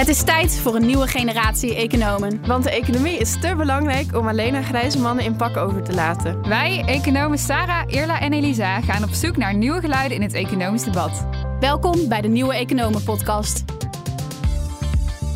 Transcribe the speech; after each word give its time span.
Het 0.00 0.08
is 0.08 0.22
tijd 0.22 0.58
voor 0.58 0.74
een 0.74 0.86
nieuwe 0.86 1.06
generatie 1.06 1.74
economen. 1.74 2.46
Want 2.46 2.64
de 2.64 2.70
economie 2.70 3.18
is 3.18 3.40
te 3.40 3.54
belangrijk 3.56 4.16
om 4.16 4.28
alleen 4.28 4.54
aan 4.54 4.64
grijze 4.64 4.98
mannen 4.98 5.24
in 5.24 5.36
pak 5.36 5.56
over 5.56 5.82
te 5.82 5.94
laten. 5.94 6.48
Wij, 6.48 6.82
economen 6.86 7.38
Sarah, 7.38 7.82
Irla 7.86 8.20
en 8.20 8.32
Elisa, 8.32 8.80
gaan 8.80 9.04
op 9.04 9.10
zoek 9.10 9.36
naar 9.36 9.54
nieuwe 9.54 9.80
geluiden 9.80 10.16
in 10.16 10.22
het 10.22 10.32
economisch 10.32 10.84
debat. 10.84 11.26
Welkom 11.60 12.08
bij 12.08 12.20
de 12.20 12.28
Nieuwe 12.28 12.54
Economen 12.54 13.02
Podcast. 13.02 13.64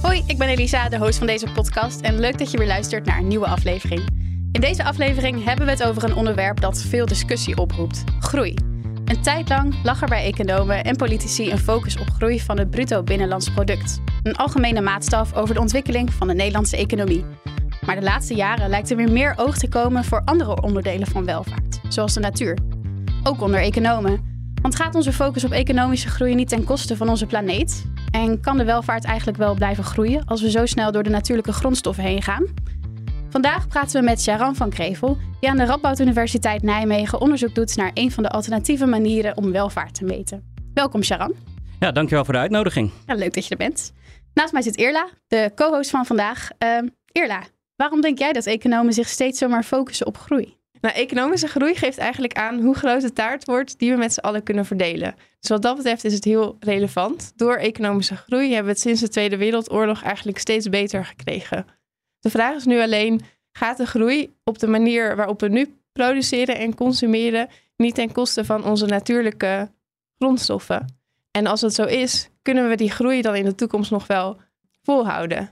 Hoi, 0.02 0.22
ik 0.26 0.38
ben 0.38 0.48
Elisa, 0.48 0.88
de 0.88 0.98
host 0.98 1.18
van 1.18 1.26
deze 1.26 1.46
podcast. 1.54 2.00
En 2.00 2.20
leuk 2.20 2.38
dat 2.38 2.50
je 2.50 2.58
weer 2.58 2.66
luistert 2.66 3.04
naar 3.04 3.18
een 3.18 3.28
nieuwe 3.28 3.46
aflevering. 3.46 4.02
In 4.52 4.60
deze 4.60 4.84
aflevering 4.84 5.44
hebben 5.44 5.64
we 5.64 5.70
het 5.70 5.84
over 5.84 6.04
een 6.04 6.14
onderwerp 6.14 6.60
dat 6.60 6.82
veel 6.82 7.06
discussie 7.06 7.56
oproept: 7.56 8.04
groei. 8.20 8.73
Een 9.04 9.22
tijd 9.22 9.48
lang 9.48 9.74
lag 9.82 10.02
er 10.02 10.08
bij 10.08 10.24
economen 10.24 10.84
en 10.84 10.96
politici 10.96 11.50
een 11.50 11.58
focus 11.58 11.98
op 11.98 12.10
groei 12.10 12.40
van 12.40 12.58
het 12.58 12.70
bruto 12.70 13.02
binnenlands 13.02 13.50
product. 13.50 14.00
Een 14.22 14.36
algemene 14.36 14.80
maatstaf 14.80 15.34
over 15.34 15.54
de 15.54 15.60
ontwikkeling 15.60 16.12
van 16.12 16.28
de 16.28 16.34
Nederlandse 16.34 16.76
economie. 16.76 17.24
Maar 17.86 17.94
de 17.94 18.02
laatste 18.02 18.34
jaren 18.34 18.68
lijkt 18.68 18.90
er 18.90 18.96
weer 18.96 19.12
meer 19.12 19.34
oog 19.36 19.56
te 19.56 19.68
komen 19.68 20.04
voor 20.04 20.22
andere 20.24 20.62
onderdelen 20.62 21.06
van 21.06 21.24
welvaart, 21.24 21.80
zoals 21.88 22.14
de 22.14 22.20
natuur. 22.20 22.58
Ook 23.22 23.40
onder 23.40 23.60
economen. 23.60 24.32
Want 24.62 24.76
gaat 24.76 24.94
onze 24.94 25.12
focus 25.12 25.44
op 25.44 25.50
economische 25.50 26.08
groei 26.08 26.34
niet 26.34 26.48
ten 26.48 26.64
koste 26.64 26.96
van 26.96 27.08
onze 27.08 27.26
planeet? 27.26 27.84
En 28.10 28.40
kan 28.40 28.56
de 28.56 28.64
welvaart 28.64 29.04
eigenlijk 29.04 29.38
wel 29.38 29.54
blijven 29.54 29.84
groeien 29.84 30.24
als 30.24 30.42
we 30.42 30.50
zo 30.50 30.66
snel 30.66 30.92
door 30.92 31.02
de 31.02 31.10
natuurlijke 31.10 31.52
grondstoffen 31.52 32.04
heen 32.04 32.22
gaan? 32.22 32.44
Vandaag 33.34 33.68
praten 33.68 34.00
we 34.00 34.06
met 34.06 34.22
Sharan 34.22 34.56
van 34.56 34.70
Krevel, 34.70 35.16
die 35.40 35.50
aan 35.50 35.56
de 35.56 35.64
Radboud 35.64 36.00
Universiteit 36.00 36.62
Nijmegen 36.62 37.20
onderzoek 37.20 37.54
doet 37.54 37.76
naar 37.76 37.90
een 37.94 38.10
van 38.10 38.22
de 38.22 38.28
alternatieve 38.28 38.86
manieren 38.86 39.36
om 39.36 39.52
welvaart 39.52 39.94
te 39.94 40.04
meten. 40.04 40.54
Welkom 40.74 41.02
Sharan. 41.02 41.34
Ja, 41.80 41.92
dankjewel 41.92 42.24
voor 42.24 42.34
de 42.34 42.40
uitnodiging. 42.40 42.90
Ja, 43.06 43.14
leuk 43.14 43.34
dat 43.34 43.44
je 43.44 43.50
er 43.50 43.56
bent. 43.56 43.92
Naast 44.34 44.52
mij 44.52 44.62
zit 44.62 44.76
Irla, 44.76 45.08
de 45.26 45.52
co-host 45.54 45.90
van 45.90 46.06
vandaag. 46.06 46.48
Uh, 46.58 46.78
Irla, 47.12 47.42
waarom 47.76 48.00
denk 48.00 48.18
jij 48.18 48.32
dat 48.32 48.46
economen 48.46 48.92
zich 48.92 49.08
steeds 49.08 49.38
zomaar 49.38 49.64
focussen 49.64 50.06
op 50.06 50.16
groei? 50.16 50.56
Nou, 50.80 50.94
economische 50.94 51.48
groei 51.48 51.74
geeft 51.74 51.98
eigenlijk 51.98 52.32
aan 52.32 52.60
hoe 52.60 52.74
groot 52.74 53.00
de 53.00 53.12
taart 53.12 53.44
wordt 53.44 53.78
die 53.78 53.90
we 53.90 53.96
met 53.96 54.12
z'n 54.12 54.20
allen 54.20 54.42
kunnen 54.42 54.64
verdelen. 54.64 55.14
Dus 55.40 55.50
wat 55.50 55.62
dat 55.62 55.76
betreft 55.76 56.04
is 56.04 56.14
het 56.14 56.24
heel 56.24 56.56
relevant. 56.60 57.32
Door 57.36 57.56
economische 57.56 58.16
groei 58.16 58.46
hebben 58.46 58.64
we 58.64 58.70
het 58.70 58.80
sinds 58.80 59.00
de 59.00 59.08
Tweede 59.08 59.36
Wereldoorlog 59.36 60.02
eigenlijk 60.02 60.38
steeds 60.38 60.68
beter 60.68 61.04
gekregen. 61.04 61.66
De 62.24 62.30
vraag 62.30 62.54
is 62.54 62.64
nu 62.64 62.80
alleen, 62.80 63.20
gaat 63.52 63.76
de 63.76 63.86
groei 63.86 64.36
op 64.44 64.58
de 64.58 64.66
manier 64.66 65.16
waarop 65.16 65.40
we 65.40 65.48
nu 65.48 65.78
produceren 65.92 66.58
en 66.58 66.74
consumeren 66.74 67.48
niet 67.76 67.94
ten 67.94 68.12
koste 68.12 68.44
van 68.44 68.64
onze 68.64 68.86
natuurlijke 68.86 69.70
grondstoffen? 70.18 70.98
En 71.30 71.46
als 71.46 71.60
dat 71.60 71.74
zo 71.74 71.84
is, 71.84 72.28
kunnen 72.42 72.68
we 72.68 72.76
die 72.76 72.90
groei 72.90 73.22
dan 73.22 73.34
in 73.34 73.44
de 73.44 73.54
toekomst 73.54 73.90
nog 73.90 74.06
wel 74.06 74.40
volhouden? 74.82 75.50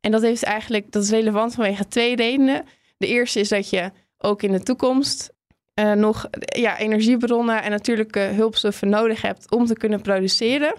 En 0.00 0.10
dat 0.10 0.22
heeft 0.22 0.42
eigenlijk, 0.42 0.92
dat 0.92 1.02
is 1.02 1.10
relevant 1.10 1.54
vanwege 1.54 1.88
twee 1.88 2.16
redenen. 2.16 2.64
De 2.96 3.06
eerste 3.06 3.40
is 3.40 3.48
dat 3.48 3.70
je 3.70 3.90
ook 4.18 4.42
in 4.42 4.52
de 4.52 4.62
toekomst 4.62 5.32
uh, 5.74 5.92
nog 5.92 6.28
ja, 6.38 6.78
energiebronnen 6.78 7.62
en 7.62 7.70
natuurlijke 7.70 8.20
hulpstoffen 8.20 8.88
nodig 8.88 9.22
hebt 9.22 9.50
om 9.50 9.66
te 9.66 9.74
kunnen 9.74 10.02
produceren. 10.02 10.74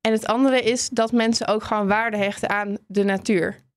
En 0.00 0.12
het 0.12 0.26
andere 0.26 0.60
is 0.62 0.88
dat 0.88 1.12
mensen 1.12 1.46
ook 1.46 1.62
gewoon 1.62 1.86
waarde 1.86 2.16
hechten 2.16 2.48
aan 2.48 2.76
de 2.86 3.04
natuur. 3.04 3.68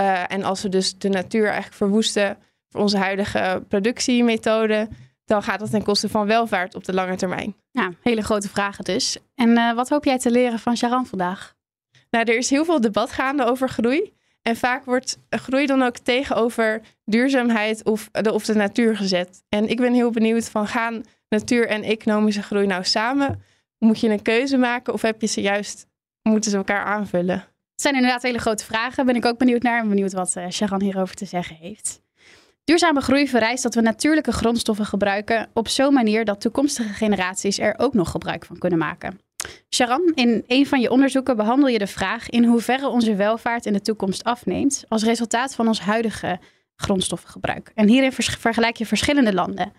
Uh, 0.00 0.32
en 0.32 0.42
als 0.42 0.62
we 0.62 0.68
dus 0.68 0.98
de 0.98 1.08
natuur 1.08 1.44
eigenlijk 1.44 1.74
verwoesten 1.74 2.36
voor 2.68 2.80
onze 2.80 2.98
huidige 2.98 3.64
productiemethode, 3.68 4.88
dan 5.24 5.42
gaat 5.42 5.58
dat 5.58 5.70
ten 5.70 5.82
koste 5.82 6.08
van 6.08 6.26
welvaart 6.26 6.74
op 6.74 6.84
de 6.84 6.94
lange 6.94 7.16
termijn. 7.16 7.56
Ja, 7.70 7.92
hele 8.02 8.22
grote 8.22 8.48
vragen 8.48 8.84
dus. 8.84 9.18
En 9.34 9.48
uh, 9.48 9.72
wat 9.72 9.88
hoop 9.88 10.04
jij 10.04 10.18
te 10.18 10.30
leren 10.30 10.58
van 10.58 10.76
Sharan 10.76 11.06
vandaag? 11.06 11.54
Nou, 12.10 12.24
er 12.24 12.36
is 12.36 12.50
heel 12.50 12.64
veel 12.64 12.80
debat 12.80 13.12
gaande 13.12 13.44
over 13.44 13.68
groei. 13.68 14.14
En 14.42 14.56
vaak 14.56 14.84
wordt 14.84 15.18
groei 15.30 15.66
dan 15.66 15.82
ook 15.82 15.98
tegenover 15.98 16.80
duurzaamheid 17.04 17.84
of 17.84 18.08
de, 18.12 18.32
of 18.32 18.44
de 18.44 18.54
natuur 18.54 18.96
gezet. 18.96 19.42
En 19.48 19.68
ik 19.68 19.76
ben 19.76 19.92
heel 19.92 20.10
benieuwd 20.10 20.48
van 20.48 20.66
gaan 20.66 21.02
natuur 21.28 21.68
en 21.68 21.82
economische 21.82 22.42
groei 22.42 22.66
nou 22.66 22.84
samen? 22.84 23.42
Moet 23.78 24.00
je 24.00 24.08
een 24.08 24.22
keuze 24.22 24.56
maken 24.56 24.92
of 24.92 25.02
heb 25.02 25.20
je 25.20 25.26
ze 25.26 25.40
juist, 25.40 25.86
moeten 26.22 26.50
ze 26.50 26.56
elkaar 26.56 26.84
aanvullen? 26.84 27.44
Het 27.76 27.84
zijn 27.84 27.94
inderdaad 27.94 28.22
hele 28.22 28.38
grote 28.38 28.64
vragen. 28.64 29.06
Ben 29.06 29.16
ik 29.16 29.24
ook 29.24 29.38
benieuwd 29.38 29.62
naar. 29.62 29.80
en 29.80 29.88
benieuwd 29.88 30.12
wat 30.12 30.34
uh, 30.36 30.48
Sharan 30.48 30.82
hierover 30.82 31.14
te 31.14 31.24
zeggen 31.24 31.56
heeft. 31.56 32.00
Duurzame 32.64 33.00
groei 33.00 33.28
vereist 33.28 33.62
dat 33.62 33.74
we 33.74 33.80
natuurlijke 33.80 34.32
grondstoffen 34.32 34.86
gebruiken 34.86 35.48
op 35.52 35.68
zo'n 35.68 35.92
manier 35.92 36.24
dat 36.24 36.40
toekomstige 36.40 36.92
generaties 36.92 37.58
er 37.58 37.74
ook 37.78 37.94
nog 37.94 38.10
gebruik 38.10 38.44
van 38.44 38.58
kunnen 38.58 38.78
maken. 38.78 39.20
Sharan, 39.74 40.12
in 40.14 40.44
een 40.46 40.66
van 40.66 40.80
je 40.80 40.90
onderzoeken 40.90 41.36
behandel 41.36 41.68
je 41.68 41.78
de 41.78 41.86
vraag 41.86 42.30
in 42.30 42.44
hoeverre 42.44 42.88
onze 42.88 43.14
welvaart 43.14 43.66
in 43.66 43.72
de 43.72 43.80
toekomst 43.80 44.24
afneemt 44.24 44.84
als 44.88 45.04
resultaat 45.04 45.54
van 45.54 45.66
ons 45.66 45.80
huidige 45.80 46.40
grondstoffengebruik. 46.76 47.72
En 47.74 47.88
hierin 47.88 48.12
vergelijk 48.12 48.76
je 48.76 48.86
verschillende 48.86 49.34
landen. 49.34 49.72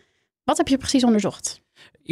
Wat 0.43 0.57
heb 0.57 0.67
je 0.67 0.77
precies 0.77 1.03
onderzocht? 1.03 1.61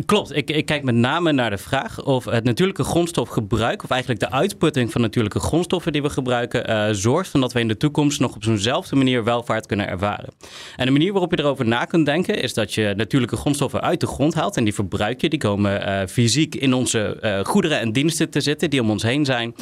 Klopt. 0.06 0.36
Ik, 0.36 0.50
ik, 0.50 0.66
kijk 0.66 0.84
met 0.84 0.96
name 0.96 1.32
naar 1.32 1.50
de 1.50 1.58
vraag 1.58 2.04
of 2.04 2.26
het 2.26 2.44
natuurlijke 2.44 2.84
grondstofgebruik, 2.84 3.84
of 3.84 3.90
eigenlijk 3.90 4.22
de 4.22 4.32
uitputting 4.32 4.92
van 4.92 5.02
natuurlijke 5.02 5.40
grondstoffen 5.40 5.92
die 5.92 6.02
we 6.02 6.10
gebruiken, 6.10 6.70
uh, 6.70 6.88
zorgt 6.92 7.34
dat 7.42 7.54
we 7.54 7.60
in 7.60 7.68
de 7.68 7.78
toekomst 7.78 8.20
nog 8.20 8.36
op 8.36 8.44
zo'nzelfde 8.44 8.96
manier 8.96 9.24
welvaart 9.24 9.66
kunnen 9.66 9.88
ervaren. 9.88 10.30
En 10.76 10.86
de 10.86 10.92
manier 10.92 11.12
waarop 11.12 11.32
je 11.32 11.40
erover 11.40 11.66
na 11.66 11.86
kunt 11.86 12.06
denken, 12.06 12.42
is 12.42 12.54
dat 12.54 12.74
je 12.74 12.94
natuurlijke 12.98 13.36
grondstoffen 13.36 13.82
uit 13.82 14.00
de 14.00 14.08
grond 14.08 14.34
haalt 14.34 14.58
en 14.58 14.64
die 14.64 14.74
verbruik 14.74 15.22
je. 15.22 15.30
Die 15.30 15.40
komen 15.40 15.88
uh, 15.88 16.08
fysiek 16.08 16.56
in 16.56 16.74
onze 16.74 17.18
uh, 17.22 17.40
goederen 17.40 17.80
en 17.80 17.92
diensten 17.92 18.30
te 18.30 18.42
zitten 18.42 18.70
die 18.70 18.82
om 18.82 18.90
ons 18.90 19.04
heen 19.04 19.26
zijn. 19.26 19.56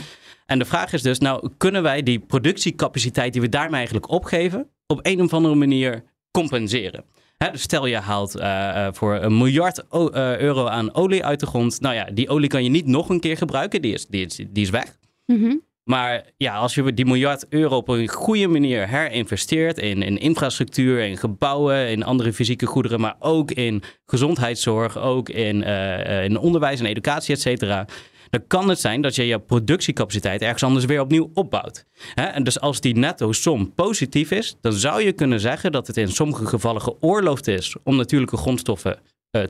En 0.45 0.59
de 0.59 0.65
vraag 0.65 0.93
is 0.93 1.01
dus, 1.01 1.19
nou, 1.19 1.49
kunnen 1.57 1.83
wij 1.83 2.03
die 2.03 2.19
productiecapaciteit 2.19 3.33
die 3.33 3.41
we 3.41 3.49
daarmee 3.49 3.75
eigenlijk 3.75 4.09
opgeven, 4.09 4.69
op 4.87 4.99
een 5.01 5.21
of 5.21 5.33
andere 5.33 5.55
manier 5.55 6.03
compenseren? 6.31 7.03
Dus 7.37 7.61
stel 7.61 7.85
je 7.85 7.97
haalt 7.97 8.35
uh, 8.35 8.87
voor 8.91 9.15
een 9.15 9.37
miljard 9.37 9.83
uh, 9.91 10.37
euro 10.37 10.65
aan 10.65 10.95
olie 10.95 11.25
uit 11.25 11.39
de 11.39 11.45
grond. 11.45 11.81
Nou 11.81 11.95
ja, 11.95 12.05
die 12.13 12.29
olie 12.29 12.49
kan 12.49 12.63
je 12.63 12.69
niet 12.69 12.85
nog 12.85 13.09
een 13.09 13.19
keer 13.19 13.37
gebruiken. 13.37 13.81
Die 13.81 13.93
is, 13.93 14.05
die 14.07 14.25
is, 14.25 14.35
die 14.35 14.63
is 14.63 14.69
weg. 14.69 14.97
Mm 15.25 15.39
-hmm. 15.39 15.61
Maar 15.83 16.25
ja, 16.37 16.55
als 16.55 16.75
je 16.75 16.93
die 16.93 17.05
miljard 17.05 17.45
euro 17.49 17.77
op 17.77 17.87
een 17.87 18.07
goede 18.07 18.47
manier 18.47 18.87
herinvesteert 18.87 19.77
in, 19.77 20.01
in 20.01 20.17
infrastructuur, 20.17 20.99
in 20.99 21.17
gebouwen, 21.17 21.89
in 21.89 22.03
andere 22.03 22.33
fysieke 22.33 22.65
goederen, 22.65 22.99
maar 22.99 23.15
ook 23.19 23.51
in 23.51 23.83
gezondheidszorg, 24.05 24.97
ook 24.97 25.29
in, 25.29 25.61
uh, 25.61 26.23
in 26.23 26.37
onderwijs 26.37 26.79
en 26.79 26.85
educatie, 26.85 27.35
et 27.35 27.41
cetera 27.41 27.85
dan 28.33 28.47
kan 28.47 28.69
het 28.69 28.79
zijn 28.79 29.01
dat 29.01 29.15
je 29.15 29.27
je 29.27 29.39
productiecapaciteit 29.39 30.41
ergens 30.41 30.63
anders 30.63 30.85
weer 30.85 31.01
opnieuw 31.01 31.31
opbouwt. 31.33 31.85
En 32.15 32.43
dus 32.43 32.59
als 32.59 32.81
die 32.81 32.95
netto 32.95 33.31
som 33.31 33.73
positief 33.73 34.31
is, 34.31 34.55
dan 34.61 34.73
zou 34.73 35.01
je 35.01 35.13
kunnen 35.13 35.39
zeggen 35.39 35.71
dat 35.71 35.87
het 35.87 35.97
in 35.97 36.11
sommige 36.11 36.45
gevallen 36.45 36.81
geoorloofd 36.81 37.47
is 37.47 37.75
om 37.83 37.95
natuurlijke 37.95 38.37
grondstoffen 38.37 38.99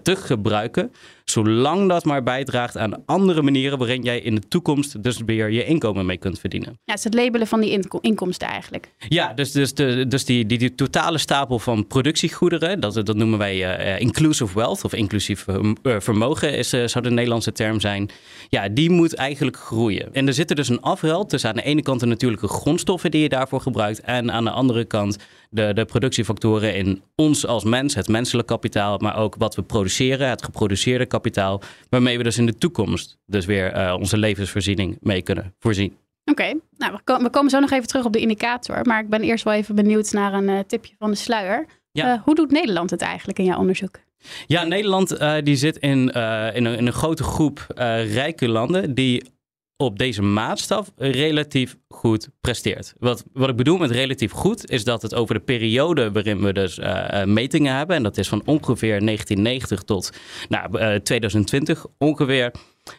te 0.01 0.15
gebruiken, 0.15 0.91
zolang 1.25 1.89
dat 1.89 2.05
maar 2.05 2.23
bijdraagt 2.23 2.77
aan 2.77 3.05
andere 3.05 3.41
manieren 3.41 3.77
waarin 3.77 4.01
jij 4.01 4.19
in 4.19 4.35
de 4.35 4.47
toekomst 4.47 5.03
dus 5.03 5.17
weer 5.25 5.51
je 5.51 5.65
inkomen 5.65 6.05
mee 6.05 6.17
kunt 6.17 6.39
verdienen. 6.39 6.69
Ja, 6.69 6.77
het 6.85 6.97
is 6.97 7.03
het 7.03 7.13
labelen 7.13 7.47
van 7.47 7.61
die 7.61 7.89
inkomsten 8.01 8.47
eigenlijk. 8.47 8.91
Ja, 8.97 9.33
dus, 9.33 9.51
dus, 9.51 9.73
de, 9.73 10.07
dus 10.07 10.25
die, 10.25 10.45
die, 10.45 10.57
die, 10.57 10.75
totale 10.75 11.17
stapel 11.17 11.59
van 11.59 11.87
productiegoederen, 11.87 12.79
dat, 12.79 12.93
dat 12.93 13.15
noemen 13.15 13.37
wij 13.39 13.79
uh, 13.79 13.99
inclusive 13.99 14.53
wealth 14.55 14.83
of 14.83 14.93
inclusief 14.93 15.45
vermogen, 15.83 16.57
is, 16.57 16.73
uh, 16.73 16.87
zou 16.87 17.03
de 17.03 17.11
Nederlandse 17.11 17.51
term 17.51 17.79
zijn. 17.79 18.09
Ja, 18.49 18.69
die 18.69 18.89
moet 18.89 19.15
eigenlijk 19.15 19.57
groeien. 19.57 20.13
En 20.13 20.27
er 20.27 20.33
zit 20.33 20.49
er 20.49 20.55
dus 20.55 20.69
een 20.69 20.81
afruil 20.81 21.25
tussen 21.25 21.49
aan 21.49 21.55
de 21.55 21.63
ene 21.63 21.81
kant 21.81 21.99
de 21.99 22.05
natuurlijke 22.05 22.47
grondstoffen 22.47 23.11
die 23.11 23.21
je 23.21 23.29
daarvoor 23.29 23.61
gebruikt 23.61 24.01
en 24.01 24.31
aan 24.31 24.43
de 24.43 24.51
andere 24.51 24.85
kant 24.85 25.17
de, 25.53 25.73
de 25.73 25.85
productiefactoren 25.85 26.75
in 26.75 27.01
ons 27.15 27.45
als 27.45 27.63
mens, 27.63 27.95
het 27.95 28.07
menselijk 28.07 28.47
kapitaal, 28.47 28.97
maar 28.97 29.17
ook 29.17 29.35
wat 29.37 29.55
we 29.55 29.61
produceren, 29.61 30.29
het 30.29 30.43
geproduceerde 30.43 31.05
kapitaal, 31.05 31.61
waarmee 31.89 32.17
we 32.17 32.23
dus 32.23 32.37
in 32.37 32.45
de 32.45 32.57
toekomst 32.57 33.17
dus 33.25 33.45
weer 33.45 33.75
uh, 33.75 33.95
onze 33.99 34.17
levensvoorziening 34.17 34.97
mee 35.01 35.21
kunnen 35.21 35.53
voorzien. 35.59 35.97
Oké, 36.25 36.53
nou, 36.77 36.93
we, 36.93 36.99
ko 37.03 37.17
we, 37.17 37.29
komen 37.29 37.51
zo 37.51 37.59
nog 37.59 37.71
even 37.71 37.87
terug 37.87 38.05
op 38.05 38.13
de 38.13 38.19
indicator, 38.19 38.85
maar 38.85 39.03
ik 39.03 39.09
ben 39.09 39.21
eerst 39.21 39.43
wel 39.43 39.53
even 39.53 39.75
benieuwd 39.75 40.11
naar 40.11 40.33
een 40.33 40.49
uh, 40.49 40.59
tipje 40.67 40.95
van 40.99 41.11
de 41.11 41.17
sluier. 41.17 41.65
Ja. 41.91 42.13
Uh, 42.13 42.21
hoe 42.23 42.35
doet 42.35 42.51
Nederland 42.51 42.89
het 42.89 43.01
eigenlijk 43.01 43.39
in 43.39 43.45
jouw 43.45 43.59
onderzoek? 43.59 43.99
Ja, 44.47 44.63
Nederland 44.63 45.21
uh, 45.21 45.35
die 45.43 45.55
zit 45.55 45.77
in, 45.77 45.89
in 45.89 46.65
een, 46.65 46.77
in, 46.77 46.87
een, 46.87 46.93
grote 46.93 47.23
groep 47.23 47.65
rijke 48.13 48.47
landen 48.47 48.93
die 48.93 49.32
op 49.77 49.99
deze 49.99 50.21
maatstaf 50.21 50.91
relatief 50.95 51.77
goed 51.87 52.29
presteert. 52.41 52.93
Wat, 52.99 53.23
wat 53.33 53.49
ik 53.49 53.55
bedoel 53.55 53.77
met 53.77 53.91
relatief 53.91 54.31
goed, 54.31 54.69
is 54.69 54.83
dat 54.83 55.01
het 55.01 55.15
over 55.15 55.35
de 55.35 55.41
periode 55.41 56.11
waarin 56.11 56.41
we 56.41 56.53
dus 56.53 56.77
uh, 56.77 57.23
metingen 57.23 57.75
hebben, 57.75 57.95
en 57.95 58.03
dat 58.03 58.17
is 58.17 58.27
van 58.27 58.41
ongeveer 58.45 59.05
1990 59.05 59.83
tot 59.83 60.11
nou, 60.49 60.79
uh, 60.79 60.95
2020 60.95 61.85
ongeveer, 61.97 62.51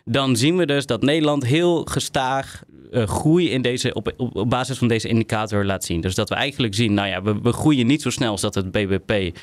dan 0.04 0.36
zien 0.36 0.56
we 0.56 0.66
dus 0.66 0.86
dat 0.86 1.02
Nederland 1.02 1.44
heel 1.44 1.84
gestaag 1.84 2.62
uh, 2.90 3.06
groei 3.06 3.50
in 3.50 3.62
deze, 3.62 3.94
op, 3.94 4.32
basis 4.48 4.78
van 4.78 4.88
deze 4.88 5.08
indicator 5.08 5.64
laat 5.64 5.84
zien. 5.84 6.00
Dus 6.00 6.14
dat 6.14 6.28
we 6.28 6.34
eigenlijk 6.34 6.74
zien, 6.74 6.94
nou 6.94 7.08
ja, 7.08 7.22
we, 7.22 7.40
we 7.42 7.52
groeien 7.52 7.86
niet 7.86 8.02
zo 8.02 8.10
snel 8.10 8.30
als 8.30 8.40
dat 8.40 8.54
het 8.54 8.70
BBP 8.70 9.38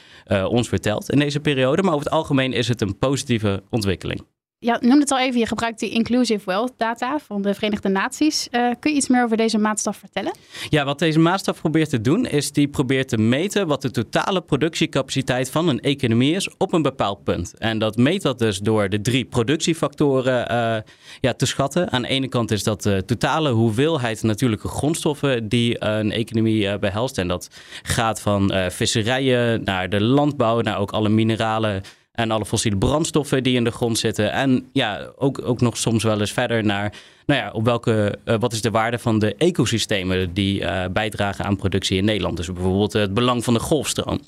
ons 0.48 0.68
vertelt 0.68 1.12
in 1.12 1.20
deze 1.20 1.40
periode, 1.40 1.82
maar 1.82 1.94
over 1.94 2.06
het 2.06 2.14
algemeen 2.14 2.54
is 2.54 2.68
het 2.68 2.82
een 2.82 2.98
positieve 2.98 3.64
ontwikkeling. 3.70 4.26
Ja, 4.64 4.78
noem 4.80 5.00
het 5.00 5.12
al 5.12 5.20
even, 5.20 5.40
je 5.40 5.46
gebruikt 5.46 5.80
die 5.80 5.90
Inclusive 5.90 6.46
Wealth 6.46 6.74
data 6.78 7.20
van 7.20 7.42
de 7.42 7.54
Verenigde 7.54 7.90
Naties. 7.90 8.48
Uh, 8.52 8.72
kun 8.80 8.92
je 8.92 8.98
iets 8.98 9.08
meer 9.08 9.24
over 9.24 9.38
deze 9.38 9.58
maatstaf 9.58 9.98
vertellen? 9.98 10.32
Ja, 10.70 10.86
wat 10.86 11.00
deze 11.00 11.20
maatstaf 11.20 11.60
probeert 11.60 11.90
te 11.90 12.02
doen, 12.02 12.26
is 12.26 12.52
die 12.52 12.68
probeert 12.68 13.08
te 13.08 13.18
meten 13.18 13.68
wat 13.68 13.82
de 13.82 13.92
totale 13.92 14.42
productiecapaciteit 14.42 15.50
van 15.50 15.68
een 15.68 15.80
economie 15.80 16.36
is 16.36 16.58
op 16.58 16.74
een 16.74 16.82
bepaald 16.82 17.24
punt. 17.24 17.54
En 17.58 17.80
dat 17.80 17.98
meet 17.98 18.22
dat 18.22 18.40
dus 18.40 18.60
door 18.60 18.90
de 18.90 19.02
drie 19.02 19.26
productiefactoren 19.26 20.52
uh, 20.52 20.92
ja, 21.20 21.34
te 21.34 21.46
schatten. 21.46 21.92
Aan 21.92 22.02
de 22.02 22.08
ene 22.08 22.28
kant 22.28 22.52
is 22.52 22.64
dat 22.64 22.82
de 22.82 23.04
totale 23.06 23.50
hoeveelheid 23.50 24.24
natuurlijke 24.24 24.68
grondstoffen 24.68 25.50
die 25.50 25.86
een 25.86 26.12
economie 26.12 26.64
uh, 26.64 26.78
behelst. 26.78 27.18
En 27.18 27.28
dat 27.28 27.48
gaat 27.84 28.22
van 28.22 28.54
visserijen 28.70 29.64
naar 29.64 29.90
de 29.90 30.02
landbouw, 30.02 30.62
naar 30.62 30.78
ook 30.78 30.92
alle 30.92 31.10
mineralen 31.10 31.82
en 32.22 32.32
alle 32.32 32.46
fossiele 32.46 32.78
brandstoffen 32.78 33.44
die 33.44 33.56
in 33.56 33.64
de 33.64 33.72
grond 33.72 33.98
zitten. 33.98 34.32
En 34.32 34.70
ja, 34.74 35.12
ook, 35.18 35.42
ook 35.44 35.62
nog 35.62 35.78
soms 35.78 36.04
wel 36.04 36.20
eens 36.20 36.32
verder 36.32 36.64
naar, 36.64 36.94
nou 37.26 37.40
ja, 37.40 37.52
op 37.52 37.66
welke, 37.66 38.18
uh, 38.26 38.36
wat 38.40 38.54
is 38.54 38.62
de 38.62 38.72
waarde 38.72 39.00
van 39.00 39.20
de 39.20 39.36
ecosystemen 39.36 40.34
die 40.34 40.62
uh, 40.62 40.84
bijdragen 40.92 41.46
aan 41.46 41.56
productie 41.56 41.98
in 41.98 42.06
Nederland. 42.06 42.38
Dus 42.38 42.54
bijvoorbeeld 42.54 42.94
het 42.94 43.14
belang 43.14 43.44
van 43.44 43.54
de 43.54 43.60
golfstroom. 43.60 44.20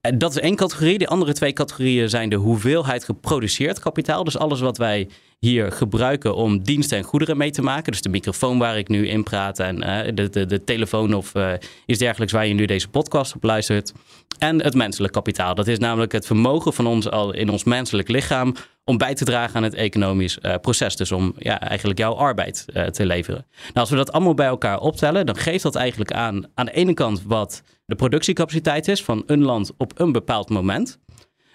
En 0.00 0.18
dat 0.18 0.30
is 0.30 0.40
één 0.40 0.56
categorie. 0.56 0.98
De 0.98 1.06
andere 1.06 1.32
twee 1.32 1.52
categorieën 1.52 2.08
zijn 2.08 2.28
de 2.28 2.36
hoeveelheid 2.36 3.04
geproduceerd 3.04 3.78
kapitaal. 3.78 4.24
Dus 4.24 4.38
alles 4.38 4.60
wat 4.60 4.78
wij 4.78 5.08
hier 5.38 5.72
gebruiken 5.72 6.34
om 6.34 6.62
diensten 6.62 6.98
en 6.98 7.04
goederen 7.04 7.36
mee 7.36 7.50
te 7.50 7.62
maken. 7.62 7.92
Dus 7.92 8.00
de 8.00 8.08
microfoon 8.08 8.58
waar 8.58 8.78
ik 8.78 8.88
nu 8.88 9.08
in 9.08 9.22
praat 9.22 9.58
en 9.58 9.76
uh, 9.76 10.14
de, 10.14 10.28
de, 10.30 10.46
de 10.46 10.64
telefoon 10.64 11.14
of 11.14 11.34
uh, 11.34 11.52
iets 11.86 11.98
dergelijks 11.98 12.32
waar 12.32 12.46
je 12.46 12.54
nu 12.54 12.66
deze 12.66 12.88
podcast 12.88 13.34
op 13.34 13.42
luistert. 13.42 13.92
En 14.38 14.62
het 14.62 14.74
menselijk 14.74 15.12
kapitaal. 15.12 15.54
Dat 15.54 15.66
is 15.66 15.78
namelijk 15.78 16.12
het 16.12 16.26
vermogen 16.26 16.72
van 16.72 16.86
ons 16.86 17.10
al 17.10 17.34
in 17.34 17.48
ons 17.48 17.64
menselijk 17.64 18.08
lichaam 18.08 18.54
om 18.84 18.98
bij 18.98 19.14
te 19.14 19.24
dragen 19.24 19.56
aan 19.56 19.62
het 19.62 19.74
economisch 19.74 20.38
uh, 20.42 20.54
proces. 20.60 20.96
Dus 20.96 21.12
om 21.12 21.34
ja, 21.38 21.60
eigenlijk 21.60 21.98
jouw 21.98 22.14
arbeid 22.14 22.64
te 22.90 23.06
leveren. 23.06 23.46
Nou, 23.60 23.72
als 23.74 23.90
we 23.90 23.96
dat 23.96 24.12
allemaal 24.12 24.34
bij 24.34 24.46
elkaar 24.46 24.78
optellen, 24.78 25.26
dan 25.26 25.36
geeft 25.36 25.62
dat 25.62 25.74
eigenlijk 25.74 26.12
aan 26.12 26.46
aan 26.54 26.66
de 26.66 26.72
ene 26.72 26.94
kant 26.94 27.22
wat 27.22 27.62
de 27.86 27.94
productiecapaciteit 27.94 28.88
is 28.88 29.04
van 29.04 29.22
een 29.26 29.42
land 29.42 29.72
op 29.76 30.00
een 30.00 30.12
bepaald 30.12 30.48
moment. 30.48 30.98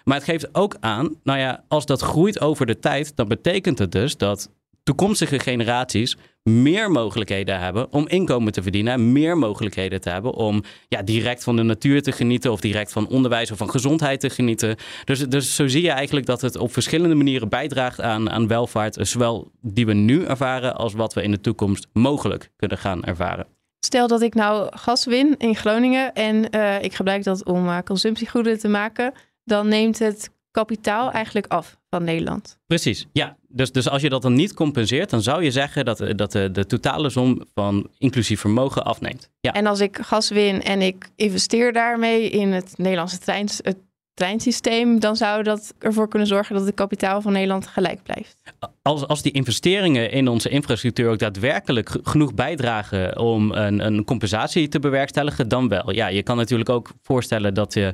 Maar 0.04 0.16
het 0.16 0.24
geeft 0.24 0.54
ook 0.54 0.76
aan, 0.80 1.16
nou 1.22 1.38
ja, 1.38 1.64
als 1.68 1.86
dat 1.86 2.00
groeit 2.00 2.40
over 2.40 2.66
de 2.66 2.78
tijd, 2.78 3.16
dan 3.16 3.28
betekent 3.28 3.78
het 3.78 3.92
dus 3.92 4.16
dat 4.16 4.50
toekomstige 4.82 5.38
generaties 5.38 6.16
meer 6.42 6.90
mogelijkheden 6.90 7.60
hebben 7.60 7.92
om 7.92 8.08
inkomen 8.08 8.52
te 8.52 8.62
verdienen. 8.62 9.12
Meer 9.12 9.38
mogelijkheden 9.38 10.00
te 10.00 10.10
hebben 10.10 10.34
om 10.34 10.62
ja, 10.88 11.02
direct 11.02 11.44
van 11.44 11.56
de 11.56 11.62
natuur 11.62 12.02
te 12.02 12.12
genieten. 12.12 12.52
Of 12.52 12.60
direct 12.60 12.92
van 12.92 13.08
onderwijs 13.08 13.50
of 13.50 13.58
van 13.58 13.70
gezondheid 13.70 14.20
te 14.20 14.30
genieten. 14.30 14.76
Dus, 15.04 15.18
dus 15.18 15.54
zo 15.54 15.66
zie 15.66 15.82
je 15.82 15.90
eigenlijk 15.90 16.26
dat 16.26 16.40
het 16.40 16.56
op 16.56 16.72
verschillende 16.72 17.14
manieren 17.14 17.48
bijdraagt 17.48 18.00
aan, 18.00 18.30
aan 18.30 18.46
welvaart. 18.46 18.96
Zowel 19.00 19.50
die 19.60 19.86
we 19.86 19.92
nu 19.92 20.24
ervaren 20.24 20.76
als 20.76 20.92
wat 20.92 21.14
we 21.14 21.22
in 21.22 21.30
de 21.30 21.40
toekomst 21.40 21.86
mogelijk 21.92 22.50
kunnen 22.56 22.78
gaan 22.78 23.04
ervaren. 23.04 23.46
Stel 23.84 24.06
dat 24.06 24.22
ik 24.22 24.34
nou 24.34 24.76
gas 24.76 25.04
win 25.04 25.34
in 25.38 25.56
Groningen 25.56 26.12
en 26.12 26.56
uh, 26.56 26.82
ik 26.82 26.94
gebruik 26.94 27.24
dat 27.24 27.44
om 27.44 27.66
uh, 27.66 27.78
consumptiegoederen 27.84 28.58
te 28.58 28.68
maken 28.68 29.12
dan 29.44 29.68
neemt 29.68 29.98
het 29.98 30.30
kapitaal 30.50 31.10
eigenlijk 31.10 31.46
af 31.46 31.78
van 31.90 32.04
Nederland. 32.04 32.58
Precies, 32.66 33.06
ja. 33.12 33.36
Dus, 33.48 33.72
dus 33.72 33.88
als 33.88 34.02
je 34.02 34.08
dat 34.08 34.22
dan 34.22 34.34
niet 34.34 34.54
compenseert, 34.54 35.10
dan 35.10 35.22
zou 35.22 35.44
je 35.44 35.50
zeggen 35.50 35.84
dat, 35.84 36.04
dat 36.16 36.32
de, 36.32 36.50
de 36.50 36.66
totale 36.66 37.10
som 37.10 37.42
van 37.54 37.88
inclusief 37.98 38.40
vermogen 38.40 38.84
afneemt. 38.84 39.30
Ja. 39.40 39.52
En 39.52 39.66
als 39.66 39.80
ik 39.80 39.98
gas 40.02 40.30
win 40.30 40.62
en 40.62 40.82
ik 40.82 41.10
investeer 41.16 41.72
daarmee 41.72 42.30
in 42.30 42.52
het 42.52 42.74
Nederlandse 42.76 43.18
trein, 43.18 43.48
het 43.56 43.76
treinsysteem, 44.14 45.00
dan 45.00 45.16
zou 45.16 45.42
dat 45.42 45.74
ervoor 45.78 46.08
kunnen 46.08 46.28
zorgen 46.28 46.54
dat 46.54 46.66
het 46.66 46.74
kapitaal 46.74 47.20
van 47.20 47.32
Nederland 47.32 47.66
gelijk 47.66 48.02
blijft. 48.02 48.36
Als, 48.82 49.06
als 49.06 49.22
die 49.22 49.32
investeringen 49.32 50.10
in 50.10 50.28
onze 50.28 50.48
infrastructuur 50.48 51.10
ook 51.10 51.18
daadwerkelijk 51.18 51.96
genoeg 52.02 52.34
bijdragen 52.34 53.18
om 53.18 53.52
een, 53.52 53.86
een 53.86 54.04
compensatie 54.04 54.68
te 54.68 54.78
bewerkstelligen, 54.78 55.48
dan 55.48 55.68
wel. 55.68 55.92
Ja, 55.92 56.06
je 56.06 56.22
kan 56.22 56.36
natuurlijk 56.36 56.70
ook 56.70 56.90
voorstellen 57.02 57.54
dat 57.54 57.74
je 57.74 57.92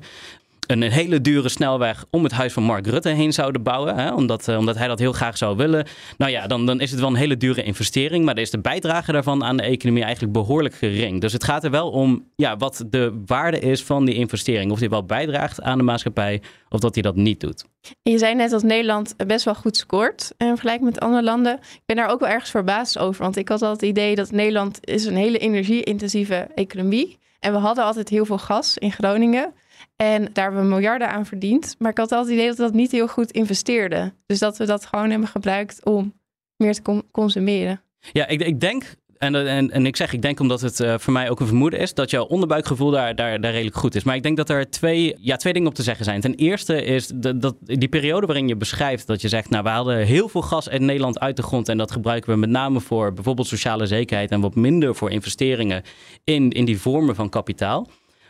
een 0.68 0.82
hele 0.82 1.20
dure 1.20 1.48
snelweg 1.48 2.04
om 2.10 2.22
het 2.22 2.32
huis 2.32 2.52
van 2.52 2.62
Mark 2.62 2.86
Rutte 2.86 3.08
heen 3.08 3.32
zouden 3.32 3.62
bouwen. 3.62 3.96
Hè, 3.96 4.14
omdat, 4.14 4.48
uh, 4.48 4.58
omdat 4.58 4.76
hij 4.76 4.88
dat 4.88 4.98
heel 4.98 5.12
graag 5.12 5.36
zou 5.36 5.56
willen. 5.56 5.86
Nou 6.16 6.30
ja, 6.30 6.46
dan, 6.46 6.66
dan 6.66 6.80
is 6.80 6.90
het 6.90 7.00
wel 7.00 7.08
een 7.08 7.14
hele 7.14 7.36
dure 7.36 7.62
investering. 7.62 8.24
Maar 8.24 8.34
dan 8.34 8.42
is 8.42 8.50
de 8.50 8.60
bijdrage 8.60 9.12
daarvan 9.12 9.44
aan 9.44 9.56
de 9.56 9.62
economie 9.62 10.02
eigenlijk 10.02 10.32
behoorlijk 10.32 10.74
gering. 10.74 11.20
Dus 11.20 11.32
het 11.32 11.44
gaat 11.44 11.64
er 11.64 11.70
wel 11.70 11.90
om 11.90 12.24
ja, 12.36 12.56
wat 12.56 12.84
de 12.86 13.22
waarde 13.26 13.58
is 13.58 13.82
van 13.82 14.04
die 14.04 14.14
investering. 14.14 14.72
Of 14.72 14.78
die 14.78 14.88
wel 14.88 15.04
bijdraagt 15.04 15.62
aan 15.62 15.78
de 15.78 15.84
maatschappij 15.84 16.42
of 16.68 16.80
dat 16.80 16.94
hij 16.94 17.02
dat 17.02 17.16
niet 17.16 17.40
doet. 17.40 17.64
Je 18.02 18.18
zei 18.18 18.34
net 18.34 18.50
dat 18.50 18.62
Nederland 18.62 19.14
best 19.26 19.44
wel 19.44 19.54
goed 19.54 19.76
scoort 19.76 20.32
in 20.36 20.46
vergelijking 20.46 20.84
met 20.90 21.00
andere 21.00 21.22
landen. 21.22 21.54
Ik 21.54 21.82
ben 21.86 21.96
daar 21.96 22.08
ook 22.08 22.20
wel 22.20 22.28
ergens 22.28 22.50
verbaasd 22.50 22.98
over. 22.98 23.22
Want 23.22 23.36
ik 23.36 23.48
had 23.48 23.62
al 23.62 23.72
het 23.72 23.82
idee 23.82 24.14
dat 24.14 24.30
Nederland 24.30 24.78
is 24.80 25.04
een 25.04 25.16
hele 25.16 25.38
energie-intensieve 25.38 26.48
economie. 26.54 27.18
En 27.40 27.52
we 27.52 27.58
hadden 27.58 27.84
altijd 27.84 28.08
heel 28.08 28.24
veel 28.24 28.38
gas 28.38 28.78
in 28.78 28.92
Groningen. 28.92 29.54
En 30.02 30.28
daar 30.32 30.44
hebben 30.44 30.62
we 30.62 30.68
miljarden 30.68 31.08
aan 31.08 31.26
verdiend. 31.26 31.74
Maar 31.78 31.90
ik 31.90 31.98
had 31.98 32.12
altijd 32.12 32.28
het 32.30 32.38
idee 32.38 32.48
dat 32.48 32.56
we 32.56 32.62
dat 32.62 32.72
niet 32.72 32.90
heel 32.90 33.08
goed 33.08 33.30
investeerden. 33.30 34.14
Dus 34.26 34.38
dat 34.38 34.56
we 34.56 34.66
dat 34.66 34.86
gewoon 34.86 35.10
hebben 35.10 35.28
gebruikt 35.28 35.84
om 35.84 36.14
meer 36.56 36.74
te 36.74 37.04
consumeren. 37.10 37.80
Ja, 38.12 38.26
ik, 38.26 38.40
ik 38.40 38.60
denk 38.60 38.96
en, 39.18 39.34
en, 39.46 39.70
en, 39.70 39.86
ik 39.86 39.96
zeg, 39.96 40.12
ik 40.12 40.22
denk 40.22 40.40
omdat 40.40 40.60
het 40.60 40.80
uh, 40.80 40.94
voor 40.98 41.12
mij 41.12 41.30
ook 41.30 41.40
een 41.40 41.46
vermoeden 41.46 41.80
is 41.80 41.94
dat 41.94 42.10
jouw 42.10 42.24
onderbuikgevoel 42.24 42.90
daar, 42.90 43.14
daar, 43.14 43.40
daar 43.40 43.52
redelijk 43.52 43.76
goed 43.76 43.94
is. 43.94 44.02
Maar 44.02 44.16
ik 44.16 44.22
denk 44.22 44.36
dat 44.36 44.50
er 44.50 44.70
twee, 44.70 45.16
ja, 45.20 45.36
twee 45.36 45.52
dingen 45.52 45.68
op 45.68 45.74
te 45.74 45.82
zeggen 45.82 46.04
zijn. 46.04 46.20
Ten 46.20 46.34
eerste 46.34 46.84
is 46.84 47.06
de, 47.14 47.38
dat 47.38 47.56
die 47.60 47.88
periode 47.88 48.26
waarin 48.26 48.48
je 48.48 48.56
beschrijft 48.56 49.06
dat 49.06 49.20
je 49.20 49.28
zegt, 49.28 49.50
nou, 49.50 49.62
we 49.62 49.68
halen 49.68 50.06
heel 50.06 50.28
veel 50.28 50.42
gas 50.42 50.68
uit 50.68 50.80
Nederland 50.80 51.20
uit 51.20 51.36
de 51.36 51.42
grond 51.42 51.68
en 51.68 51.78
dat 51.78 51.90
gebruiken 51.90 52.30
we 52.32 52.38
met 52.38 52.50
name 52.50 52.80
voor 52.80 53.12
bijvoorbeeld 53.12 53.46
sociale 53.46 53.86
zekerheid 53.86 54.30
en 54.30 54.40
wat 54.40 54.54
minder 54.54 54.94
voor 54.94 55.10
investeringen 55.10 55.82
in, 56.24 56.50
in 56.50 56.64
die 56.64 56.80
vormen 56.80 57.14
van 57.14 57.28
kapitaal. 57.28 57.88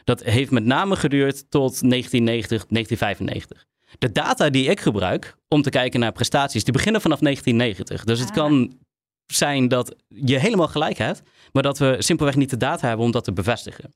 Dat 0.09 0.23
heeft 0.23 0.51
met 0.51 0.65
name 0.65 0.97
geduurd 0.97 1.51
tot 1.51 1.81
1990, 1.81 2.67
1995. 2.67 3.67
De 3.99 4.13
data 4.13 4.51
die 4.51 4.71
ik 4.71 4.81
gebruik 4.81 5.37
om 5.49 5.63
te 5.63 5.71
kijken 5.71 6.01
naar 6.01 6.13
prestaties, 6.13 6.65
die 6.65 6.73
beginnen 6.73 7.01
vanaf 7.01 7.19
1990. 7.19 8.05
Dus 8.05 8.21
het 8.21 8.29
ah. 8.29 8.35
kan 8.35 8.79
zijn 9.27 9.69
dat 9.69 9.95
je 10.09 10.39
helemaal 10.39 10.69
gelijk 10.69 10.99
hebt, 10.99 11.23
maar 11.53 11.63
dat 11.63 11.79
we 11.79 11.97
simpelweg 11.99 12.37
niet 12.37 12.51
de 12.51 12.57
data 12.57 12.89
hebben 12.89 13.07
om 13.07 13.13
dat 13.13 13.25
te 13.25 13.33
bevestigen. 13.33 13.95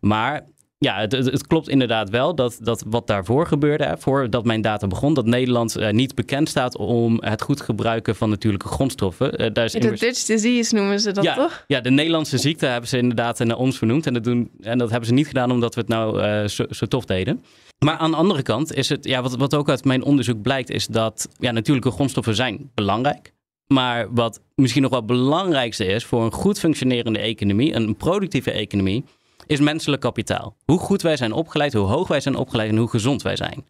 Maar 0.00 0.46
ja, 0.84 1.00
het, 1.00 1.12
het, 1.12 1.46
klopt 1.46 1.68
inderdaad 1.68 2.10
wel 2.10 2.34
dat, 2.34 2.58
dat 2.60 2.84
wat 2.86 3.06
daarvoor 3.06 3.46
gebeurde, 3.46 3.96
voordat 3.98 4.44
mijn 4.44 4.60
data 4.60 4.86
begon, 4.86 5.14
dat 5.14 5.26
Nederland 5.26 5.78
uh, 5.78 5.90
niet 5.90 6.14
bekend 6.14 6.48
staat 6.48 6.76
om 6.76 7.18
het 7.20 7.42
goed 7.42 7.60
gebruiken 7.60 8.16
van 8.16 8.30
natuurlijke 8.30 8.68
grondstoffen. 8.68 9.42
Uh, 9.42 9.52
daar 9.52 9.64
is 9.64 9.72
de 9.72 9.78
immers... 9.78 10.00
Dutch 10.00 10.24
disease 10.24 10.74
noemen 10.74 11.00
ze 11.00 11.12
dat 11.12 11.24
ja, 11.24 11.34
toch? 11.34 11.64
Ja, 11.66 11.80
de 11.80 11.90
Nederlandse 11.90 12.38
ziekte 12.38 12.66
hebben 12.66 12.88
ze 12.88 12.98
inderdaad 12.98 13.38
naar 13.38 13.56
ons 13.56 13.78
vernoemd. 13.78 14.06
En 14.06 14.14
dat, 14.14 14.24
doen, 14.24 14.50
en 14.60 14.78
dat 14.78 14.90
hebben 14.90 15.08
ze 15.08 15.14
niet 15.14 15.26
gedaan 15.26 15.50
omdat 15.50 15.74
we 15.74 15.80
het 15.80 15.88
nou 15.88 16.22
uh, 16.22 16.46
zo, 16.46 16.64
zo, 16.70 16.86
tof 16.86 17.04
deden. 17.04 17.44
Maar 17.84 17.96
aan 17.96 18.10
de 18.10 18.16
andere 18.16 18.42
kant 18.42 18.74
is 18.74 18.88
het, 18.88 19.04
ja, 19.04 19.22
wat, 19.22 19.36
wat 19.36 19.54
ook 19.54 19.68
uit 19.68 19.84
mijn 19.84 20.04
onderzoek 20.04 20.42
blijkt, 20.42 20.70
is 20.70 20.86
dat 20.86 21.28
ja, 21.38 21.50
natuurlijke 21.50 21.90
grondstoffen 21.90 22.34
zijn 22.34 22.70
belangrijk. 22.74 23.32
Maar 23.66 24.14
wat 24.14 24.40
misschien 24.54 24.82
nog 24.82 24.90
wel 24.90 25.00
het 25.00 25.08
belangrijkste 25.08 25.84
is 25.84 26.04
voor 26.04 26.24
een 26.24 26.32
goed 26.32 26.58
functionerende 26.58 27.18
economie, 27.18 27.74
een 27.74 27.96
productieve 27.96 28.50
economie, 28.50 29.04
is 29.46 29.60
menselijk 29.60 30.02
kapitaal. 30.02 30.56
Hoe 30.64 30.78
goed 30.78 31.02
wij 31.02 31.16
zijn 31.16 31.32
opgeleid, 31.32 31.72
hoe 31.72 31.86
hoog 31.86 32.08
wij 32.08 32.20
zijn 32.20 32.36
opgeleid 32.36 32.70
en 32.70 32.76
hoe 32.76 32.90
gezond 32.90 33.22
wij 33.22 33.36
zijn. 33.36 33.64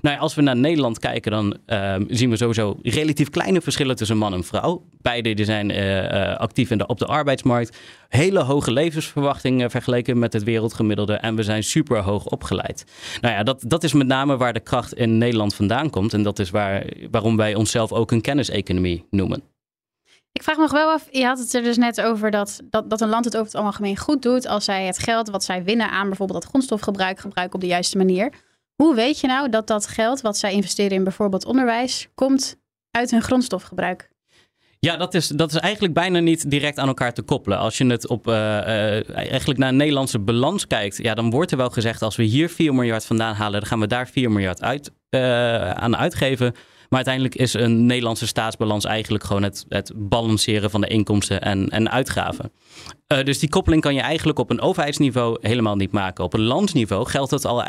Nou 0.00 0.14
ja, 0.14 0.20
als 0.20 0.34
we 0.34 0.42
naar 0.42 0.56
Nederland 0.56 0.98
kijken, 0.98 1.30
dan 1.30 1.56
uh, 1.66 1.94
zien 2.08 2.30
we 2.30 2.36
sowieso 2.36 2.78
relatief 2.82 3.30
kleine 3.30 3.60
verschillen 3.60 3.96
tussen 3.96 4.16
man 4.16 4.34
en 4.34 4.44
vrouw. 4.44 4.84
Beide 5.02 5.44
zijn 5.44 5.70
uh, 5.70 6.02
uh, 6.02 6.36
actief 6.36 6.70
in 6.70 6.78
de, 6.78 6.86
op 6.86 6.98
de 6.98 7.06
arbeidsmarkt. 7.06 7.78
Hele 8.08 8.42
hoge 8.42 8.72
levensverwachtingen 8.72 9.70
vergeleken 9.70 10.18
met 10.18 10.32
het 10.32 10.42
wereldgemiddelde. 10.42 11.14
En 11.14 11.34
we 11.34 11.42
zijn 11.42 11.62
super 11.62 11.98
hoog 11.98 12.26
opgeleid. 12.26 12.84
Nou 13.20 13.34
ja, 13.34 13.42
dat, 13.42 13.64
dat 13.66 13.84
is 13.84 13.92
met 13.92 14.06
name 14.06 14.36
waar 14.36 14.52
de 14.52 14.60
kracht 14.60 14.94
in 14.94 15.18
Nederland 15.18 15.54
vandaan 15.54 15.90
komt. 15.90 16.12
En 16.12 16.22
dat 16.22 16.38
is 16.38 16.50
waar, 16.50 16.86
waarom 17.10 17.36
wij 17.36 17.54
onszelf 17.54 17.92
ook 17.92 18.10
een 18.10 18.20
kenniseconomie 18.20 19.04
noemen. 19.10 19.42
Ik 20.40 20.46
vraag 20.46 20.56
me 20.56 20.62
nog 20.62 20.72
wel 20.72 20.90
af, 20.90 21.08
je 21.10 21.24
had 21.24 21.38
het 21.38 21.54
er 21.54 21.62
dus 21.62 21.76
net 21.76 22.00
over 22.00 22.30
dat, 22.30 22.60
dat, 22.64 22.90
dat 22.90 23.00
een 23.00 23.08
land 23.08 23.24
het 23.24 23.36
over 23.36 23.52
het 23.52 23.62
algemeen 23.62 23.96
goed 23.96 24.22
doet 24.22 24.46
als 24.46 24.64
zij 24.64 24.86
het 24.86 24.98
geld 24.98 25.30
wat 25.30 25.44
zij 25.44 25.64
winnen 25.64 25.90
aan 25.90 26.08
bijvoorbeeld 26.08 26.40
dat 26.40 26.50
grondstofgebruik 26.50 27.18
gebruiken 27.18 27.54
op 27.54 27.60
de 27.60 27.66
juiste 27.66 27.96
manier. 27.96 28.32
Hoe 28.74 28.94
weet 28.94 29.20
je 29.20 29.26
nou 29.26 29.48
dat 29.48 29.66
dat 29.66 29.86
geld 29.86 30.20
wat 30.20 30.38
zij 30.38 30.52
investeren 30.52 30.96
in 30.96 31.04
bijvoorbeeld 31.04 31.44
onderwijs 31.44 32.08
komt 32.14 32.56
uit 32.90 33.10
hun 33.10 33.22
grondstofgebruik? 33.22 34.10
Ja, 34.78 34.96
dat 34.96 35.14
is, 35.14 35.28
dat 35.28 35.50
is 35.50 35.56
eigenlijk 35.56 35.94
bijna 35.94 36.18
niet 36.18 36.50
direct 36.50 36.78
aan 36.78 36.88
elkaar 36.88 37.14
te 37.14 37.22
koppelen. 37.22 37.58
Als 37.58 37.78
je 37.78 37.86
het 37.86 38.08
op, 38.08 38.26
uh, 38.26 38.34
uh, 38.34 39.16
eigenlijk 39.16 39.58
naar 39.58 39.68
een 39.68 39.76
Nederlandse 39.76 40.18
balans 40.18 40.66
kijkt, 40.66 40.96
ja, 40.96 41.14
dan 41.14 41.30
wordt 41.30 41.50
er 41.50 41.56
wel 41.56 41.70
gezegd: 41.70 42.02
als 42.02 42.16
we 42.16 42.22
hier 42.22 42.48
4 42.48 42.74
miljard 42.74 43.04
vandaan 43.04 43.34
halen, 43.34 43.60
dan 43.60 43.68
gaan 43.68 43.80
we 43.80 43.86
daar 43.86 44.08
4 44.08 44.30
miljard 44.30 44.62
uit, 44.62 44.92
uh, 45.10 45.70
aan 45.70 45.96
uitgeven. 45.96 46.54
Maar 46.90 47.04
uiteindelijk 47.06 47.34
is 47.34 47.54
een 47.54 47.86
Nederlandse 47.86 48.26
staatsbalans 48.26 48.84
eigenlijk 48.84 49.24
gewoon 49.24 49.42
het, 49.42 49.64
het 49.68 49.92
balanceren 49.94 50.70
van 50.70 50.80
de 50.80 50.86
inkomsten 50.86 51.40
en, 51.40 51.68
en 51.68 51.90
uitgaven. 51.90 52.52
Uh, 53.12 53.24
dus 53.24 53.38
die 53.38 53.48
koppeling 53.48 53.82
kan 53.82 53.94
je 53.94 54.00
eigenlijk 54.00 54.38
op 54.38 54.50
een 54.50 54.60
overheidsniveau 54.60 55.38
helemaal 55.40 55.76
niet 55.76 55.92
maken. 55.92 56.24
Op 56.24 56.34
een 56.34 56.44
landsniveau 56.44 57.06
geldt 57.06 57.30
dat 57.30 57.44
al 57.44 57.64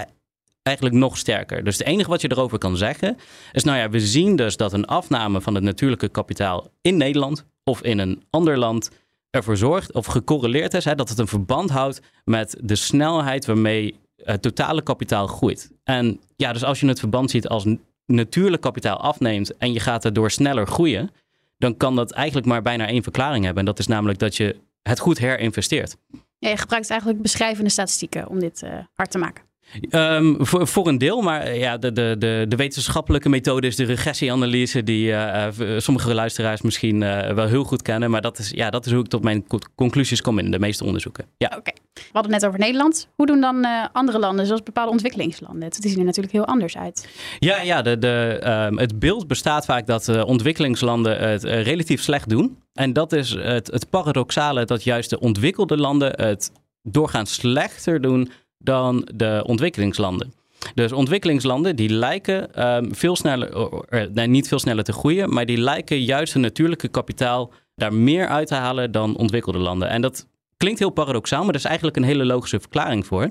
eigenlijk 0.64 0.96
nog 0.96 1.18
sterker. 1.18 1.64
Dus 1.64 1.78
het 1.78 1.88
enige 1.88 2.10
wat 2.10 2.22
je 2.22 2.32
erover 2.32 2.58
kan 2.58 2.78
zeggen 2.78 3.18
is, 3.52 3.64
nou 3.64 3.78
ja, 3.78 3.90
we 3.90 4.00
zien 4.00 4.36
dus 4.36 4.58
dat 4.58 4.74
een 4.74 4.86
afname 4.86 5.42
van 5.42 5.56
het 5.56 5.64
natuurlijke 5.64 6.10
kapitaal 6.10 6.68
in 6.82 6.98
Nederland 6.98 7.46
of 7.64 7.82
in 7.82 8.00
een 8.00 8.24
ander 8.30 8.58
land 8.58 8.90
ervoor 9.30 9.58
zorgt 9.58 9.94
of 9.94 10.06
gecorreleerd 10.06 10.74
is, 10.74 10.86
hè, 10.86 10.96
dat 10.96 11.10
het 11.10 11.20
een 11.20 11.28
verband 11.28 11.70
houdt 11.70 12.02
met 12.24 12.58
de 12.62 12.76
snelheid 12.76 13.46
waarmee 13.46 13.96
het 14.24 14.42
totale 14.42 14.82
kapitaal 14.82 15.28
groeit. 15.28 15.72
En 15.84 16.20
ja, 16.36 16.54
dus 16.54 16.64
als 16.64 16.80
je 16.80 16.88
het 16.88 17.00
verband 17.00 17.32
ziet 17.32 17.48
als 17.48 17.66
natuurlijk 18.12 18.62
kapitaal 18.62 18.98
afneemt 18.98 19.58
en 19.58 19.74
je 19.74 19.80
gaat 19.80 20.06
erdoor 20.06 20.32
sneller 20.32 20.68
groeien, 20.68 21.10
dan 21.58 21.78
kan 21.78 21.96
dat 21.96 22.12
eigenlijk 22.12 22.48
maar 22.48 22.62
bijna 22.62 22.88
één 22.88 23.04
verklaring 23.04 23.44
hebben. 23.44 23.60
En 23.64 23.70
dat 23.70 23.80
is 23.80 23.88
namelijk 23.88 24.20
dat 24.20 24.38
je 24.38 24.60
het 24.82 25.00
goed 25.00 25.18
herinvesteert. 25.18 25.98
Je 26.38 26.58
gebruikt 26.58 26.90
eigenlijk 26.90 27.22
beschrijvende 27.22 27.70
statistieken 27.70 28.28
om 28.28 28.40
dit 28.40 28.62
uh, 28.64 28.74
hard 28.94 29.12
te 29.12 29.18
maken. 29.18 29.44
Um, 29.90 30.46
voor, 30.46 30.68
voor 30.68 30.88
een 30.88 30.98
deel, 30.98 31.22
maar 31.22 31.42
eh, 31.42 31.60
ja, 31.60 31.78
de, 31.78 31.92
de, 31.92 32.16
de, 32.20 32.46
de 32.48 32.56
wetenschappelijke 32.56 33.30
methode 33.30 33.68
is 33.68 33.76
de 33.76 33.84
regressieanalyse, 33.84 34.84
die 34.84 35.08
uh, 35.08 35.48
sommige 35.78 36.14
luisteraars 36.14 36.62
misschien 36.62 37.02
uh, 37.02 37.30
wel 37.30 37.48
heel 37.48 37.64
goed 37.64 37.82
kennen. 37.82 38.12
Maar 38.12 38.22
dat 38.22 38.38
is, 38.38 38.50
ja, 38.50 38.70
dat 38.70 38.86
is 38.86 38.92
hoe 38.92 39.02
ik 39.02 39.08
tot 39.08 39.24
mijn 39.24 39.46
conclusies 39.76 40.22
kom 40.22 40.40
in 40.40 40.52
de 40.52 40.60
meeste 40.60 40.84
onderzoeken. 40.84 41.26
Ja. 41.38 41.54
Oké, 41.58 41.72
we 41.94 42.02
hadden 42.12 42.32
het 42.32 42.42
net 42.42 42.50
over 42.50 42.60
Nederland. 42.60 43.08
Hoe 43.16 43.26
doen 43.26 43.42
dan 43.42 43.68
andere 43.92 44.20
landen, 44.20 44.46
zoals 44.46 44.64
bepaalde 44.64 44.92
ontwikkelingslanden? 44.92 45.64
Het 45.64 45.76
ziet 45.82 45.98
er 45.98 46.04
natuurlijk 46.04 46.34
heel 46.34 46.46
anders 46.46 46.78
uit. 46.78 47.10
Ja, 47.40 47.62
ja 47.62 47.82
de, 47.82 47.98
de, 47.98 48.42
um, 48.70 48.78
het 48.78 49.00
beeld 49.00 49.28
bestaat 49.28 49.66
vaak 49.66 49.88
dat 49.88 50.24
ontwikkelingslanden 50.26 51.30
het 51.30 51.44
relatief 51.44 52.02
slecht 52.02 52.30
doen. 52.30 52.58
En 52.74 52.94
dat 52.94 53.14
is 53.14 53.30
het, 53.30 53.68
het 53.68 53.90
paradoxale 53.90 54.66
dat 54.66 54.84
juist 54.84 55.10
de 55.10 55.20
ontwikkelde 55.20 55.78
landen 55.78 56.12
het 56.22 56.52
doorgaans 56.84 57.34
slechter 57.34 58.02
doen 58.02 58.32
dan 58.64 59.08
de 59.16 59.44
ontwikkelingslanden. 59.46 60.34
Dus 60.74 60.92
ontwikkelingslanden 60.92 61.76
die 61.76 61.90
lijken 61.90 62.68
um, 62.68 62.96
veel 62.96 63.16
sneller, 63.16 63.70
nee, 64.14 64.28
niet 64.28 64.48
veel 64.48 64.60
sneller 64.60 64.84
te 64.84 64.94
groeien, 64.94 65.34
maar 65.34 65.46
die 65.46 65.58
lijken 65.58 66.04
juist 66.04 66.34
hun 66.34 66.42
natuurlijke 66.42 66.88
kapitaal 66.88 67.52
daar 67.76 67.94
meer 67.94 68.28
uit 68.28 68.48
te 68.48 68.56
halen 68.56 68.92
dan 68.92 69.16
ontwikkelde 69.16 69.60
landen. 69.60 69.90
En 69.90 70.02
dat 70.02 70.28
klinkt 70.58 70.80
heel 70.80 70.90
paradoxaal, 70.90 71.40
maar 71.40 71.54
er 71.54 71.60
is 71.60 71.66
eigenlijk 71.66 71.98
een 71.98 72.04
hele 72.04 72.26
logische 72.26 72.60
verklaring 72.60 73.06
voor. 73.06 73.30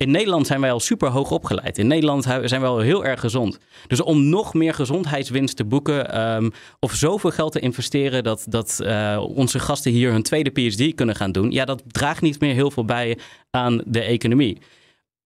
In 0.00 0.10
Nederland 0.10 0.46
zijn 0.46 0.60
wij 0.60 0.72
al 0.72 0.80
super 0.80 1.08
hoog 1.08 1.30
opgeleid. 1.30 1.78
In 1.78 1.86
Nederland 1.86 2.22
zijn 2.24 2.60
we 2.60 2.66
al 2.66 2.78
heel 2.78 3.04
erg 3.04 3.20
gezond. 3.20 3.58
Dus 3.86 4.00
om 4.00 4.28
nog 4.28 4.54
meer 4.54 4.74
gezondheidswinst 4.74 5.56
te 5.56 5.64
boeken 5.64 6.20
um, 6.34 6.52
of 6.78 6.94
zoveel 6.94 7.30
geld 7.30 7.52
te 7.52 7.60
investeren 7.60 8.24
dat, 8.24 8.44
dat 8.48 8.80
uh, 8.82 9.24
onze 9.34 9.58
gasten 9.58 9.92
hier 9.92 10.12
hun 10.12 10.22
tweede 10.22 10.50
PhD 10.50 10.94
kunnen 10.94 11.16
gaan 11.16 11.32
doen, 11.32 11.50
ja, 11.50 11.64
dat 11.64 11.82
draagt 11.86 12.20
niet 12.20 12.40
meer 12.40 12.54
heel 12.54 12.70
veel 12.70 12.84
bij 12.84 13.18
aan 13.50 13.82
de 13.86 14.00
economie. 14.00 14.58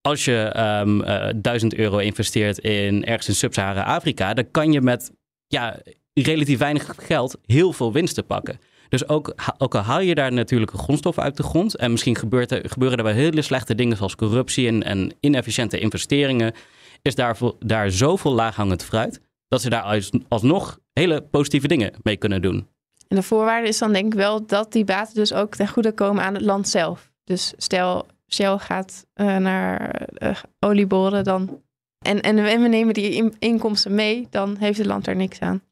Als 0.00 0.25
je 0.25 0.54
um, 0.83 1.00
uh, 1.00 1.28
1000 1.37 1.75
euro 1.75 1.99
investeert 1.99 2.59
in 2.59 3.04
ergens 3.04 3.28
in 3.28 3.35
Sub-Sahara-Afrika, 3.35 4.35
dan 4.35 4.50
kan 4.50 4.73
je 4.73 4.81
met 4.81 5.11
ja, 5.47 5.78
relatief 6.14 6.59
weinig 6.59 6.95
geld 6.99 7.38
heel 7.47 7.73
veel 7.73 7.93
winsten 7.93 8.26
pakken. 8.26 8.59
Dus 8.94 9.08
ook, 9.08 9.34
al 9.56 9.80
haal 9.80 10.00
je 10.00 10.14
daar 10.14 10.32
natuurlijke 10.32 10.78
grondstoffen 10.78 11.22
uit 11.22 11.36
de 11.36 11.42
grond. 11.42 11.76
En 11.76 11.90
misschien 11.90 12.16
gebeurt 12.16 12.50
er, 12.50 12.70
gebeuren 12.70 12.98
er 12.98 13.04
wel 13.04 13.12
hele 13.12 13.42
slechte 13.42 13.74
dingen 13.74 13.96
zoals 13.96 14.16
corruptie 14.16 14.66
en, 14.68 14.82
en 14.82 15.14
inefficiënte 15.20 15.78
investeringen. 15.78 16.52
Is 17.02 17.14
daar, 17.14 17.38
daar 17.58 17.90
zoveel 17.90 18.32
laaghangend 18.32 18.84
fruit 18.84 19.20
dat 19.48 19.62
ze 19.62 19.70
daar 19.70 20.02
alsnog 20.28 20.78
hele 20.92 21.22
positieve 21.22 21.68
dingen 21.68 21.92
mee 22.02 22.16
kunnen 22.16 22.42
doen. 22.42 22.68
En 23.08 23.16
de 23.16 23.22
voorwaarde 23.22 23.68
is 23.68 23.78
dan 23.78 23.92
denk 23.92 24.06
ik 24.06 24.18
wel 24.18 24.46
dat 24.46 24.72
die 24.72 24.84
baten 24.84 25.14
dus 25.14 25.32
ook 25.32 25.54
ten 25.54 25.68
goede 25.68 25.92
komen 25.92 26.24
aan 26.24 26.34
het 26.34 26.42
land 26.42 26.68
zelf. 26.68 27.12
Dus 27.24 27.52
stel 27.56 28.06
Shell 28.28 28.58
gaat 28.58 29.06
uh, 29.14 29.36
naar 29.36 30.08
uh, 30.18 30.36
olieboren 30.58 31.24
dan, 31.24 31.62
en, 31.98 32.20
en 32.20 32.62
we 32.62 32.68
nemen 32.68 32.94
die 32.94 33.32
inkomsten 33.38 33.94
mee, 33.94 34.26
dan 34.30 34.56
heeft 34.56 34.78
het 34.78 34.86
land 34.86 35.06
er 35.06 35.16
niks 35.16 35.40
aan. 35.40 35.62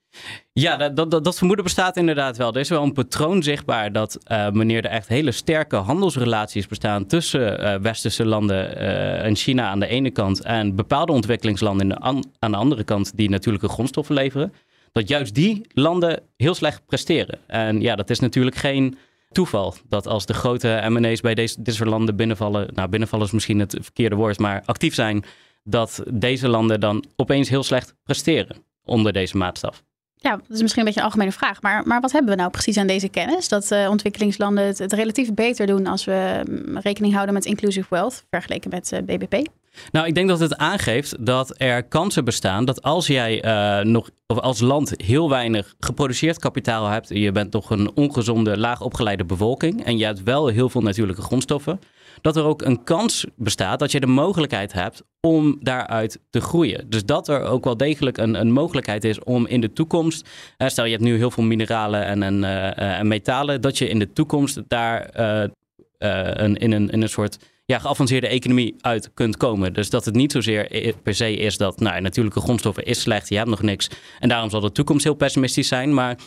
Ja, 0.52 0.76
dat, 0.76 1.10
dat, 1.10 1.24
dat, 1.24 1.36
vermoeden 1.36 1.64
bestaat 1.64 1.96
inderdaad 1.96 2.36
wel. 2.36 2.52
Er 2.52 2.60
is 2.60 2.68
wel 2.68 2.82
een 2.82 2.92
patroon 2.92 3.42
zichtbaar 3.42 3.92
dat 3.92 4.18
wanneer 4.52 4.84
er 4.84 4.90
echt 4.90 5.08
hele 5.08 5.32
sterke 5.32 5.76
handelsrelaties 5.76 6.66
bestaan 6.66 7.06
tussen 7.06 7.60
uh, 7.60 7.74
westerse 7.74 8.24
landen 8.24 8.78
uh, 8.78 9.24
en 9.24 9.36
China 9.36 9.68
aan 9.68 9.80
de 9.80 9.86
ene 9.86 10.10
kant 10.10 10.40
en 10.42 10.76
bepaalde 10.76 11.12
ontwikkelingslanden 11.12 11.88
de 11.88 11.98
an, 11.98 12.24
aan 12.38 12.50
de 12.50 12.56
andere 12.56 12.84
kant 12.84 13.16
die 13.16 13.30
natuurlijke 13.30 13.68
grondstoffen 13.68 14.14
leveren, 14.14 14.52
dat 14.92 15.08
juist 15.08 15.34
die 15.34 15.66
landen 15.74 16.22
heel 16.36 16.54
slecht 16.54 16.86
presteren. 16.86 17.38
En 17.46 17.80
ja, 17.80 17.96
dat 17.96 18.10
is 18.10 18.18
natuurlijk 18.18 18.56
geen 18.56 18.98
toeval 19.30 19.74
dat 19.88 20.06
als 20.06 20.26
de 20.26 20.34
grote 20.34 20.82
M&A's 20.88 21.20
bij 21.20 21.34
deze, 21.34 21.62
dit 21.62 21.74
soort 21.74 21.88
landen 21.88 22.16
binnenvallen, 22.16 22.68
nou 22.74 22.88
binnenvallen 22.88 23.26
is 23.26 23.32
misschien 23.32 23.58
het 23.58 23.76
verkeerde 23.80 24.16
woord, 24.16 24.38
maar 24.38 24.62
actief 24.64 24.94
zijn, 24.94 25.24
dat 25.64 26.02
deze 26.12 26.48
landen 26.48 26.80
dan 26.80 27.04
opeens 27.16 27.48
heel 27.48 27.62
slecht 27.62 27.94
presteren 28.04 28.56
onder 28.84 29.12
deze 29.12 29.36
maatstaf. 29.36 29.82
Ja, 30.22 30.36
dat 30.36 30.50
is 30.50 30.60
misschien 30.60 30.78
een 30.78 30.84
beetje 30.84 31.00
een 31.00 31.06
algemene 31.06 31.32
vraag. 31.32 31.62
Maar, 31.62 31.86
maar 31.86 32.00
wat 32.00 32.12
hebben 32.12 32.30
we 32.30 32.36
nou 32.36 32.50
precies 32.50 32.76
aan 32.76 32.86
deze 32.86 33.08
kennis? 33.08 33.48
Dat 33.48 33.70
uh, 33.70 33.88
ontwikkelingslanden 33.90 34.66
het, 34.66 34.92
relatief 34.92 35.34
beter 35.34 35.66
doen 35.66 35.86
als 35.86 36.04
we 36.04 36.42
mm, 36.50 36.78
rekening 36.78 37.12
houden 37.12 37.34
met 37.34 37.44
inclusive 37.44 37.86
wealth 37.90 38.24
vergeleken 38.30 38.70
met 38.70 38.92
eh, 38.92 39.02
BBP? 39.02 39.48
Nou, 39.90 40.06
ik 40.06 40.14
denk 40.14 40.28
dat 40.28 40.40
het 40.40 40.56
aangeeft 40.56 41.26
dat 41.26 41.54
er 41.56 41.82
kansen 41.82 42.24
bestaan 42.24 42.64
dat 42.64 42.82
als 42.82 43.06
jij 43.06 43.44
uh, 43.44 43.84
nog 43.84 44.10
of 44.26 44.38
als 44.38 44.60
land 44.60 44.92
heel 44.96 45.28
weinig 45.28 45.74
geproduceerd 45.80 46.38
kapitaal 46.38 46.86
hebt, 46.86 47.08
je 47.08 47.32
bent 47.32 47.50
toch 47.50 47.70
een 47.70 47.90
ongezonde, 47.94 48.58
laag 48.58 48.80
opgeleide 48.80 49.24
bevolking 49.24 49.84
en 49.84 49.98
je 49.98 50.04
hebt 50.04 50.22
wel 50.22 50.46
heel 50.46 50.68
veel 50.68 50.80
natuurlijke 50.80 51.22
grondstoffen, 51.22 51.80
dat 52.20 52.36
er 52.36 52.44
ook 52.44 52.62
een 52.62 52.84
kans 52.84 53.26
bestaat 53.36 53.78
dat 53.78 53.92
je 53.92 54.00
de 54.00 54.06
mogelijkheid 54.06 54.72
hebt 54.72 55.02
om 55.26 55.58
daaruit 55.60 56.18
te 56.30 56.40
groeien. 56.40 56.90
Dus 56.90 57.04
dat 57.04 57.28
er 57.28 57.42
ook 57.42 57.64
wel 57.64 57.76
degelijk 57.76 58.18
een, 58.18 58.34
een 58.34 58.52
mogelijkheid 58.52 59.04
is 59.04 59.18
om 59.24 59.46
in 59.46 59.60
de 59.60 59.72
toekomst, 59.72 60.28
uh, 60.58 60.68
stel 60.68 60.84
je 60.84 60.90
hebt 60.90 61.02
nu 61.02 61.16
heel 61.16 61.30
veel 61.30 61.44
mineralen 61.44 62.04
en, 62.04 62.22
en, 62.22 62.42
uh, 62.42 62.98
en 62.98 63.08
metalen, 63.08 63.60
dat 63.60 63.78
je 63.78 63.88
in 63.88 63.98
de 63.98 64.12
toekomst 64.12 64.60
daar 64.68 65.10
een, 65.98 66.56
in, 66.56 66.72
een, 66.72 66.90
in 66.90 67.02
een 67.02 67.08
soort 67.08 67.38
ja, 67.64 67.78
geavanceerde 67.78 68.26
economie 68.26 68.74
uit 68.80 69.10
kunt 69.14 69.36
komen. 69.36 69.72
Dus 69.72 69.90
dat 69.90 70.04
het 70.04 70.14
niet 70.14 70.32
zozeer 70.32 70.94
per 71.02 71.14
se 71.14 71.36
is 71.36 71.56
dat 71.56 71.80
nou, 71.80 72.00
natuurlijke 72.00 72.40
grondstoffen 72.40 72.84
is 72.84 73.00
slecht, 73.00 73.28
je 73.28 73.36
hebt 73.36 73.48
nog 73.48 73.62
niks. 73.62 73.90
En 74.20 74.28
daarom 74.28 74.50
zal 74.50 74.60
de 74.60 74.72
toekomst 74.72 75.04
heel 75.04 75.14
pessimistisch 75.14 75.68
zijn. 75.68 75.94
Maar 75.94 76.18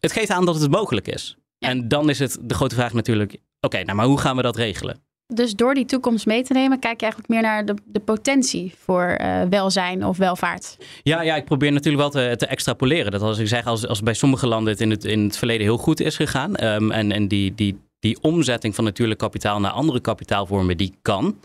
het 0.00 0.12
geeft 0.12 0.30
aan 0.30 0.44
dat 0.44 0.60
het 0.60 0.70
mogelijk 0.70 1.08
is. 1.08 1.36
En 1.58 1.88
dan 1.88 2.10
is 2.10 2.18
het 2.18 2.38
de 2.40 2.54
grote 2.54 2.74
vraag 2.74 2.92
natuurlijk, 2.92 3.36
oké, 3.60 3.82
nou 3.82 3.96
maar 3.96 4.06
hoe 4.06 4.18
gaan 4.18 4.36
we 4.36 4.42
dat 4.42 4.56
regelen? 4.56 5.11
Dus 5.34 5.54
door 5.54 5.74
die 5.74 5.84
toekomst 5.84 6.26
mee 6.26 6.42
te 6.42 6.52
nemen, 6.52 6.78
kijk 6.78 7.00
je 7.00 7.02
eigenlijk 7.06 7.32
meer 7.32 7.42
naar 7.42 7.64
de, 7.64 7.74
de 7.84 8.00
potentie 8.00 8.74
voor 8.78 9.18
uh, 9.20 9.42
welzijn 9.50 10.06
of 10.06 10.16
welvaart. 10.16 10.76
Ja, 11.02 11.22
ja, 11.22 11.36
ik 11.36 11.44
probeer 11.44 11.72
natuurlijk 11.72 12.02
wel 12.02 12.10
te, 12.10 12.36
te, 12.36 12.46
extrapoleren. 12.46 13.12
Dat 13.12 13.22
als 13.22 13.38
ik 13.38 13.48
zeg, 13.48 13.66
als, 13.66 13.86
als 13.86 14.02
bij 14.02 14.14
sommige 14.14 14.46
landen 14.46 14.72
het 14.72 14.80
in 14.80 14.90
het, 14.90 15.04
in 15.04 15.24
het 15.24 15.38
verleden 15.38 15.66
heel 15.66 15.78
goed 15.78 16.00
is 16.00 16.16
gegaan. 16.16 16.64
Um, 16.64 16.90
en, 16.90 17.12
en 17.12 17.28
die, 17.28 17.54
die 17.54 17.76
die 18.02 18.18
omzetting 18.20 18.74
van 18.74 18.84
natuurlijk 18.84 19.20
kapitaal 19.20 19.60
naar 19.60 19.70
andere 19.70 20.00
kapitaalvormen, 20.00 20.76
die 20.76 20.94
kan. 21.02 21.38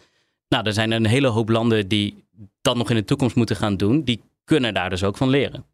Nou, 0.48 0.66
er 0.66 0.74
zijn 0.74 0.92
een 0.92 1.06
hele 1.06 1.28
hoop 1.28 1.50
landen 1.50 1.88
die 1.88 2.26
dat 2.62 2.76
nog 2.76 2.90
in 2.90 2.96
de 2.96 3.06
toekomst 3.06 3.36
moeten 3.36 3.56
gaan 3.56 3.78
doen. 3.78 4.04
Die 4.04 4.22
kunnen 4.44 4.74
daar 4.74 4.90
dus 4.90 5.04
ook 5.04 5.18
van 5.18 5.30
leren. 5.30 5.66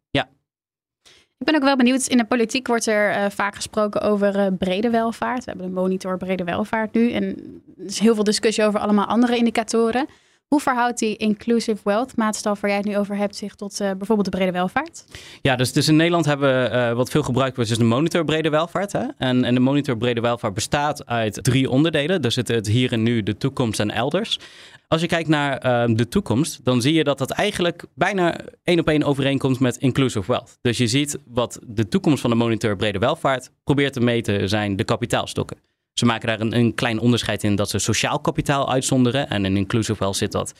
Ik 1.44 1.52
ben 1.52 1.58
ook 1.58 1.66
wel 1.68 1.76
benieuwd. 1.76 2.06
In 2.06 2.16
de 2.16 2.24
politiek 2.24 2.66
wordt 2.66 2.86
er 2.86 3.10
uh, 3.10 3.24
vaak 3.30 3.54
gesproken 3.54 4.00
over 4.00 4.36
uh, 4.36 4.46
brede 4.58 4.90
welvaart. 4.90 5.44
We 5.44 5.50
hebben 5.50 5.66
een 5.66 5.72
monitor 5.72 6.16
brede 6.16 6.44
welvaart 6.44 6.94
nu. 6.94 7.12
En 7.12 7.24
er 7.78 7.84
is 7.84 7.98
heel 7.98 8.14
veel 8.14 8.24
discussie 8.24 8.64
over 8.64 8.80
allemaal 8.80 9.06
andere 9.06 9.36
indicatoren. 9.36 10.06
Hoe 10.48 10.60
verhoudt 10.60 10.98
die 10.98 11.16
inclusive 11.16 11.80
wealth 11.84 12.16
maatstaf 12.16 12.60
waar 12.60 12.70
jij 12.70 12.78
het 12.78 12.88
nu 12.88 12.96
over 12.96 13.16
hebt 13.16 13.36
zich 13.36 13.54
tot 13.54 13.80
uh, 13.80 13.90
bijvoorbeeld 13.90 14.30
de 14.30 14.36
brede 14.36 14.52
welvaart? 14.52 15.04
Ja, 15.42 15.56
dus, 15.56 15.72
dus 15.72 15.88
in 15.88 15.96
Nederland 15.96 16.24
hebben 16.24 16.70
we 16.70 16.94
wat 16.94 17.10
veel 17.10 17.22
gebruikt 17.22 17.56
wordt, 17.56 17.70
is 17.70 17.78
de 17.78 17.84
monitor 17.84 18.24
brede 18.24 18.50
welvaart. 18.50 18.92
Hè? 18.92 19.04
En, 19.18 19.44
en 19.44 19.54
de 19.54 19.60
monitor 19.60 19.96
brede 19.96 20.20
welvaart 20.20 20.54
bestaat 20.54 21.06
uit 21.06 21.38
drie 21.42 21.70
onderdelen. 21.70 22.22
Dus 22.22 22.36
het, 22.36 22.48
het 22.48 22.66
hier 22.66 22.92
en 22.92 23.02
nu, 23.02 23.22
de 23.22 23.36
toekomst 23.36 23.80
en 23.80 23.90
elders. 23.90 24.38
Als 24.88 25.00
je 25.00 25.06
kijkt 25.06 25.28
naar 25.28 25.66
uh, 25.88 25.96
de 25.96 26.08
toekomst, 26.08 26.64
dan 26.64 26.80
zie 26.80 26.92
je 26.92 27.04
dat 27.04 27.18
dat 27.18 27.30
eigenlijk 27.30 27.84
bijna 27.94 28.40
één 28.62 28.78
op 28.78 28.88
één 28.88 29.02
overeenkomt 29.02 29.60
met 29.60 29.76
inclusive 29.76 30.32
wealth. 30.32 30.58
Dus 30.60 30.78
je 30.78 30.86
ziet 30.86 31.18
wat 31.26 31.58
de 31.66 31.88
toekomst 31.88 32.20
van 32.20 32.30
de 32.30 32.36
monitor 32.36 32.76
brede 32.76 32.98
welvaart 32.98 33.50
probeert 33.64 33.92
te 33.92 34.00
meten 34.00 34.48
zijn 34.48 34.76
de 34.76 34.84
kapitaalstokken. 34.84 35.56
Ze 35.92 36.04
maken 36.04 36.28
daar 36.28 36.40
een, 36.40 36.56
een 36.56 36.74
klein 36.74 36.98
onderscheid 36.98 37.42
in 37.42 37.56
dat 37.56 37.70
ze 37.70 37.78
sociaal 37.78 38.18
kapitaal 38.20 38.70
uitzonderen. 38.72 39.28
En 39.28 39.44
in 39.44 39.56
inclusive 39.56 39.98
wealth 39.98 40.16
zit 40.16 40.32
dat 40.32 40.52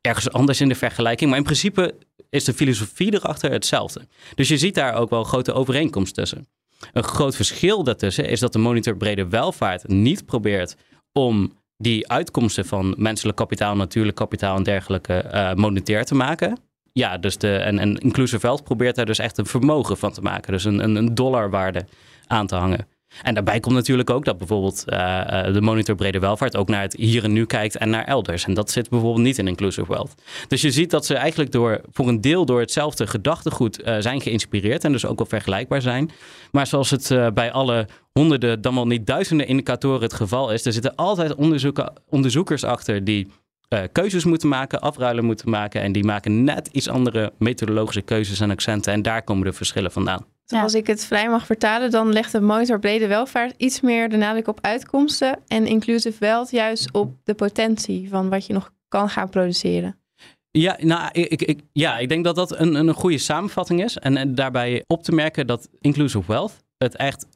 ergens 0.00 0.30
anders 0.30 0.60
in 0.60 0.68
de 0.68 0.74
vergelijking. 0.74 1.30
Maar 1.30 1.38
in 1.38 1.44
principe 1.44 1.94
is 2.30 2.44
de 2.44 2.54
filosofie 2.54 3.14
erachter 3.14 3.50
hetzelfde. 3.50 4.06
Dus 4.34 4.48
je 4.48 4.58
ziet 4.58 4.74
daar 4.74 4.94
ook 4.94 5.10
wel 5.10 5.24
grote 5.24 5.52
overeenkomst 5.52 6.14
tussen. 6.14 6.48
Een 6.92 7.02
groot 7.02 7.36
verschil 7.36 7.84
daartussen 7.84 8.28
is 8.28 8.40
dat 8.40 8.52
de 8.52 8.58
monitor 8.58 8.96
brede 8.96 9.28
welvaart 9.28 9.88
niet 9.88 10.26
probeert 10.26 10.76
om 11.12 11.52
die 11.76 12.08
uitkomsten 12.08 12.66
van 12.66 12.94
menselijk 12.98 13.36
kapitaal, 13.36 13.76
natuurlijk 13.76 14.16
kapitaal 14.16 14.56
en 14.56 14.62
dergelijke 14.62 15.30
uh, 15.34 15.54
monetair 15.54 16.04
te 16.04 16.14
maken. 16.14 16.58
Ja, 16.92 17.18
dus 17.18 17.38
de, 17.38 17.56
en, 17.56 17.78
en 17.78 17.96
Inclusive 17.96 18.40
Wealth 18.40 18.64
probeert 18.64 18.96
daar 18.96 19.06
dus 19.06 19.18
echt 19.18 19.38
een 19.38 19.46
vermogen 19.46 19.96
van 19.96 20.12
te 20.12 20.20
maken. 20.20 20.52
Dus 20.52 20.64
een, 20.64 20.82
een, 20.82 20.96
een 20.96 21.14
dollarwaarde 21.14 21.84
aan 22.26 22.46
te 22.46 22.54
hangen. 22.54 22.86
En 23.22 23.34
daarbij 23.34 23.60
komt 23.60 23.74
natuurlijk 23.74 24.10
ook 24.10 24.24
dat 24.24 24.38
bijvoorbeeld 24.38 24.84
uh, 24.86 25.52
de 25.52 25.60
monitor 25.60 25.94
brede 25.94 26.18
welvaart 26.18 26.56
ook 26.56 26.68
naar 26.68 26.82
het 26.82 26.94
hier 26.96 27.24
en 27.24 27.32
nu 27.32 27.46
kijkt 27.46 27.76
en 27.76 27.90
naar 27.90 28.04
elders. 28.04 28.44
En 28.44 28.54
dat 28.54 28.70
zit 28.70 28.88
bijvoorbeeld 28.88 29.24
niet 29.24 29.38
in 29.38 29.48
inclusive 29.48 29.88
wealth. 29.88 30.14
Dus 30.48 30.60
je 30.60 30.70
ziet 30.70 30.90
dat 30.90 31.06
ze 31.06 31.14
eigenlijk 31.14 31.52
door, 31.52 31.80
voor 31.90 32.08
een 32.08 32.20
deel 32.20 32.44
door 32.44 32.60
hetzelfde 32.60 33.06
gedachtegoed 33.06 33.80
uh, 33.80 33.96
zijn 33.98 34.20
geïnspireerd 34.20 34.84
en 34.84 34.92
dus 34.92 35.06
ook 35.06 35.18
wel 35.18 35.26
vergelijkbaar 35.26 35.82
zijn. 35.82 36.10
Maar 36.50 36.66
zoals 36.66 36.90
het 36.90 37.34
bij 37.34 37.52
alle 37.52 37.86
honderden, 38.12 38.60
dan 38.60 38.74
wel 38.74 38.86
niet 38.86 39.06
duizenden 39.06 39.46
indicatoren 39.46 40.02
het 40.02 40.12
geval 40.12 40.52
is, 40.52 40.64
er 40.64 40.72
zitten 40.72 40.94
altijd 40.94 41.34
onderzoekers 42.08 42.64
achter 42.64 43.04
die 43.04 43.28
keuzes 43.92 44.24
moeten 44.24 44.48
maken, 44.48 44.80
afruilen 44.80 45.24
moeten 45.24 45.50
maken. 45.50 45.82
En 45.82 45.92
die 45.92 46.04
maken 46.04 46.44
net 46.44 46.68
iets 46.72 46.88
andere 46.88 47.32
methodologische 47.38 48.02
keuzes 48.02 48.40
en 48.40 48.50
accenten. 48.50 48.92
En 48.92 49.02
daar 49.02 49.22
komen 49.22 49.44
de 49.44 49.52
verschillen 49.52 49.92
vandaan. 49.92 50.31
Als 50.54 50.74
ik 50.74 50.86
het 50.86 51.04
vrij 51.04 51.28
mag 51.28 51.46
vertalen, 51.46 51.90
dan 51.90 52.12
legt 52.12 52.32
de 52.32 52.40
monitor 52.40 52.78
brede 52.78 53.06
welvaart 53.06 53.54
iets 53.56 53.80
meer 53.80 54.08
de 54.08 54.16
nadruk 54.16 54.48
op 54.48 54.58
uitkomsten 54.60 55.38
en 55.46 55.66
inclusive 55.66 56.18
wealth 56.18 56.50
juist 56.50 56.92
op 56.92 57.14
de 57.24 57.34
potentie 57.34 58.08
van 58.08 58.28
wat 58.28 58.46
je 58.46 58.52
nog 58.52 58.70
kan 58.88 59.08
gaan 59.08 59.28
produceren. 59.28 59.96
Ja, 60.50 60.76
nou, 60.80 61.08
ik, 61.12 61.42
ik, 61.42 61.60
ja, 61.72 61.98
ik 61.98 62.08
denk 62.08 62.24
dat 62.24 62.36
dat 62.36 62.58
een, 62.58 62.74
een 62.74 62.94
goede 62.94 63.18
samenvatting 63.18 63.84
is. 63.84 63.96
En, 63.96 64.16
en 64.16 64.34
daarbij 64.34 64.84
op 64.86 65.02
te 65.02 65.12
merken 65.12 65.46
dat 65.46 65.68
inclusive 65.80 66.32
wealth 66.32 66.64
het 66.78 66.96
echt, 66.96 67.26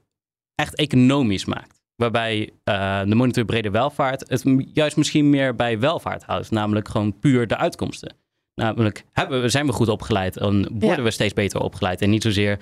echt 0.54 0.74
economisch 0.74 1.44
maakt. 1.44 1.80
Waarbij 1.94 2.50
uh, 2.64 3.00
de 3.04 3.14
monitor 3.14 3.44
brede 3.44 3.70
welvaart 3.70 4.28
het 4.28 4.42
juist 4.72 4.96
misschien 4.96 5.30
meer 5.30 5.54
bij 5.54 5.78
welvaart 5.78 6.22
houdt. 6.22 6.50
Namelijk 6.50 6.88
gewoon 6.88 7.18
puur 7.18 7.46
de 7.46 7.56
uitkomsten. 7.56 8.16
Namelijk, 8.54 9.04
hebben 9.12 9.50
zijn 9.50 9.66
we 9.66 9.72
goed 9.72 9.88
opgeleid 9.88 10.36
en 10.36 10.78
worden 10.78 11.04
we 11.04 11.10
steeds 11.10 11.32
beter 11.32 11.60
opgeleid. 11.60 12.02
En 12.02 12.10
niet 12.10 12.22
zozeer 12.22 12.58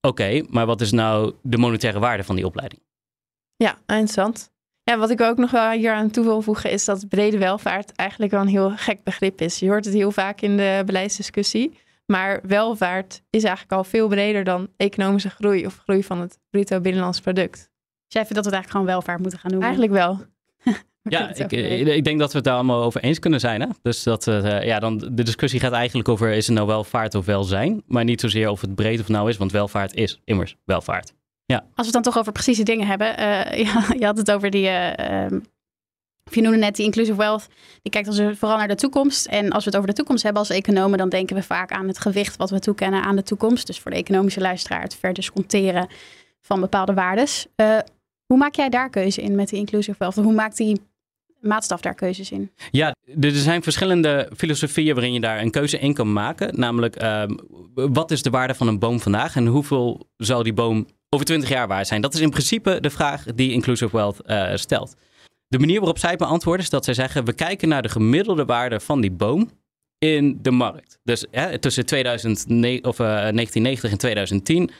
Oké, 0.00 0.42
maar 0.48 0.66
wat 0.66 0.80
is 0.80 0.90
nou 0.90 1.34
de 1.42 1.58
monetaire 1.58 1.98
waarde 1.98 2.24
van 2.24 2.36
die 2.36 2.46
opleiding? 2.46 2.82
Ja, 3.56 3.78
interessant. 3.86 4.52
Ja, 4.82 4.98
wat 4.98 5.10
ik 5.10 5.20
ook 5.20 5.36
nog 5.36 5.50
wel 5.50 5.70
hier 5.70 5.92
aan 5.92 6.10
toe 6.10 6.24
wil 6.24 6.42
voegen 6.42 6.70
is 6.70 6.84
dat 6.84 7.08
brede 7.08 7.38
welvaart 7.38 7.92
eigenlijk 7.92 8.32
wel 8.32 8.40
een 8.40 8.46
heel 8.46 8.70
gek 8.70 9.02
begrip 9.02 9.40
is. 9.40 9.58
Je 9.58 9.68
hoort 9.68 9.84
het 9.84 9.94
heel 9.94 10.10
vaak 10.10 10.40
in 10.40 10.56
de 10.56 10.82
beleidsdiscussie. 10.86 11.78
Maar 12.06 12.40
welvaart 12.42 13.22
is 13.30 13.42
eigenlijk 13.42 13.72
al 13.72 13.84
veel 13.84 14.08
breder 14.08 14.44
dan 14.44 14.68
economische 14.76 15.30
groei 15.30 15.66
of 15.66 15.76
groei 15.76 16.04
van 16.04 16.20
het 16.20 16.38
bruto 16.50 16.80
binnenlands 16.80 17.20
product. 17.20 17.56
Dus 17.56 18.22
jij 18.22 18.26
vindt 18.26 18.34
dat 18.34 18.44
we 18.44 18.50
het 18.50 18.52
eigenlijk 18.52 18.70
gewoon 18.70 18.86
welvaart 18.86 19.20
moeten 19.20 19.38
gaan 19.38 19.50
noemen? 19.50 19.68
Eigenlijk 19.68 19.98
wel. 19.98 20.26
Ja, 21.02 21.34
ik, 21.34 21.52
ik, 21.86 22.04
denk 22.04 22.18
dat 22.18 22.30
we 22.30 22.36
het 22.36 22.44
daar 22.44 22.54
allemaal 22.54 22.82
over 22.82 23.00
eens 23.00 23.18
kunnen 23.18 23.40
zijn. 23.40 23.60
Hè? 23.60 23.66
Dus 23.82 24.02
dat, 24.02 24.26
uh, 24.26 24.64
ja, 24.64 24.78
dan, 24.78 24.98
de 24.98 25.22
discussie 25.22 25.60
gaat 25.60 25.72
eigenlijk 25.72 26.08
over: 26.08 26.30
is 26.30 26.46
het 26.46 26.56
nou 26.56 26.66
welvaart 26.66 27.14
of 27.14 27.26
welzijn? 27.26 27.82
Maar 27.86 28.04
niet 28.04 28.20
zozeer 28.20 28.48
of 28.48 28.60
het 28.60 28.74
breed 28.74 29.00
of 29.00 29.08
nou 29.08 29.28
is, 29.28 29.36
want 29.36 29.52
welvaart 29.52 29.94
is 29.94 30.20
immers 30.24 30.56
welvaart. 30.64 31.12
Ja. 31.44 31.56
Als 31.56 31.66
we 31.74 31.82
het 31.82 31.92
dan 31.92 32.02
toch 32.02 32.18
over 32.18 32.32
precieze 32.32 32.62
dingen 32.62 32.86
hebben. 32.86 33.20
Uh, 33.20 33.58
ja, 33.66 33.84
je 33.98 34.04
had 34.04 34.16
het 34.16 34.30
over 34.30 34.50
die. 34.50 34.68
Uh, 34.68 35.26
of 36.24 36.34
je 36.34 36.42
noemde 36.42 36.58
net 36.58 36.76
die 36.76 36.84
inclusive 36.84 37.16
wealth. 37.16 37.46
Die 37.82 37.92
kijkt 37.92 38.08
als 38.08 38.20
vooral 38.34 38.56
naar 38.56 38.68
de 38.68 38.74
toekomst. 38.74 39.26
En 39.26 39.50
als 39.50 39.64
we 39.64 39.70
het 39.70 39.78
over 39.78 39.88
de 39.88 39.96
toekomst 39.96 40.22
hebben 40.22 40.42
als 40.42 40.50
economen, 40.50 40.98
dan 40.98 41.08
denken 41.08 41.36
we 41.36 41.42
vaak 41.42 41.72
aan 41.72 41.88
het 41.88 41.98
gewicht 41.98 42.36
wat 42.36 42.50
we 42.50 42.58
toekennen 42.58 43.02
aan 43.02 43.16
de 43.16 43.22
toekomst. 43.22 43.66
Dus 43.66 43.80
voor 43.80 43.90
de 43.90 43.96
economische 43.96 44.40
luisteraar 44.40 44.82
het 44.82 44.94
verdisconteren 44.94 45.88
van 46.40 46.60
bepaalde 46.60 46.94
waardes. 46.94 47.46
hoe 48.26 48.38
maak 48.38 48.54
jij 48.54 48.68
daar 48.68 48.90
keuze 48.90 49.22
in 49.22 49.34
met 49.34 49.48
die 49.48 49.58
inclusive 49.58 49.98
wealth? 49.98 50.14
Hoe 50.14 50.32
maakt 50.32 50.56
die 50.56 50.80
maatstaf 51.40 51.80
daar 51.80 51.94
keuzes 51.94 52.30
in? 52.30 52.50
Ja, 52.70 52.94
er 53.20 53.30
zijn 53.30 53.62
verschillende 53.62 54.30
filosofieën 54.36 54.94
waarin 54.94 55.12
je 55.12 55.20
daar 55.20 55.40
een 55.40 55.50
keuze 55.50 55.78
in 55.78 55.94
kan 55.94 56.12
maken. 56.12 56.60
Namelijk, 56.60 56.96
ehm, 56.96 57.36
wat 57.74 58.10
is 58.10 58.22
de 58.22 58.30
waarde 58.30 58.54
van 58.54 58.68
een 58.68 58.78
boom 58.78 59.00
vandaag 59.00 59.36
en 59.36 59.46
hoeveel 59.46 60.08
zal 60.16 60.42
die 60.42 60.52
boom 60.52 60.86
over 61.08 61.26
20 61.26 61.48
jaar 61.48 61.68
waard 61.68 61.86
zijn? 61.86 62.00
Dat 62.00 62.14
is 62.14 62.20
in 62.20 62.30
principe 62.30 62.78
de 62.80 62.90
vraag 62.90 63.24
die 63.34 63.52
Inclusive 63.52 63.96
Wealth 63.96 64.20
uh, 64.26 64.54
stelt. 64.54 64.96
De 65.48 65.58
manier 65.58 65.78
waarop 65.78 65.98
zij 65.98 66.16
beantwoorden 66.16 66.64
is 66.64 66.70
dat 66.70 66.84
zij 66.84 66.94
zeggen: 66.94 67.24
we 67.24 67.32
kijken 67.32 67.68
naar 67.68 67.82
de 67.82 67.88
gemiddelde 67.88 68.44
waarde 68.44 68.80
van 68.80 69.00
die 69.00 69.10
boom 69.10 69.50
in 69.98 70.38
de 70.42 70.50
markt. 70.50 70.98
Dus 71.02 71.26
tussen 71.60 71.86
2009, 71.86 72.84
of, 72.84 72.98
uh, 72.98 73.06
eh, 73.06 73.34
1990 73.34 73.90
en 73.90 73.98
2010 73.98 74.70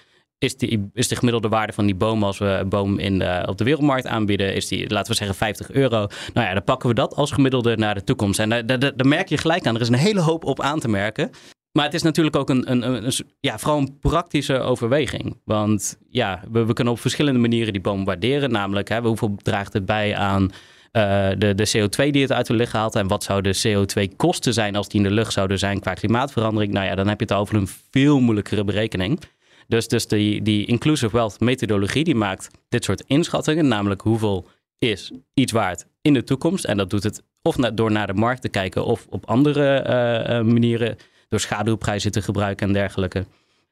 is, 0.41 0.57
die, 0.57 0.91
is 0.93 1.09
de 1.09 1.17
gemiddelde 1.17 1.49
waarde 1.49 1.73
van 1.73 1.87
die 1.87 1.95
boom 1.95 2.25
als 2.25 2.39
we 2.39 2.47
een 2.47 2.69
boom 2.69 2.99
in, 2.99 3.47
op 3.47 3.59
de 3.59 3.65
wereldmarkt 3.65 4.07
aanbieden, 4.07 4.55
is 4.55 4.69
die, 4.69 4.91
laten 4.91 5.11
we 5.11 5.17
zeggen, 5.17 5.37
50 5.37 5.71
euro. 5.71 6.07
Nou 6.35 6.47
ja, 6.47 6.53
dan 6.53 6.65
pakken 6.65 6.89
we 6.89 6.95
dat 6.95 7.15
als 7.15 7.31
gemiddelde 7.31 7.77
naar 7.77 7.95
de 7.95 8.05
toekomst. 8.05 8.39
En 8.39 8.49
daar, 8.49 8.67
daar, 8.67 8.79
daar 8.79 9.07
merk 9.07 9.29
je 9.29 9.39
gelijk 9.39 9.67
aan. 9.67 9.75
Er 9.75 9.81
is 9.81 9.89
een 9.89 9.95
hele 9.95 10.21
hoop 10.21 10.45
op 10.45 10.61
aan 10.61 10.81
te 10.81 10.89
merken. 10.89 11.31
Maar 11.73 11.85
het 11.85 11.95
is 11.95 12.03
natuurlijk 12.03 12.37
ook 12.37 12.51
een, 12.51 12.71
een, 12.71 13.05
een, 13.07 13.13
ja, 13.41 13.59
vooral 13.59 13.79
een 13.79 13.99
praktische 13.99 14.59
overweging. 14.59 15.41
Want 15.45 15.99
ja, 16.09 16.43
we, 16.53 16.67
we, 16.67 16.73
kunnen 16.73 16.93
op 16.93 17.01
verschillende 17.01 17.41
manieren 17.41 17.73
die 17.73 17.83
boom 17.83 18.05
waarderen. 18.05 18.51
Namelijk, 18.51 18.89
hè, 18.89 19.01
hoeveel 19.01 19.35
draagt 19.43 19.73
het 19.73 19.85
bij 19.85 20.17
aan 20.17 20.43
uh, 20.43 20.51
de, 21.39 21.55
de 21.55 21.69
CO2 21.77 22.11
die 22.11 22.23
het 22.23 22.33
uit 22.33 22.47
de 22.47 22.55
lucht 22.55 22.73
haalt? 22.73 22.95
En 22.95 23.09
wat 23.09 23.23
zouden 23.23 23.57
CO2-kosten 23.67 24.55
zijn 24.55 24.77
als 24.77 24.89
die 24.89 25.01
in 25.01 25.09
de 25.09 25.15
lucht 25.15 25.33
zouden 25.33 25.59
zijn 25.59 25.81
qua 25.81 25.95
klimaatverandering? 25.95 26.73
Nou 26.73 26.87
ja, 26.87 26.95
dan 26.95 27.09
heb 27.09 27.21
je 27.21 27.27
het 27.27 27.35
over 27.35 27.55
een 27.55 27.69
veel 27.91 28.21
moeilijkere 28.21 28.65
berekening. 28.65 29.21
Dus, 29.71 29.89
dus 29.89 30.07
die, 30.07 30.43
die 30.43 30.67
inclusive 30.67 31.17
wealth 31.17 31.41
methodologie 31.41 32.05
die 32.05 32.15
maakt 32.15 32.49
dit 32.69 32.85
soort 32.85 33.03
inschattingen, 33.07 33.69
namelijk 33.69 34.01
hoeveel 34.01 34.47
is 34.79 35.13
iets 35.35 35.53
waard 35.53 35.87
in 36.03 36.15
de 36.15 36.25
toekomst. 36.25 36.65
En 36.65 36.77
dat 36.77 36.91
doet 36.91 37.03
het 37.03 37.23
of 37.43 37.57
door 37.57 37.91
naar 37.91 38.07
de 38.07 38.15
markt 38.15 38.43
te 38.43 38.49
kijken 38.49 38.85
of 38.85 39.07
op 39.09 39.27
andere 39.27 39.77
eh, 39.77 40.39
eh, 40.39 40.45
manieren, 40.45 40.97
door 41.29 41.41
schaduwprijzen 41.41 42.13
te 42.13 42.23
gebruiken 42.23 42.67
en 42.67 42.73
dergelijke. 42.73 43.27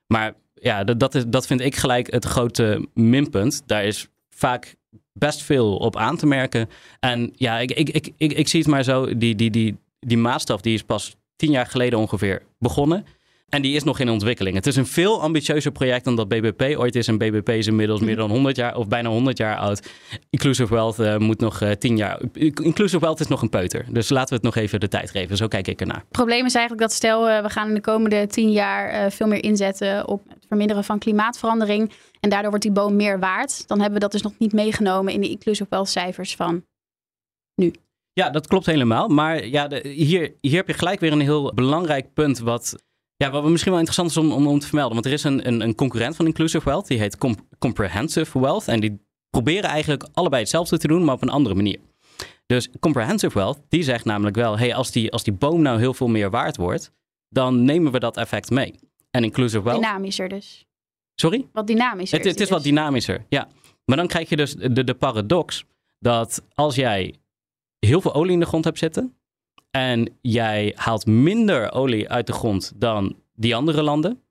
Maar 0.07 0.35
ja, 0.55 0.85
dat, 0.85 1.01
dat, 1.01 1.15
is, 1.15 1.25
dat 1.27 1.47
vind 1.47 1.61
ik 1.61 1.77
gelijk 1.77 2.13
het 2.13 2.25
grote 2.25 2.89
minpunt. 2.95 3.63
Daar 3.67 3.85
is 3.85 4.09
vaak 4.31 4.77
best 5.13 5.43
veel 5.43 5.77
op 5.77 5.97
aan 5.97 6.17
te 6.17 6.27
merken. 6.27 6.69
En 7.01 7.33
ja, 7.37 7.59
ik, 7.59 7.71
ik, 7.71 7.89
ik, 7.89 8.13
ik, 8.17 8.33
ik 8.33 8.49
zie 8.49 8.61
het 8.61 8.69
maar 8.69 8.83
zo, 8.83 9.19
die, 9.19 9.35
die, 9.35 9.51
die, 9.51 9.77
die 10.01 10.19
maatstaf 10.19 10.61
die 10.61 10.75
is 10.75 10.83
pas 10.83 11.17
tien 11.37 11.51
jaar 11.51 11.67
geleden 11.67 11.99
ongeveer 11.99 12.43
begonnen. 12.59 13.07
En 13.49 13.63
die 13.63 13.77
is 13.77 13.85
nog 13.85 13.99
in 13.99 14.11
ontwikkeling. 14.11 14.57
Het 14.57 14.67
is 14.67 14.77
een 14.77 14.87
veel 14.87 15.23
ambitieuzer 15.23 15.73
project 15.73 16.05
dan 16.05 16.17
dat 16.17 16.29
BBP 16.29 16.79
ooit 16.79 16.95
is. 16.95 17.09
En 17.09 17.19
BBP 17.19 17.49
is 17.49 17.67
inmiddels 17.67 18.01
meer 18.01 18.17
dan 18.17 18.31
100 18.31 18.57
jaar 18.57 18.77
of 18.77 18.89
bijna 18.89 19.09
100 19.09 19.39
jaar 19.39 19.57
oud. 19.57 19.91
Inclusive 20.31 20.75
Wealth 20.75 20.99
uh, 20.99 21.17
moet 21.17 21.41
nog 21.41 21.61
uh, 21.61 21.71
eh, 21.71 21.79
10 21.79 21.97
jaar. 21.97 22.21
Inclusive 22.63 22.99
Wealth 22.99 23.21
is 23.21 23.27
nog 23.27 23.43
een 23.43 23.49
peuter. 23.49 23.85
Dus 23.91 24.09
laten 24.09 24.29
we 24.29 24.35
het 24.35 24.45
nog 24.45 24.57
even 24.65 24.81
de 24.81 24.89
tijd 24.89 25.11
geven. 25.11 25.37
Zo 25.37 25.49
kijk 25.49 25.69
ik 25.69 25.81
ernaar. 25.81 25.99
Het 25.99 26.09
probleem 26.09 26.45
is 26.45 26.55
eigenlijk 26.55 26.89
dat 26.89 26.97
stel 26.97 27.29
uh, 27.29 27.43
we 27.43 27.51
gaan 27.51 27.69
in 27.69 27.75
de 27.75 27.81
komende 27.81 28.27
10 28.27 28.53
jaar 28.53 29.13
veel 29.13 29.27
meer 29.27 29.43
inzetten 29.43 30.09
op 30.09 30.23
het 30.29 30.45
verminderen 30.49 30.85
van 30.85 30.99
klimaatverandering. 30.99 31.93
En 32.21 32.31
daardoor 32.31 32.51
wordt 32.51 32.65
die 32.65 32.75
boom 32.75 32.97
meer 32.97 33.19
waard. 33.19 33.69
Dan 33.69 33.79
hebben 33.79 33.95
we 33.95 34.01
dat 34.01 34.13
dus 34.13 34.23
nog 34.23 34.33
niet 34.39 34.53
meegenomen 34.53 35.13
in 35.13 35.21
de 35.21 35.29
Inclusive 35.29 35.67
Wealth 35.71 35.89
cijfers 35.89 36.37
van 36.37 36.65
nu. 37.55 37.73
Ja, 38.13 38.31
dat 38.31 38.47
klopt 38.47 38.67
helemaal. 38.67 39.09
Maar 39.09 39.47
ja, 39.47 39.69
de, 39.69 39.89
hier, 39.89 40.33
hier 40.41 40.57
heb 40.57 40.67
je 40.67 40.73
gelijk 40.73 41.01
weer 41.01 41.13
een 41.13 41.21
heel 41.21 41.53
belangrijk 41.55 42.13
punt 42.13 42.39
wat 42.39 42.77
ja, 43.25 43.31
wat 43.31 43.45
misschien 43.45 43.73
wel 43.73 43.81
interessant 43.81 44.11
is 44.11 44.17
om, 44.17 44.33
om, 44.33 44.47
om 44.47 44.59
te 44.59 44.67
vermelden. 44.67 44.95
Want 44.95 45.07
er 45.07 45.13
is 45.13 45.25
een, 45.25 45.47
een, 45.47 45.61
een 45.61 45.75
concurrent 45.75 46.17
van 46.17 46.27
Inclusive 46.27 46.65
Wealth. 46.65 46.87
Die 46.87 46.99
heet 46.99 47.19
Comprehensive 47.59 48.41
Wealth. 48.41 48.69
En 48.69 48.81
die 48.81 49.01
proberen 49.31 49.71
eigenlijk 49.71 50.09
allebei 50.13 50.43
hetzelfde 50.43 50.79
te 50.79 50.87
doen, 50.87 51.05
maar 51.05 51.15
op 51.15 51.23
een 51.23 51.29
andere 51.29 51.55
manier. 51.55 51.79
Dus 52.47 52.69
Comprehensive 52.81 53.39
Wealth, 53.39 53.61
die 53.69 53.83
zegt 53.83 54.05
namelijk 54.05 54.37
wel... 54.37 54.59
hey, 54.59 54.75
als 54.75 54.91
die, 54.91 55.13
als 55.13 55.23
die 55.23 55.33
boom 55.33 55.63
nou 55.63 55.79
heel 55.79 55.95
veel 55.95 56.09
meer 56.09 56.31
waard 56.31 56.57
wordt... 56.57 56.93
dan 57.29 57.65
nemen 57.65 57.93
we 57.93 57.99
dat 57.99 58.17
effect 58.17 58.51
mee. 58.51 58.75
En 59.11 59.25
Inclusive 59.25 59.63
Wealth... 59.63 59.83
Dynamischer 59.83 60.29
dus. 60.29 60.67
Sorry? 61.15 61.47
Wat 61.53 61.67
dynamischer. 61.67 62.19
Het, 62.19 62.27
het 62.27 62.41
is 62.41 62.49
wat 62.49 62.63
dus. 62.63 62.69
dynamischer, 62.69 63.25
ja. 63.29 63.49
Maar 63.85 63.97
dan 63.97 64.07
krijg 64.07 64.29
je 64.29 64.37
dus 64.37 64.55
de, 64.55 64.85
de 64.85 64.95
paradox... 64.95 65.65
dat 65.99 66.45
als 66.55 66.75
jij 66.75 67.15
heel 67.79 68.01
veel 68.01 68.15
olie 68.15 68.33
in 68.33 68.41
de 68.41 68.47
grond 68.47 68.65
hebt 68.65 68.79
zitten 68.79 69.18
en 69.71 70.17
jij 70.21 70.73
haalt 70.77 71.07
minder 71.07 71.73
olie 71.73 72.09
uit 72.09 72.27
de 72.27 72.33
grond 72.33 72.73
dan 72.77 73.17
die 73.35 73.57
andere 73.57 73.83
landen, 73.83 74.23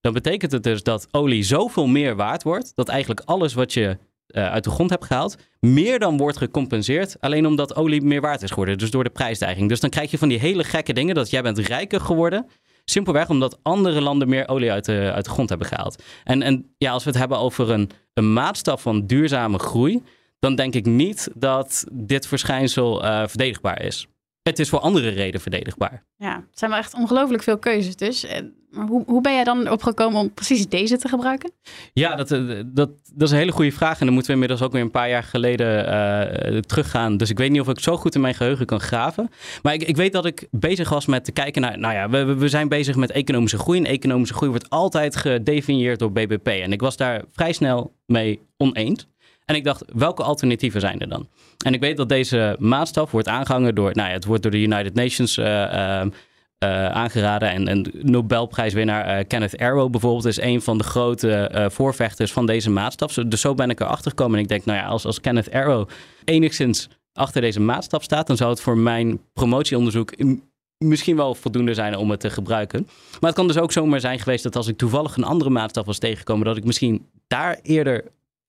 dan 0.00 0.12
betekent 0.12 0.52
het 0.52 0.62
dus 0.62 0.82
dat 0.82 1.08
olie 1.10 1.42
zoveel 1.42 1.86
meer 1.86 2.16
waard 2.16 2.42
wordt, 2.42 2.72
dat 2.74 2.88
eigenlijk 2.88 3.22
alles 3.24 3.54
wat 3.54 3.72
je 3.72 3.98
uh, 4.28 4.50
uit 4.50 4.64
de 4.64 4.70
grond 4.70 4.90
hebt 4.90 5.04
gehaald, 5.04 5.36
meer 5.60 5.98
dan 5.98 6.16
wordt 6.16 6.36
gecompenseerd, 6.36 7.16
alleen 7.20 7.46
omdat 7.46 7.76
olie 7.76 8.02
meer 8.02 8.20
waard 8.20 8.42
is 8.42 8.50
geworden, 8.50 8.78
dus 8.78 8.90
door 8.90 9.04
de 9.04 9.10
prijsstijging. 9.10 9.68
Dus 9.68 9.80
dan 9.80 9.90
krijg 9.90 10.10
je 10.10 10.18
van 10.18 10.28
die 10.28 10.38
hele 10.38 10.64
gekke 10.64 10.92
dingen 10.92 11.14
dat 11.14 11.30
jij 11.30 11.42
bent 11.42 11.58
rijker 11.58 12.00
geworden, 12.00 12.46
simpelweg 12.84 13.28
omdat 13.28 13.58
andere 13.62 14.00
landen 14.00 14.28
meer 14.28 14.48
olie 14.48 14.72
uit 14.72 14.84
de, 14.84 15.10
uit 15.14 15.24
de 15.24 15.30
grond 15.30 15.48
hebben 15.48 15.66
gehaald. 15.66 16.02
En, 16.24 16.42
en 16.42 16.74
ja, 16.78 16.92
als 16.92 17.04
we 17.04 17.10
het 17.10 17.18
hebben 17.18 17.38
over 17.38 17.70
een, 17.70 17.90
een 18.14 18.32
maatstaf 18.32 18.82
van 18.82 19.06
duurzame 19.06 19.58
groei, 19.58 20.02
dan 20.38 20.54
denk 20.54 20.74
ik 20.74 20.86
niet 20.86 21.28
dat 21.34 21.84
dit 21.92 22.26
verschijnsel 22.26 23.04
uh, 23.04 23.26
verdedigbaar 23.26 23.82
is. 23.82 24.06
Het 24.44 24.58
is 24.58 24.68
voor 24.68 24.78
andere 24.78 25.08
redenen 25.08 25.40
verdedigbaar. 25.40 26.04
Ja, 26.16 26.34
het 26.34 26.58
zijn 26.58 26.70
wel 26.70 26.80
echt 26.80 26.94
ongelooflijk 26.94 27.42
veel 27.42 27.58
keuzes 27.58 27.96
dus. 27.96 28.26
Maar 28.70 28.86
hoe, 28.86 29.02
hoe 29.06 29.20
ben 29.20 29.34
jij 29.34 29.44
dan 29.44 29.70
opgekomen 29.70 30.20
om 30.20 30.34
precies 30.34 30.68
deze 30.68 30.96
te 30.96 31.08
gebruiken? 31.08 31.52
Ja, 31.92 32.16
dat, 32.16 32.30
eh, 32.30 32.40
dat, 32.66 32.90
dat 33.14 33.28
is 33.28 33.30
een 33.30 33.38
hele 33.38 33.52
goede 33.52 33.72
vraag. 33.72 33.98
En 33.98 34.04
dan 34.04 34.14
moeten 34.14 34.26
we 34.26 34.32
inmiddels 34.32 34.62
ook 34.62 34.72
weer 34.72 34.82
een 34.82 34.90
paar 34.90 35.08
jaar 35.08 35.22
geleden 35.22 35.88
uh, 36.52 36.58
teruggaan. 36.58 37.16
Dus 37.16 37.30
ik 37.30 37.38
weet 37.38 37.50
niet 37.50 37.60
of 37.60 37.68
ik 37.68 37.80
zo 37.80 37.96
goed 37.96 38.14
in 38.14 38.20
mijn 38.20 38.34
geheugen 38.34 38.66
kan 38.66 38.80
graven. 38.80 39.30
Maar 39.62 39.74
ik, 39.74 39.82
ik 39.82 39.96
weet 39.96 40.12
dat 40.12 40.24
ik 40.24 40.46
bezig 40.50 40.88
was 40.88 41.06
met 41.06 41.24
te 41.24 41.32
kijken 41.32 41.62
naar... 41.62 41.78
Nou 41.78 41.94
ja, 41.94 42.08
we, 42.08 42.34
we 42.34 42.48
zijn 42.48 42.68
bezig 42.68 42.96
met 42.96 43.10
economische 43.10 43.58
groei. 43.58 43.78
En 43.78 43.86
economische 43.86 44.34
groei 44.34 44.50
wordt 44.50 44.70
altijd 44.70 45.16
gedefinieerd 45.16 45.98
door 45.98 46.12
BBP. 46.12 46.46
En 46.46 46.72
ik 46.72 46.80
was 46.80 46.96
daar 46.96 47.22
vrij 47.32 47.52
snel 47.52 47.94
mee 48.06 48.40
oneens. 48.56 49.06
En 49.44 49.54
ik 49.54 49.64
dacht, 49.64 49.84
welke 49.94 50.22
alternatieven 50.22 50.80
zijn 50.80 51.00
er 51.00 51.08
dan? 51.08 51.28
En 51.64 51.74
ik 51.74 51.80
weet 51.80 51.96
dat 51.96 52.08
deze 52.08 52.56
maatstaf 52.58 53.10
wordt 53.10 53.28
aangehangen 53.28 53.74
door, 53.74 53.90
nou 53.94 54.08
ja, 54.08 54.14
het 54.14 54.24
wordt 54.24 54.42
door 54.42 54.52
de 54.52 54.60
United 54.60 54.94
Nations 54.94 55.38
uh, 55.38 55.44
uh, 55.44 56.06
aangeraden. 56.86 57.50
En, 57.50 57.68
en 57.68 57.90
Nobelprijswinnaar 57.92 59.18
uh, 59.18 59.24
Kenneth 59.28 59.58
Arrow 59.58 59.90
bijvoorbeeld 59.90 60.24
is 60.24 60.40
een 60.40 60.62
van 60.62 60.78
de 60.78 60.84
grote 60.84 61.68
voorvechters 61.72 62.32
van 62.32 62.46
deze 62.46 62.70
maatstaf. 62.70 63.12
Dus 63.12 63.40
zo 63.40 63.54
ben 63.54 63.70
ik 63.70 63.80
erachter 63.80 64.10
gekomen. 64.10 64.36
En 64.36 64.42
ik 64.42 64.48
denk, 64.48 64.64
nou 64.64 64.78
ja, 64.78 64.86
als, 64.86 65.04
als 65.04 65.20
Kenneth 65.20 65.50
Arrow 65.52 65.88
enigszins 66.24 66.88
achter 67.12 67.40
deze 67.40 67.60
maatstaf 67.60 68.02
staat, 68.02 68.26
dan 68.26 68.36
zou 68.36 68.50
het 68.50 68.60
voor 68.60 68.78
mijn 68.78 69.20
promotieonderzoek 69.32 70.12
misschien 70.78 71.16
wel 71.16 71.34
voldoende 71.34 71.74
zijn 71.74 71.96
om 71.96 72.10
het 72.10 72.20
te 72.20 72.30
gebruiken. 72.30 72.86
Maar 73.20 73.30
het 73.30 73.34
kan 73.34 73.46
dus 73.46 73.58
ook 73.58 73.72
zomaar 73.72 74.00
zijn 74.00 74.18
geweest 74.18 74.42
dat 74.42 74.56
als 74.56 74.68
ik 74.68 74.76
toevallig 74.76 75.16
een 75.16 75.24
andere 75.24 75.50
maatstaf 75.50 75.86
was 75.86 75.98
tegengekomen, 75.98 76.46
dat 76.46 76.56
ik 76.56 76.64
misschien 76.64 77.06
daar 77.26 77.58
eerder 77.62 78.04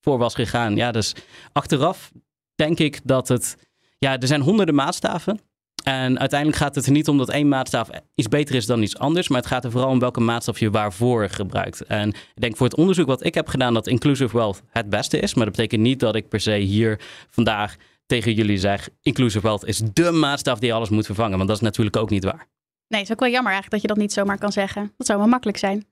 voor 0.06 0.18
was 0.18 0.36
gegaan. 0.36 0.76
Ja, 0.76 0.92
dus 0.92 1.16
achteraf 1.52 2.12
denk 2.56 2.80
ik 2.80 3.00
dat 3.04 3.28
het. 3.28 3.58
Ja, 3.98 4.20
er 4.20 4.28
zijn 4.28 4.42
honderden 4.42 4.76
maatstaven. 4.76 5.40
En 5.84 6.20
uiteindelijk 6.20 6.60
gaat 6.62 6.76
het 6.76 6.86
er 6.86 6.92
niet 6.92 7.08
om 7.08 7.18
dat 7.18 7.30
één 7.30 7.48
maatstaf 7.48 7.90
iets 8.16 8.28
beter 8.28 8.56
is 8.56 8.66
dan 8.66 8.82
iets 8.82 8.98
anders. 8.98 9.28
Maar 9.28 9.40
het 9.40 9.48
gaat 9.48 9.64
er 9.64 9.72
vooral 9.72 9.90
om 9.90 10.00
welke 10.00 10.20
maatstaf 10.20 10.60
je 10.60 10.70
waarvoor 10.70 11.30
gebruikt. 11.30 11.84
En 11.84 12.10
ik 12.10 12.42
denk 12.42 12.58
voor 12.58 12.68
het 12.68 12.76
onderzoek 12.76 13.08
wat 13.08 13.26
ik 13.26 13.34
heb 13.34 13.48
gedaan 13.48 13.74
dat 13.74 13.88
inclusive 13.88 14.38
wealth 14.38 14.62
het 14.70 14.90
beste 14.90 15.20
is. 15.20 15.34
Maar 15.34 15.46
dat 15.46 15.56
betekent 15.56 15.82
niet 15.82 16.00
dat 16.00 16.16
ik 16.16 16.30
per 16.30 16.40
se 16.40 16.56
hier 16.56 17.00
vandaag 17.30 17.76
tegen 18.06 18.34
jullie 18.34 18.58
zeg: 18.58 18.90
inclusive 19.02 19.42
wealth 19.42 19.66
is 19.66 19.78
dé 19.94 20.12
maatstaf 20.12 20.60
die 20.60 20.74
alles 20.74 20.90
moet 20.90 21.06
vervangen. 21.06 21.38
Want 21.38 21.48
dat 21.48 21.58
is 21.58 21.64
natuurlijk 21.64 21.98
ook 21.98 22.10
niet 22.10 22.24
waar. 22.24 22.48
Nee, 22.88 23.00
het 23.00 23.10
is 23.10 23.16
ook 23.16 23.22
wel 23.22 23.32
jammer 23.32 23.52
eigenlijk 23.52 23.72
dat 23.72 23.82
je 23.82 23.88
dat 23.88 23.98
niet 23.98 24.14
zomaar 24.14 24.38
kan 24.38 24.52
zeggen. 24.52 24.94
Dat 24.98 25.08
zou 25.08 25.20
wel 25.20 25.28
makkelijk 25.28 25.58
zijn. 25.58 25.86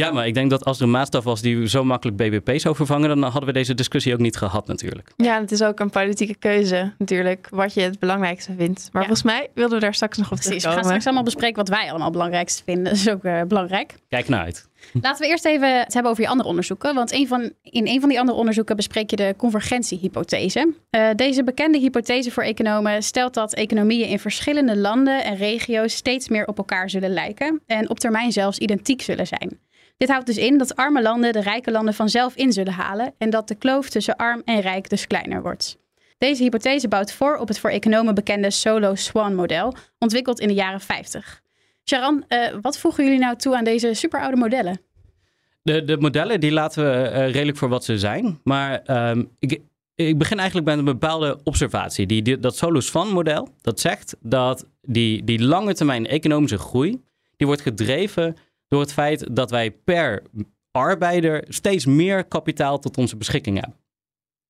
Ja, 0.00 0.12
maar 0.12 0.26
ik 0.26 0.34
denk 0.34 0.50
dat 0.50 0.64
als 0.64 0.76
er 0.78 0.84
een 0.84 0.90
maatstaf 0.90 1.24
was 1.24 1.40
die 1.40 1.68
zo 1.68 1.84
makkelijk 1.84 2.16
BBP 2.16 2.58
zou 2.60 2.74
vervangen, 2.76 3.08
dan 3.08 3.22
hadden 3.22 3.44
we 3.44 3.52
deze 3.52 3.74
discussie 3.74 4.12
ook 4.12 4.18
niet 4.20 4.36
gehad 4.36 4.66
natuurlijk. 4.66 5.12
Ja, 5.16 5.40
het 5.40 5.52
is 5.52 5.62
ook 5.62 5.80
een 5.80 5.90
politieke 5.90 6.34
keuze 6.34 6.92
natuurlijk, 6.98 7.48
wat 7.50 7.74
je 7.74 7.80
het 7.80 7.98
belangrijkste 7.98 8.52
vindt. 8.56 8.88
Maar 8.92 9.02
Ja. 9.02 9.08
volgens 9.08 9.32
mij 9.32 9.48
wilden 9.54 9.78
we 9.78 9.84
daar 9.84 9.94
straks 9.94 10.18
nog 10.18 10.30
op 10.32 10.38
Precies, 10.38 10.64
we 10.64 10.70
gaan 10.70 10.84
straks 10.84 11.04
allemaal 11.04 11.24
bespreken 11.24 11.56
wat 11.56 11.68
wij 11.68 11.82
allemaal 11.88 12.02
het 12.02 12.12
belangrijkste 12.12 12.62
vinden. 12.64 12.84
Dat 12.92 12.94
is 12.94 13.08
ook 13.08 13.24
eh, 13.24 13.42
belangrijk. 13.42 13.94
Kijk 14.08 14.28
naar 14.28 14.44
uit. 14.44 14.68
Laten 15.00 15.22
we 15.22 15.28
eerst 15.28 15.44
even 15.44 15.78
het 15.78 15.94
hebben 15.94 16.10
over 16.12 16.24
je 16.24 16.28
andere 16.30 16.48
onderzoeken. 16.48 16.94
Want 16.94 17.12
een 17.12 17.26
van, 17.28 17.52
in 17.62 17.86
een 17.86 18.00
van 18.00 18.08
die 18.08 18.18
andere 18.20 18.38
onderzoeken 18.38 18.76
bespreek 18.76 19.10
je 19.10 19.16
de 19.16 19.34
convergentiehypothese. 19.36 20.74
Eh, 20.90 21.08
deze 21.16 21.44
bekende 21.44 21.78
hypothese 21.78 22.30
voor 22.30 22.42
economen 22.42 23.02
stelt 23.02 23.34
dat 23.34 23.54
economieën 23.54 24.08
in 24.08 24.18
verschillende 24.18 24.76
landen 24.76 25.24
en 25.24 25.36
regio's 25.36 25.94
steeds 25.94 26.28
meer 26.28 26.46
op 26.46 26.58
elkaar 26.58 26.90
zullen 26.90 27.10
lijken. 27.12 27.60
En 27.66 27.90
op 27.90 27.98
termijn 27.98 28.32
zelfs 28.32 28.58
identiek 28.58 29.02
zullen 29.02 29.26
zijn. 29.26 29.58
Dit 30.00 30.08
houdt 30.08 30.26
dus 30.26 30.36
in 30.36 30.58
dat 30.58 30.76
arme 30.76 31.02
landen 31.02 31.32
de 31.32 31.40
rijke 31.40 31.70
landen 31.70 31.94
vanzelf 31.94 32.34
in 32.34 32.52
zullen 32.52 32.72
halen. 32.72 33.14
En 33.18 33.30
dat 33.30 33.48
de 33.48 33.54
kloof 33.54 33.88
tussen 33.88 34.16
arm 34.16 34.42
en 34.44 34.60
rijk 34.60 34.88
dus 34.88 35.06
kleiner 35.06 35.42
wordt. 35.42 35.78
Deze 36.18 36.42
hypothese 36.42 36.88
bouwt 36.88 37.12
voor 37.12 37.36
op 37.36 37.48
het 37.48 37.58
voor 37.58 37.70
economen 37.70 38.14
bekende 38.14 38.50
Solo-Swan-model, 38.50 39.74
ontwikkeld 39.98 40.40
in 40.40 40.48
de 40.48 40.54
jaren 40.54 40.80
50. 40.80 41.42
Sharon, 41.84 42.24
eh, 42.28 42.48
wat 42.62 42.78
voegen 42.78 43.04
jullie 43.04 43.18
nou 43.18 43.36
toe 43.36 43.56
aan 43.56 43.64
deze 43.64 43.94
superoude 43.94 44.36
modellen? 44.36 44.80
De, 45.62 45.84
de 45.84 45.96
modellen 45.96 46.40
die 46.40 46.52
laten 46.52 46.84
we 46.84 46.90
eh, 46.90 47.32
redelijk 47.32 47.58
voor 47.58 47.68
wat 47.68 47.84
ze 47.84 47.98
zijn. 47.98 48.40
Maar 48.44 48.82
ehm, 48.82 49.24
ik, 49.38 49.60
ik 49.94 50.18
begin 50.18 50.36
eigenlijk 50.36 50.68
bij 50.68 50.78
een 50.78 50.84
bepaalde 50.84 51.38
observatie. 51.44 52.06
Die, 52.06 52.38
dat 52.38 52.56
Solus-Van-model, 52.56 53.48
dat 53.62 53.80
zegt 53.80 54.16
dat 54.20 54.66
die, 54.82 55.24
die 55.24 55.42
lange 55.42 55.74
termijn 55.74 56.06
economische 56.06 56.58
groei, 56.58 57.00
die 57.36 57.46
wordt 57.46 57.62
gedreven 57.62 58.36
door 58.70 58.80
het 58.80 58.92
feit 58.92 59.36
dat 59.36 59.50
wij 59.50 59.70
per 59.70 60.22
arbeider 60.70 61.44
steeds 61.48 61.86
meer 61.86 62.24
kapitaal 62.24 62.78
tot 62.78 62.96
onze 62.96 63.16
beschikking 63.16 63.60
hebben. 63.60 63.78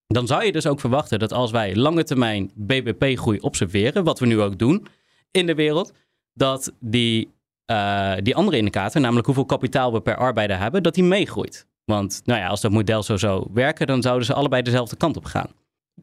Dan 0.06 0.26
zou 0.26 0.44
je 0.44 0.52
dus 0.52 0.66
ook 0.66 0.80
verwachten 0.80 1.18
dat 1.18 1.32
als 1.32 1.50
wij 1.50 1.76
lange 1.76 2.04
termijn 2.04 2.50
BBP-groei 2.54 3.38
observeren, 3.38 4.04
wat 4.04 4.18
we 4.18 4.26
nu 4.26 4.40
ook 4.40 4.58
doen 4.58 4.86
in 5.30 5.46
de 5.46 5.54
wereld, 5.54 5.92
dat 6.32 6.72
die, 6.80 7.30
eh, 7.64 8.14
die 8.22 8.36
andere 8.36 8.56
indicator, 8.56 9.00
namelijk 9.00 9.26
hoeveel 9.26 9.44
kapitaal 9.44 9.92
we 9.92 10.00
per 10.00 10.16
arbeider 10.16 10.58
hebben, 10.58 10.82
dat 10.82 10.94
die 10.94 11.04
meegroeit. 11.04 11.66
Want 11.84 12.20
nou 12.24 12.40
ja, 12.40 12.46
als 12.46 12.60
dat 12.60 12.70
model 12.70 13.02
zo 13.02 13.16
zou 13.16 13.48
werken, 13.52 13.86
dan 13.86 14.02
zouden 14.02 14.26
ze 14.26 14.34
allebei 14.34 14.62
dezelfde 14.62 14.96
kant 14.96 15.16
op 15.16 15.24
gaan. 15.24 15.50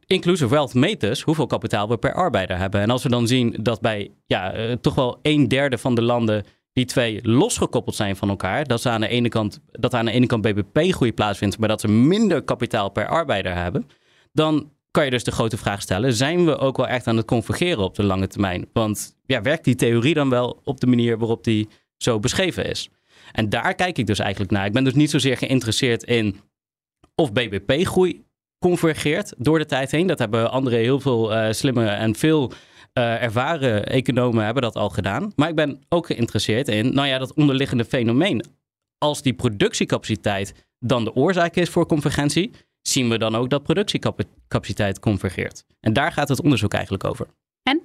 Inclusive 0.06 0.50
wealth 0.50 0.74
meet 0.74 1.00
dus 1.00 1.22
hoeveel 1.22 1.48
kapitaal 1.48 1.90
we 1.90 1.98
per 1.98 2.14
arbeider 2.14 2.58
hebben. 2.58 2.82
En 2.82 2.90
als 2.90 3.04
we 3.04 3.10
dan 3.10 3.28
zien 3.28 3.56
dat 3.62 3.82
bij 3.82 4.12
ja, 4.26 4.54
eh, 4.54 4.72
toch 4.72 4.96
wel 4.96 5.20
een 5.22 5.48
derde 5.48 5.78
van 5.78 5.96
de 5.96 6.02
landen 6.02 6.46
die 6.78 6.86
twee 6.86 7.20
losgekoppeld 7.22 7.96
zijn 7.96 8.16
van 8.16 8.30
elkaar, 8.30 8.66
dat, 8.66 8.82
ze 8.82 8.90
aan 8.90 9.02
de 9.02 9.08
ene 9.08 9.30
kant, 9.30 9.60
dat 9.72 9.94
aan 9.94 10.06
de 10.06 10.12
ene 10.12 10.26
kant 10.26 10.42
BBP-groei 10.42 11.14
plaatsvindt, 11.14 11.58
maar 11.58 11.70
dat 11.70 11.82
ze 11.82 11.88
minder 11.88 12.44
kapitaal 12.44 12.90
per 12.90 13.08
arbeider 13.08 13.56
hebben, 13.56 13.88
dan 14.32 14.72
kan 14.92 15.06
je 15.06 15.12
dus 15.12 15.24
de 15.24 15.32
grote 15.32 15.58
vraag 15.58 15.82
stellen: 15.82 16.14
zijn 16.14 16.46
we 16.46 16.58
ook 16.58 16.78
wel 16.78 16.88
echt 16.88 17.08
aan 17.08 17.18
het 17.18 17.26
convergeren 17.26 17.84
op 17.84 17.96
de 17.96 18.04
lange 18.04 18.28
termijn? 18.28 18.68
Want 18.74 19.16
ja, 19.26 19.42
werkt 19.42 19.64
die 19.64 19.76
theorie 19.76 20.14
dan 20.14 20.30
wel 20.30 20.62
op 20.64 20.80
de 20.80 20.88
manier 20.88 21.18
waarop 21.18 21.44
die 21.44 21.70
zo 21.98 22.20
beschreven 22.20 22.66
is? 22.66 22.90
En 23.32 23.50
daar 23.50 23.76
kijk 23.76 23.98
ik 23.98 24.08
dus 24.08 24.20
eigenlijk 24.20 24.52
naar. 24.52 24.66
Ik 24.66 24.74
ben 24.74 24.84
dus 24.84 24.94
niet 24.94 25.10
zozeer 25.10 25.38
geïnteresseerd 25.38 26.04
in 26.04 26.40
of 27.16 27.34
BBP-groei 27.34 28.24
convergeert 28.60 29.34
door 29.38 29.60
de 29.60 29.66
tijd 29.66 29.92
heen. 29.92 30.08
Dat 30.08 30.20
hebben 30.20 30.52
andere 30.52 30.76
heel 30.76 31.00
veel 31.00 31.34
eh, 31.34 31.52
slimme 31.52 31.88
en 31.88 32.16
veel 32.16 32.52
eh, 32.98 33.24
ervaren 33.24 33.86
economen 33.86 34.44
hebben 34.46 34.64
dat 34.64 34.76
al 34.76 34.90
gedaan. 34.90 35.32
Maar 35.36 35.50
ik 35.50 35.56
ben 35.56 35.82
ook 35.90 36.06
geïnteresseerd 36.06 36.68
in, 36.68 36.94
nou 36.94 37.08
ja, 37.08 37.18
dat 37.18 37.34
onderliggende 37.34 37.86
fenomeen. 37.86 38.44
Als 38.98 39.22
die 39.22 39.34
productiecapaciteit 39.34 40.54
dan 40.80 41.04
de 41.04 41.14
oorzaak 41.16 41.56
is 41.56 41.70
voor 41.70 41.86
convergentie, 41.86 42.52
zien 42.82 43.10
we 43.10 43.18
dan 43.18 43.36
ook 43.36 43.50
dat 43.50 43.64
productiecapaciteit 43.64 45.00
convergeert. 45.00 45.64
En 45.80 45.94
daar 45.94 46.12
gaat 46.12 46.30
het 46.30 46.42
onderzoek 46.42 46.74
eigenlijk 46.74 47.04
over. 47.04 47.28
En? 47.64 47.82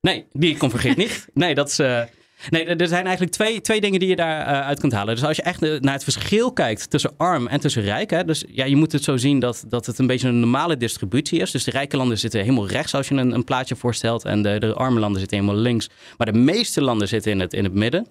Nee, 0.00 0.26
die 0.32 0.56
convergeert 0.56 0.96
niet. 0.96 1.28
Nee, 1.34 1.54
dat 1.54 1.68
is. 1.68 1.78
eh, 1.78 2.02
Nee, 2.50 2.64
er 2.64 2.88
zijn 2.88 3.04
eigenlijk 3.04 3.32
twee, 3.32 3.60
twee 3.60 3.80
dingen 3.80 4.00
die 4.00 4.08
je 4.08 4.16
daaruit 4.16 4.64
uit 4.64 4.80
kunt 4.80 4.92
halen. 4.92 5.14
Dus 5.14 5.24
als 5.24 5.36
je 5.36 5.42
echt 5.42 5.62
eh, 5.62 5.80
naar 5.80 5.92
het 5.92 6.04
verschil 6.04 6.52
kijkt 6.52 6.90
tussen 6.90 7.12
arm 7.16 7.46
en 7.46 7.60
tussen 7.60 7.82
rijk. 7.82 8.10
Hè, 8.10 8.24
dus 8.24 8.44
ja, 8.48 8.64
je 8.64 8.76
moet 8.76 8.92
het 8.92 9.04
zo 9.04 9.16
zien 9.16 9.38
dat, 9.38 9.64
dat 9.68 9.86
het 9.86 9.98
een 9.98 10.06
beetje 10.06 10.28
een 10.28 10.40
normale 10.40 10.76
distributie 10.76 11.40
is. 11.40 11.50
Dus 11.50 11.64
de 11.64 11.70
rijke 11.70 11.96
landen 11.96 12.18
zitten 12.18 12.40
helemaal 12.40 12.68
rechts 12.68 12.94
als 12.94 13.08
je 13.08 13.14
een, 13.14 13.32
een 13.32 13.44
plaatje 13.44 13.76
voorstelt. 13.76 14.24
En 14.24 14.42
de, 14.42 14.58
de 14.58 14.74
arme 14.74 15.00
landen 15.00 15.20
zitten 15.20 15.38
helemaal 15.38 15.60
links. 15.60 15.88
Maar 16.16 16.32
de 16.32 16.38
meeste 16.38 16.82
landen 16.82 17.08
zitten 17.08 17.32
in 17.32 17.40
het, 17.40 17.52
in 17.52 17.64
het 17.64 17.74
midden. 17.74 18.06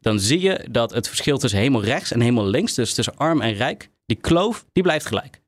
Dan 0.00 0.18
zie 0.18 0.40
je 0.40 0.66
dat 0.70 0.94
het 0.94 1.08
verschil 1.08 1.38
tussen 1.38 1.58
helemaal 1.58 1.84
rechts 1.84 2.12
en 2.12 2.20
helemaal 2.20 2.46
links, 2.46 2.74
dus 2.74 2.94
tussen 2.94 3.16
arm 3.16 3.40
en 3.40 3.52
rijk, 3.52 3.90
die 4.06 4.16
kloof, 4.16 4.64
die 4.72 4.82
blijft 4.82 5.06
gelijk. 5.06 5.42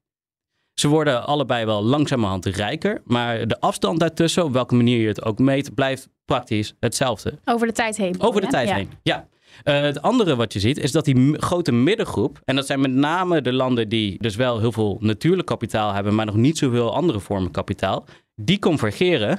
Ze 0.74 0.88
worden 0.88 1.26
allebei 1.26 1.64
wel 1.64 1.84
langzamerhand 1.84 2.46
rijker, 2.46 3.02
maar 3.04 3.48
de 3.48 3.60
afstand 3.60 4.00
daartussen, 4.00 4.44
op 4.44 4.52
welke 4.52 4.74
manier 4.74 5.00
je 5.00 5.08
het 5.08 5.24
ook 5.24 5.38
meet, 5.38 5.74
blijft 5.74 6.08
praktisch 6.26 6.74
hetzelfde. 6.80 7.38
Over 7.44 7.66
de 7.66 7.72
tijd 7.72 7.96
heen. 7.96 8.14
Over 8.20 8.40
de 8.40 8.46
tijd 8.46 8.68
Ja. 8.68 8.74
heen, 8.74 8.90
ja. 9.02 9.28
Eh, 9.62 9.80
het 9.80 10.02
andere 10.02 10.36
wat 10.36 10.52
je 10.52 10.60
ziet, 10.60 10.78
is 10.78 10.92
dat 10.92 11.04
die 11.04 11.38
grote 11.38 11.72
middengroep, 11.72 12.40
en 12.44 12.56
dat 12.56 12.66
zijn 12.66 12.80
met 12.80 12.90
name 12.92 13.40
de 13.40 13.52
landen 13.52 13.88
die 13.88 14.18
dus 14.18 14.36
wel 14.36 14.58
heel 14.60 14.72
veel 14.72 14.96
natuurlijk 15.00 15.46
kapitaal 15.48 15.92
hebben, 15.92 16.14
maar 16.14 16.26
nog 16.26 16.36
niet 16.36 16.58
zoveel 16.58 16.94
andere 16.94 17.20
vormen 17.20 17.50
kapitaal, 17.50 18.04
die 18.34 18.58
convergeren 18.58 19.38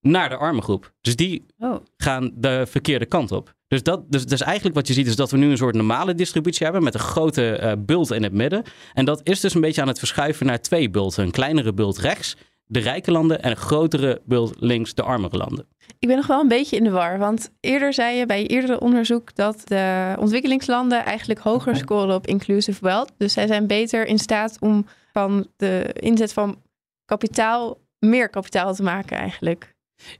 naar 0.00 0.28
de 0.28 0.36
arme 0.36 0.62
groep. 0.62 0.92
Dus 1.00 1.16
die 1.16 1.44
Oh. 1.58 1.76
gaan 1.96 2.30
de 2.34 2.66
verkeerde 2.68 3.06
kant 3.06 3.32
op. 3.32 3.54
Dus, 3.68 3.82
dat, 3.82 4.02
dus, 4.10 4.26
dus 4.26 4.40
eigenlijk 4.40 4.74
wat 4.76 4.86
je 4.88 4.92
ziet 4.94 5.06
is 5.06 5.16
dat 5.16 5.30
we 5.30 5.36
nu 5.36 5.50
een 5.50 5.56
soort 5.56 5.74
normale 5.74 6.14
distributie 6.14 6.64
hebben 6.64 6.82
met 6.82 6.94
een 6.94 7.00
grote 7.00 7.56
eh, 7.56 7.72
bult 7.78 8.10
in 8.12 8.22
het 8.22 8.32
midden. 8.32 8.62
En 8.92 9.04
dat 9.04 9.20
is 9.24 9.40
dus 9.40 9.54
een 9.54 9.60
beetje 9.60 9.80
aan 9.82 9.88
het 9.88 9.98
verschuiven 9.98 10.46
naar 10.46 10.60
twee 10.60 10.90
bulten. 10.90 11.24
Een 11.24 11.30
kleinere 11.30 11.72
bult 11.72 11.98
rechts, 11.98 12.36
de 12.66 12.80
rijke 12.80 13.10
landen, 13.10 13.42
en 13.42 13.50
een 13.50 13.56
grotere 13.56 14.22
bult 14.24 14.54
links, 14.58 14.94
de 14.94 15.02
armere 15.02 15.36
landen. 15.36 15.66
Ik 15.98 16.08
ben 16.08 16.16
nog 16.16 16.26
wel 16.26 16.40
een 16.40 16.48
beetje 16.48 16.76
in 16.76 16.84
de 16.84 16.90
war. 16.90 17.18
Want 17.18 17.50
eerder 17.60 17.92
zei 17.92 18.16
je 18.16 18.26
bij 18.26 18.40
je 18.40 18.46
eerdere 18.46 18.80
onderzoek 18.80 19.34
dat 19.34 19.62
de 19.64 20.14
ontwikkelingslanden 20.18 21.04
eigenlijk 21.04 21.40
hoger 21.40 21.76
scoren 21.76 22.14
op 22.14 22.26
inclusive 22.26 22.78
wealth. 22.80 23.12
Dus 23.16 23.32
zij 23.32 23.46
zijn 23.46 23.66
beter 23.66 24.06
in 24.06 24.18
staat 24.18 24.56
om 24.60 24.86
van 25.12 25.46
de 25.56 25.92
inzet 25.92 26.32
van 26.32 26.62
kapitaal 27.04 27.78
meer 27.98 28.28
kapitaal 28.28 28.74
te 28.74 28.82
maken 28.82 29.16
eigenlijk. 29.16 29.73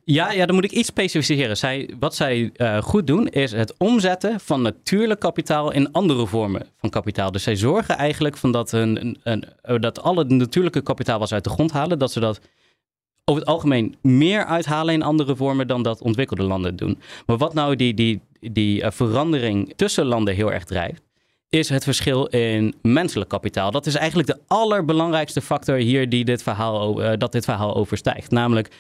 Ja, 0.04 0.32
ja, 0.32 0.46
dan 0.46 0.54
moet 0.54 0.64
ik 0.64 0.70
iets 0.72 0.88
specificeren. 0.88 1.56
Zij, 1.56 1.90
wat 1.98 2.14
zij 2.14 2.50
eh, 2.56 2.82
goed 2.82 3.06
doen, 3.06 3.28
is 3.28 3.52
het 3.52 3.74
omzetten 3.78 4.40
van 4.40 4.62
natuurlijk 4.62 5.20
kapitaal 5.20 5.72
in 5.72 5.92
andere 5.92 6.26
vormen 6.26 6.66
van 6.76 6.90
kapitaal. 6.90 7.30
Dus 7.32 7.42
zij 7.42 7.56
zorgen 7.56 7.96
eigenlijk 7.96 8.36
van 8.36 8.52
dat, 8.52 8.72
een, 8.72 9.00
een, 9.00 9.18
een- 9.22 9.44
eh, 9.62 9.80
dat 9.80 10.02
alle 10.02 10.24
natuurlijke 10.24 10.82
kapitaal 10.82 11.18
wat 11.18 11.28
ze 11.28 11.34
uit 11.34 11.44
de 11.44 11.50
grond 11.50 11.72
halen, 11.72 11.98
dat 11.98 12.12
ze 12.12 12.20
dat 12.20 12.40
over 13.24 13.40
het 13.42 13.50
algemeen 13.50 13.96
meer 14.02 14.44
uithalen 14.44 14.94
in 14.94 15.02
andere 15.02 15.36
vormen 15.36 15.66
dan 15.66 15.82
dat 15.82 16.00
ontwikkelde 16.00 16.42
landen 16.42 16.76
doen. 16.76 16.98
Maar 17.26 17.36
wat 17.36 17.54
nou 17.54 17.76
die, 17.76 17.94
die, 17.94 18.20
die 18.40 18.82
eh, 18.82 18.90
verandering 18.90 19.72
tussen 19.76 20.04
landen 20.04 20.34
heel 20.34 20.52
erg 20.52 20.64
drijft, 20.64 21.02
is 21.48 21.68
het 21.68 21.84
verschil 21.84 22.26
in 22.26 22.74
menselijk 22.82 23.30
kapitaal. 23.30 23.70
Dat 23.70 23.86
is 23.86 23.94
eigenlijk 23.94 24.28
de 24.28 24.38
allerbelangrijkste 24.46 25.40
factor 25.40 25.76
hier 25.76 26.08
die 26.08 26.24
dit 26.24 26.42
verhaal, 26.42 27.02
eh, 27.02 27.18
dat 27.18 27.32
dit 27.32 27.44
verhaal 27.44 27.74
overstijgt. 27.74 28.30
Namelijk 28.30 28.70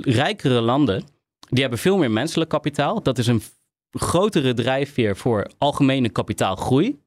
rijkere 0.00 0.60
landen, 0.60 1.04
die 1.48 1.60
hebben 1.60 1.78
veel 1.78 1.96
meer 1.96 2.10
menselijk 2.10 2.50
kapitaal. 2.50 3.02
Dat 3.02 3.18
is 3.18 3.26
een 3.26 3.42
grotere 3.90 4.54
drijfveer 4.54 5.16
voor 5.16 5.50
algemene 5.58 6.08
kapitaalgroei. 6.08 7.02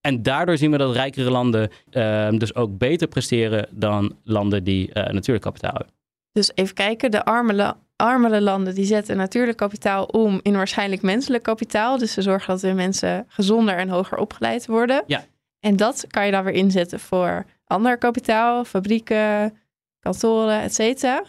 En 0.00 0.22
daardoor 0.22 0.56
zien 0.56 0.70
we 0.70 0.76
dat 0.76 0.94
rijkere 0.94 1.30
landen 1.30 1.70
ehm, 1.90 2.38
dus 2.38 2.54
ook 2.54 2.78
beter 2.78 3.08
presteren 3.08 3.68
dan 3.70 4.16
landen 4.24 4.64
die 4.64 4.92
eh, 4.92 5.12
natuurlijk 5.12 5.44
kapitaal 5.44 5.72
hebben. 5.72 5.94
Dus 6.32 6.50
even 6.54 6.74
kijken, 6.74 7.10
de 7.10 7.24
armere, 7.24 7.76
armere 7.96 8.40
landen 8.40 8.74
die 8.74 8.84
zetten 8.84 9.16
natuurlijk 9.16 9.58
kapitaal 9.58 10.04
om 10.04 10.40
in 10.42 10.56
waarschijnlijk 10.56 11.02
menselijk 11.02 11.42
kapitaal. 11.42 11.98
Dus 11.98 12.12
ze 12.12 12.22
zorgen 12.22 12.48
dat 12.48 12.60
de 12.60 12.72
mensen 12.72 13.24
gezonder 13.28 13.76
en 13.76 13.88
hoger 13.88 14.18
opgeleid 14.18 14.66
worden. 14.66 15.02
Ja. 15.06 15.24
En 15.60 15.76
dat 15.76 16.04
kan 16.08 16.26
je 16.26 16.32
dan 16.32 16.44
weer 16.44 16.54
inzetten 16.54 17.00
voor 17.00 17.44
ander 17.64 17.98
kapitaal, 17.98 18.64
fabrieken, 18.64 19.58
kantoren, 20.00 20.60
et 20.60 20.74
cetera. 20.74 21.24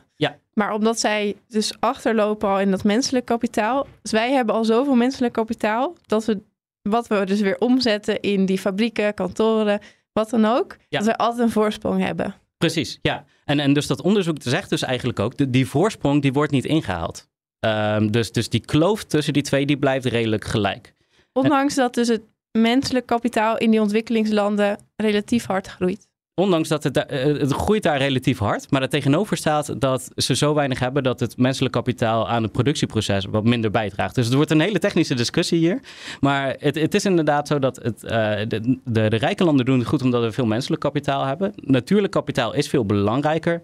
Maar 0.53 0.73
omdat 0.73 0.99
zij 0.99 1.35
dus 1.47 1.73
achterlopen 1.79 2.49
al 2.49 2.59
in 2.59 2.71
dat 2.71 2.83
menselijk 2.83 3.25
kapitaal. 3.25 3.87
Dus 4.01 4.11
wij 4.11 4.31
hebben 4.31 4.55
al 4.55 4.65
zoveel 4.65 4.95
menselijk 4.95 5.33
kapitaal 5.33 5.95
dat 6.05 6.25
we 6.25 6.41
wat 6.81 7.07
we 7.07 7.25
dus 7.25 7.39
weer 7.39 7.57
omzetten 7.57 8.19
in 8.19 8.45
die 8.45 8.57
fabrieken, 8.57 9.13
kantoren, 9.13 9.79
wat 10.13 10.29
dan 10.29 10.45
ook. 10.45 10.77
Ja. 10.89 10.97
Dat 10.97 11.07
we 11.07 11.17
altijd 11.17 11.39
een 11.39 11.51
voorsprong 11.51 12.03
hebben. 12.03 12.35
Precies, 12.57 12.99
ja. 13.01 13.25
En, 13.45 13.59
en 13.59 13.73
dus 13.73 13.87
dat 13.87 14.01
onderzoek 14.01 14.37
zegt 14.39 14.69
dus 14.69 14.81
eigenlijk 14.81 15.19
ook, 15.19 15.37
de, 15.37 15.49
die 15.49 15.67
voorsprong 15.67 16.21
die 16.21 16.33
wordt 16.33 16.51
niet 16.51 16.65
ingehaald. 16.65 17.29
Ehm, 17.59 18.07
dus, 18.07 18.31
dus 18.31 18.49
die 18.49 18.65
kloof 18.65 19.03
tussen 19.03 19.33
die 19.33 19.43
twee, 19.43 19.65
die 19.65 19.77
blijft 19.77 20.05
redelijk 20.05 20.45
gelijk. 20.45 20.93
Ondanks 21.33 21.75
dat 21.75 21.93
dus 21.93 22.07
het 22.07 22.21
menselijk 22.51 23.05
kapitaal 23.05 23.57
in 23.57 23.71
die 23.71 23.81
ontwikkelingslanden 23.81 24.77
relatief 24.95 25.45
hard 25.45 25.67
groeit. 25.67 26.07
Ondanks 26.41 26.69
dat 26.69 26.84
het, 26.84 26.93
da- 26.93 27.06
eh, 27.08 27.23
het 27.25 27.51
groeit 27.54 27.84
daar 27.84 27.97
relatief 27.97 28.38
hard, 28.38 28.71
maar 28.71 28.82
er 28.82 28.89
tegenover 28.89 29.38
staat 29.38 29.82
dat 29.82 30.12
ze 30.15 30.36
zo 30.36 30.54
weinig 30.54 30.80
hebben 30.80 31.04
dat 31.04 31.19
het 31.19 31.38
menselijk 31.38 31.73
kapitaal 31.73 32.30
aan 32.30 32.43
het 32.43 32.51
productieproces 32.51 33.25
wat 33.25 33.43
minder 33.43 33.71
bijdraagt. 33.71 34.15
Dus 34.15 34.25
het 34.25 34.34
wordt 34.36 34.51
een 34.51 34.60
hele 34.60 34.80
technische 34.80 35.13
discussie 35.15 35.60
hier. 35.60 35.80
Maar 36.19 36.56
het, 36.60 36.75
het 36.75 36.93
is 36.93 37.06
inderdaad 37.06 37.47
zo 37.47 37.60
dat 37.60 37.75
het, 37.75 38.04
eh, 38.04 38.10
de, 38.47 38.77
de, 38.86 39.10
de 39.10 39.17
rijke 39.17 39.43
landen 39.43 39.65
doen 39.65 39.80
het 39.80 39.88
goed 39.88 40.01
omdat 40.01 40.23
we 40.23 40.32
veel 40.32 40.45
menselijk 40.45 40.82
kapitaal 40.82 41.25
hebben. 41.25 41.54
Natuurlijk 41.56 42.13
kapitaal 42.13 42.54
is 42.54 42.67
veel 42.69 42.86
belangrijker 42.86 43.60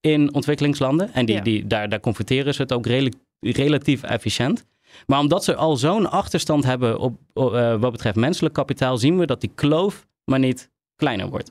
in 0.00 0.34
ontwikkelingslanden. 0.34 1.12
En 1.14 1.26
die, 1.26 1.34
Ja. 1.36 1.42
die, 1.42 1.66
daar, 1.66 1.88
daar 1.88 2.00
converteren 2.00 2.54
ze 2.54 2.62
het 2.62 2.72
ook 2.72 2.86
redelijk, 2.86 3.14
relatief 3.40 4.02
efficiënt. 4.02 4.64
Maar 5.06 5.18
omdat 5.18 5.44
ze 5.44 5.54
al 5.54 5.76
zo'n 5.76 6.10
achterstand 6.10 6.64
hebben 6.64 6.98
op, 6.98 7.18
op, 7.32 7.54
eh, 7.54 7.80
wat 7.80 7.92
betreft 7.92 8.16
menselijk 8.16 8.54
kapitaal, 8.54 8.96
zien 8.98 9.18
we 9.18 9.26
dat 9.26 9.40
die 9.40 9.50
kloof 9.54 10.06
maar 10.24 10.38
niet 10.38 10.70
kleiner 10.96 11.28
wordt. 11.28 11.50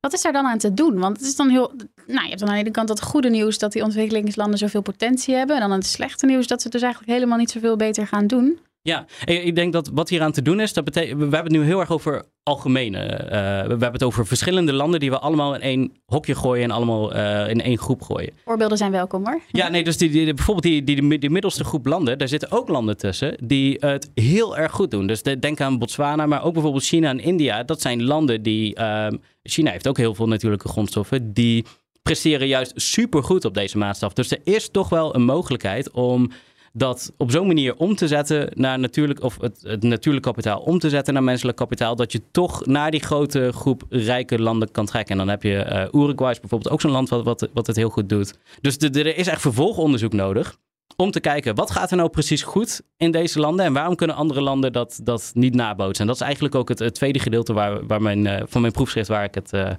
Wat 0.00 0.12
is 0.12 0.22
daar 0.22 0.32
dan 0.32 0.46
aan 0.46 0.58
te 0.58 0.74
doen? 0.74 0.98
Want 0.98 1.16
het 1.16 1.26
is 1.26 1.36
dan 1.36 1.48
heel. 1.48 1.72
Nou, 2.06 2.22
je 2.22 2.28
hebt 2.28 2.38
dan 2.38 2.48
aan 2.48 2.54
de 2.54 2.60
ene 2.60 2.70
kant 2.70 2.88
dat 2.88 3.02
goede 3.02 3.30
nieuws 3.30 3.58
dat 3.58 3.72
die 3.72 3.82
ontwikkelingslanden 3.82 4.58
zoveel 4.58 4.82
potentie 4.82 5.34
hebben. 5.34 5.56
En 5.56 5.60
dan 5.60 5.70
het 5.70 5.86
slechte 5.86 6.26
nieuws 6.26 6.46
dat 6.46 6.62
ze 6.62 6.68
dus 6.68 6.82
eigenlijk 6.82 7.12
helemaal 7.12 7.38
niet 7.38 7.50
zoveel 7.50 7.76
beter 7.76 8.06
gaan 8.06 8.26
doen. 8.26 8.58
Ja, 8.82 9.06
ik, 9.24 9.54
denk 9.54 9.72
dat 9.72 9.90
wat 9.94 10.08
hier 10.08 10.22
aan 10.22 10.32
te 10.32 10.42
doen 10.42 10.60
is, 10.60 10.72
dat 10.72 10.84
betekent, 10.84 11.16
we 11.16 11.22
hebben 11.22 11.42
het 11.42 11.52
nu 11.52 11.62
heel 11.62 11.80
erg 11.80 11.90
over 11.90 12.24
algemene. 12.42 12.98
eh, 12.98 13.30
we 13.62 13.68
hebben 13.68 13.92
het 13.92 14.02
over 14.02 14.26
verschillende 14.26 14.72
landen 14.72 15.00
die 15.00 15.10
we 15.10 15.18
allemaal 15.18 15.54
in 15.54 15.60
één 15.60 15.92
hokje 16.06 16.34
gooien 16.34 16.64
en 16.64 16.70
allemaal 16.70 17.12
eh, 17.14 17.50
in 17.50 17.60
één 17.60 17.78
groep 17.78 18.02
gooien. 18.02 18.32
Voorbeelden 18.44 18.78
zijn 18.78 18.90
welkom 18.90 19.26
hoor. 19.26 19.40
Ja, 19.50 19.68
nee, 19.68 19.84
dus 19.84 19.96
die, 19.96 20.10
die, 20.10 20.34
bijvoorbeeld 20.34 20.66
die, 20.66 20.84
die, 20.84 21.18
die, 21.18 21.30
middelste 21.30 21.64
groep 21.64 21.86
landen, 21.86 22.18
daar 22.18 22.28
zitten 22.28 22.50
ook 22.50 22.68
landen 22.68 22.96
tussen 22.96 23.36
die 23.46 23.76
het 23.80 24.10
heel 24.14 24.56
erg 24.56 24.72
goed 24.72 24.90
doen. 24.90 25.06
Dus 25.06 25.22
de- 25.22 25.38
denk 25.38 25.60
aan 25.60 25.78
Botswana, 25.78 26.26
maar 26.26 26.44
ook 26.44 26.52
bijvoorbeeld 26.52 26.84
China 26.84 27.08
en 27.08 27.20
India. 27.20 27.62
Dat 27.62 27.80
zijn 27.80 28.02
landen 28.04 28.42
die, 28.42 28.74
ehm, 28.74 29.16
China 29.42 29.70
heeft 29.70 29.88
ook 29.88 29.96
heel 29.96 30.14
veel 30.14 30.28
natuurlijke 30.28 30.68
grondstoffen, 30.68 31.32
die 31.32 31.64
presteren 32.02 32.46
juist 32.48 32.72
supergoed 32.74 33.44
op 33.44 33.54
deze 33.54 33.78
maatstaf. 33.78 34.12
Dus 34.12 34.30
er 34.30 34.40
is 34.44 34.68
toch 34.70 34.88
wel 34.88 35.14
een 35.14 35.24
mogelijkheid 35.24 35.90
om 35.90 36.30
dat 36.72 37.12
op 37.16 37.30
zo'n 37.30 37.46
manier 37.46 37.76
om 37.76 37.94
te 37.94 38.08
zetten 38.08 38.50
naar 38.54 38.78
natuurlijk, 38.78 39.22
of 39.22 39.40
het, 39.40 39.60
het 39.62 39.82
natuurlijk 39.82 40.24
kapitaal 40.24 40.60
om 40.60 40.78
te 40.78 40.88
zetten 40.88 41.14
naar 41.14 41.22
menselijk 41.22 41.56
kapitaal, 41.56 41.96
dat 41.96 42.12
je 42.12 42.22
toch 42.30 42.66
naar 42.66 42.90
die 42.90 43.02
grote 43.02 43.52
groep 43.52 43.82
rijke 43.88 44.42
landen 44.42 44.70
kan 44.70 44.86
trekken. 44.86 45.12
En 45.12 45.18
dan 45.18 45.28
heb 45.28 45.42
je 45.42 45.56
eh 45.56 46.00
Uruguay 46.00 46.36
bijvoorbeeld 46.40 46.70
ook 46.70 46.80
zo'n 46.80 46.90
land 46.90 47.08
wat, 47.08 47.48
wat, 47.52 47.66
het 47.66 47.76
heel 47.76 47.88
goed 47.88 48.08
doet. 48.08 48.38
Dus 48.60 48.76
er 48.76 49.16
is 49.16 49.26
echt 49.26 49.40
vervolgonderzoek 49.40 50.12
nodig 50.12 50.56
om 50.96 51.10
te 51.10 51.20
kijken 51.20 51.54
wat 51.54 51.70
gaat 51.70 51.90
er 51.90 51.96
nou 51.96 52.08
precies 52.08 52.42
goed 52.42 52.82
in 52.96 53.10
deze 53.10 53.40
landen 53.40 53.64
en 53.64 53.72
waarom 53.72 53.94
kunnen 53.94 54.16
andere 54.16 54.40
landen 54.40 54.72
dat, 54.72 55.00
dat 55.02 55.30
niet 55.34 55.54
nabootsen. 55.54 56.00
En 56.00 56.06
dat 56.06 56.16
is 56.16 56.22
eigenlijk 56.22 56.54
ook 56.54 56.68
het, 56.68 56.78
het 56.78 56.94
tweede 56.94 57.18
gedeelte 57.18 57.52
waar, 57.52 57.86
waar 57.86 58.02
mijn, 58.02 58.26
eh, 58.26 58.42
van 58.46 58.60
mijn 58.60 58.72
proefschrift 58.72 59.08
waar 59.08 59.24
ik, 59.24 59.34
het, 59.34 59.52
eh, 59.52 59.70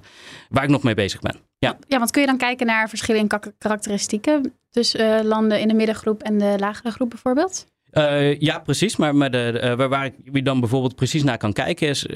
waar 0.48 0.64
ik 0.64 0.70
nog 0.70 0.82
mee 0.82 0.94
bezig 0.94 1.20
ben. 1.20 1.49
Ja. 1.60 1.76
Ja, 1.88 1.98
want 1.98 2.10
kun 2.10 2.20
je 2.20 2.26
dan 2.26 2.36
kijken 2.36 2.66
naar 2.66 2.88
verschillen 2.88 3.20
in 3.20 3.26
kak- 3.28 3.52
karakteristieken 3.58 4.54
tussen 4.70 5.18
eh, 5.18 5.24
landen 5.24 5.60
in 5.60 5.68
de 5.68 5.74
middengroep 5.74 6.22
en 6.22 6.38
de 6.38 6.54
lagere 6.58 6.90
groep 6.90 7.10
bijvoorbeeld? 7.10 7.66
Eh, 7.90 8.38
ja, 8.40 8.58
precies. 8.58 8.96
Maar, 8.96 9.14
maar 9.14 9.30
de, 9.30 9.58
eh, 9.58 9.74
waar, 9.74 9.88
waar 9.88 10.10
ik 10.32 10.44
dan 10.44 10.60
bijvoorbeeld 10.60 10.94
precies 10.94 11.22
naar 11.22 11.38
kan 11.38 11.52
kijken 11.52 11.88
is 11.88 12.06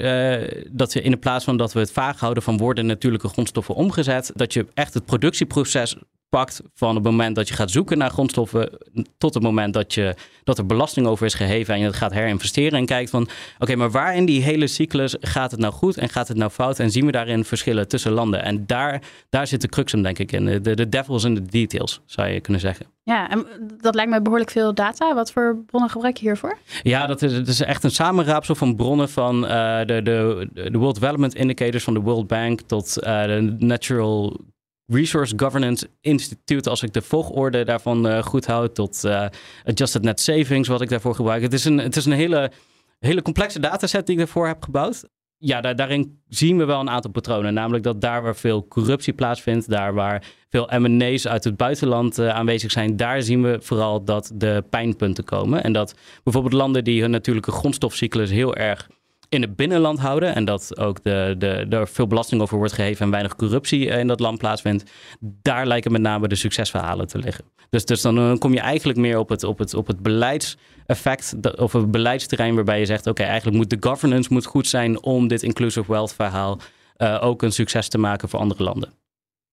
dat 0.71 0.93
we 0.93 1.01
in 1.01 1.11
de 1.11 1.17
plaats 1.17 1.45
van 1.45 1.57
dat 1.57 1.73
we 1.73 1.79
het 1.79 1.91
vaag 1.91 2.19
houden 2.19 2.43
van 2.43 2.57
worden 2.57 2.85
natuurlijke 2.85 3.27
grondstoffen 3.27 3.75
omgezet, 3.75 4.31
dat 4.35 4.53
je 4.53 4.65
echt 4.73 4.93
het 4.93 5.05
productieproces 5.05 5.95
pakt 6.35 6.61
van 6.73 6.95
het 6.95 7.03
moment 7.03 7.35
dat 7.35 7.47
je 7.47 7.53
gaat 7.53 7.71
zoeken 7.71 7.97
naar 7.97 8.09
grondstoffen 8.09 8.69
tot 9.17 9.33
het 9.33 9.43
moment 9.43 9.73
dat, 9.73 9.93
je, 9.93 10.15
dat 10.43 10.57
er 10.57 10.65
belasting 10.65 11.07
over 11.07 11.25
is 11.25 11.33
geheven 11.33 11.73
en 11.73 11.79
je 11.79 11.85
het 11.85 11.95
gaat 11.95 12.13
herinvesteren 12.13 12.79
en 12.79 12.85
kijkt 12.85 13.09
van 13.09 13.27
oké, 13.59 13.75
maar 13.75 13.91
waar 13.91 14.15
in 14.15 14.25
die 14.25 14.41
hele 14.41 14.67
cyclus 14.67 15.15
gaat 15.19 15.51
het 15.51 15.59
nou 15.59 15.73
goed 15.73 15.97
en 15.97 16.09
gaat 16.09 16.27
het 16.27 16.37
nou 16.37 16.51
fout 16.51 16.79
en 16.79 16.91
zien 16.91 17.05
we 17.05 17.11
daarin 17.11 17.45
verschillen 17.45 17.87
tussen 17.87 18.11
landen? 18.11 18.43
En 18.43 18.65
daar, 18.65 19.01
daar 19.29 19.47
zit 19.47 19.61
de 19.61 19.67
crux 19.67 19.91
hem 19.91 20.01
denk 20.01 20.19
ik 20.19 20.31
in. 20.31 20.45
De, 20.45 20.75
de 20.75 20.89
devil 20.89 21.15
is 21.15 21.23
in 21.23 21.35
de 21.35 21.45
details, 21.45 22.01
zou 22.05 22.27
je 22.27 22.41
kunnen 22.41 22.61
zeggen. 22.61 22.85
Ja, 23.03 23.29
en 23.29 23.45
dat 23.81 23.95
lijkt 23.95 24.11
me 24.11 24.21
behoorlijk 24.21 24.51
veel 24.51 24.73
data. 24.73 25.13
Wat 25.13 25.31
voor 25.31 25.63
bronnen 25.65 25.89
gebruik 25.89 26.17
je 26.17 26.25
hiervoor? 26.25 26.57
Ja, 26.83 27.07
dat 27.07 27.21
is, 27.21 27.33
het 27.33 27.47
is 27.47 27.61
echt 27.61 27.83
een 27.83 27.91
samenraapsel 27.91 28.55
van 28.55 28.75
bronnen 28.75 29.09
van 29.09 29.47
eh, 29.47 29.85
de, 29.85 30.01
de, 30.01 30.49
de 30.53 30.77
World 30.77 30.95
Development 30.95 31.35
Indicators 31.35 31.83
van 31.83 31.93
de 31.93 31.99
World 31.99 32.27
Bank 32.27 32.61
tot 32.61 32.97
eh, 32.97 33.23
de 33.23 33.55
Natural 33.59 34.39
Resource 34.87 35.33
Governance 35.37 35.89
Institute, 36.01 36.69
als 36.69 36.83
ik 36.83 36.93
de 36.93 37.01
volgorde 37.01 37.63
daarvan 37.63 38.07
eh, 38.07 38.23
goed 38.23 38.45
houd, 38.45 38.75
tot 38.75 39.03
eh, 39.03 39.25
Adjusted 39.63 40.01
Net 40.01 40.19
Savings, 40.19 40.67
wat 40.67 40.81
ik 40.81 40.89
daarvoor 40.89 41.15
gebruik. 41.15 41.41
Het 41.41 41.53
is 41.53 41.65
een, 41.65 41.77
het 41.77 41.95
is 41.95 42.05
een 42.05 42.11
hele, 42.11 42.51
hele 42.99 43.21
complexe 43.21 43.59
dataset 43.59 44.05
die 44.05 44.15
ik 44.15 44.21
daarvoor 44.21 44.47
heb 44.47 44.63
gebouwd. 44.63 45.03
Ja, 45.37 45.61
daar, 45.61 45.75
daarin 45.75 46.21
zien 46.27 46.57
we 46.57 46.65
wel 46.65 46.79
een 46.79 46.89
aantal 46.89 47.11
patronen. 47.11 47.53
Namelijk 47.53 47.83
dat 47.83 48.01
daar 48.01 48.21
waar 48.21 48.35
veel 48.35 48.67
corruptie 48.67 49.13
plaatsvindt, 49.13 49.69
daar 49.69 49.93
waar 49.93 50.23
veel 50.49 50.69
M&A's 50.79 51.27
uit 51.27 51.43
het 51.43 51.57
buitenland 51.57 52.17
eh, 52.17 52.29
aanwezig 52.29 52.71
zijn, 52.71 52.97
daar 52.97 53.21
zien 53.21 53.41
we 53.41 53.57
vooral 53.61 54.03
dat 54.03 54.31
de 54.33 54.63
pijnpunten 54.69 55.23
komen. 55.23 55.63
En 55.63 55.73
dat 55.73 55.95
bijvoorbeeld 56.23 56.53
landen 56.53 56.83
die 56.83 57.01
hun 57.01 57.11
natuurlijke 57.11 57.51
grondstofcyclus 57.51 58.29
heel 58.29 58.55
erg 58.55 58.89
in 59.29 59.41
het 59.41 59.55
binnenland 59.55 59.99
houden 59.99 60.35
en 60.35 60.45
dat 60.45 60.79
ook 60.79 61.03
de, 61.03 61.35
de, 61.37 61.65
er 61.69 61.87
veel 61.87 62.07
belasting 62.07 62.41
over 62.41 62.57
wordt 62.57 62.73
gegeven 62.73 63.05
en 63.05 63.11
weinig 63.11 63.35
corruptie 63.35 63.89
eh, 63.89 63.99
in 63.99 64.07
dat 64.07 64.19
land 64.19 64.37
plaatsvindt, 64.37 64.91
daar 65.19 65.65
lijken 65.65 65.91
met 65.91 66.01
name 66.01 66.27
de 66.27 66.35
succesverhalen 66.35 67.07
te 67.07 67.17
liggen. 67.17 67.45
Dus, 67.69 67.85
dus 67.85 68.01
dan 68.01 68.37
kom 68.37 68.53
je 68.53 68.59
eigenlijk 68.59 68.99
meer 68.99 69.17
op 69.17 69.29
het, 69.29 69.43
op 69.43 69.57
het, 69.57 69.73
op 69.73 69.87
het 69.87 69.99
beleidseffect 69.99 71.35
of 71.57 71.73
het 71.73 71.91
beleidsterrein 71.91 72.55
waarbij 72.55 72.79
je 72.79 72.85
zegt, 72.85 73.07
oké, 73.07 73.23
eigenlijk 73.23 73.57
moet 73.57 73.69
de 73.69 73.89
governance 73.89 74.33
moet 74.33 74.45
goed 74.45 74.67
zijn 74.67 75.03
om 75.03 75.27
dit 75.27 75.43
inclusive 75.43 75.91
wealth 75.91 76.13
verhaal 76.13 76.59
eh, 76.95 77.19
ook 77.21 77.41
een 77.41 77.51
succes 77.51 77.87
te 77.87 77.97
maken 77.97 78.29
voor 78.29 78.39
andere 78.39 78.63
landen. 78.63 78.93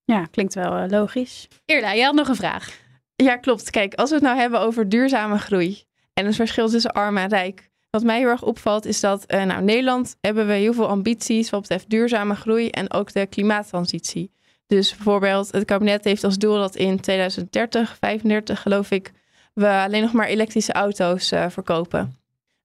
Ja, 0.05 0.25
klinkt 0.25 0.55
wel 0.55 0.77
eh, 0.77 0.89
logisch. 0.89 1.49
Eerla, 1.65 1.95
jij 1.95 2.05
had 2.05 2.15
nog 2.15 2.29
een 2.29 2.37
vraag. 2.37 2.81
Ja, 3.17 3.37
klopt. 3.37 3.71
Kijk, 3.71 3.95
als 3.95 4.09
we 4.09 4.15
het 4.15 4.25
nou 4.25 4.39
hebben 4.39 4.61
over 4.61 4.89
duurzame 4.89 5.39
groei 5.39 5.85
en 6.15 6.27
het 6.27 6.35
verschil 6.35 6.69
tussen 6.69 6.93
arm 6.93 7.17
en 7.17 7.29
rijk. 7.29 7.71
Wat 7.93 8.03
mij 8.03 8.19
heel 8.19 8.29
erg 8.29 8.43
opvalt 8.43 8.85
is 8.85 9.01
dat 9.01 9.25
eh 9.25 9.43
nou, 9.45 9.59
in 9.59 9.65
Nederland 9.65 10.17
hebben 10.21 10.47
we 10.47 10.53
heel 10.53 10.73
veel 10.73 10.89
ambities 10.89 11.51
wat 11.51 11.61
betreft 11.61 11.91
duurzame 11.91 12.35
groei 12.35 12.69
en 12.69 12.93
ook 12.93 13.13
de 13.13 13.27
klimaattransitie. 13.27 14.33
Dus 14.67 14.95
bijvoorbeeld 14.95 15.53
het 15.53 15.65
kabinet 15.65 16.05
heeft 16.05 16.25
als 16.25 16.39
doel 16.39 16.57
dat 16.57 16.77
in 16.77 17.01
2030, 17.01 17.97
35 18.01 18.63
geloof 18.63 18.91
ik, 18.91 19.13
we 19.55 19.69
alleen 19.69 20.03
nog 20.03 20.13
maar 20.13 20.27
elektrische 20.27 20.73
auto's 20.73 21.31
eh, 21.31 21.49
verkopen. 21.49 22.17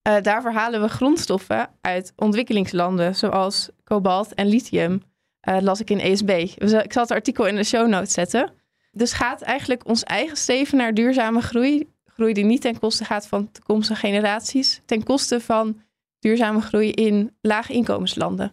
Eh, 0.01 0.21
daarvoor 0.21 0.51
halen 0.51 0.81
we 0.81 0.87
grondstoffen 0.87 1.69
uit 1.81 2.13
ontwikkelingslanden 2.15 3.15
zoals 3.15 3.69
kobalt 3.83 4.33
en 4.33 4.47
lithium. 4.47 5.03
Las 5.59 5.79
ik 5.79 5.89
in 5.89 5.99
ESB. 5.99 6.29
Ik 6.29 6.93
zal 6.93 7.03
het 7.03 7.11
artikel 7.11 7.45
in 7.45 7.55
de 7.55 7.63
show 7.63 7.87
notes 7.87 8.13
zetten. 8.13 8.51
Dus 8.91 9.13
gaat 9.13 9.41
eigenlijk 9.41 9.87
ons 9.87 10.03
eigen 10.03 10.37
streven 10.37 10.77
naar 10.77 10.93
duurzame 10.93 11.41
groei, 11.41 11.87
groei 12.17 12.33
die 12.33 12.45
niet 12.45 12.61
ten 12.61 12.79
koste 12.79 13.05
gaat 13.05 13.27
van 13.27 13.51
toekomstige 13.51 13.99
generaties, 13.99 14.81
ten 14.85 15.03
koste 15.03 15.39
van 15.41 15.81
duurzame 16.19 16.61
groei 16.61 16.91
in 16.91 17.35
lage 17.41 17.73
inkomenslanden? 17.73 18.51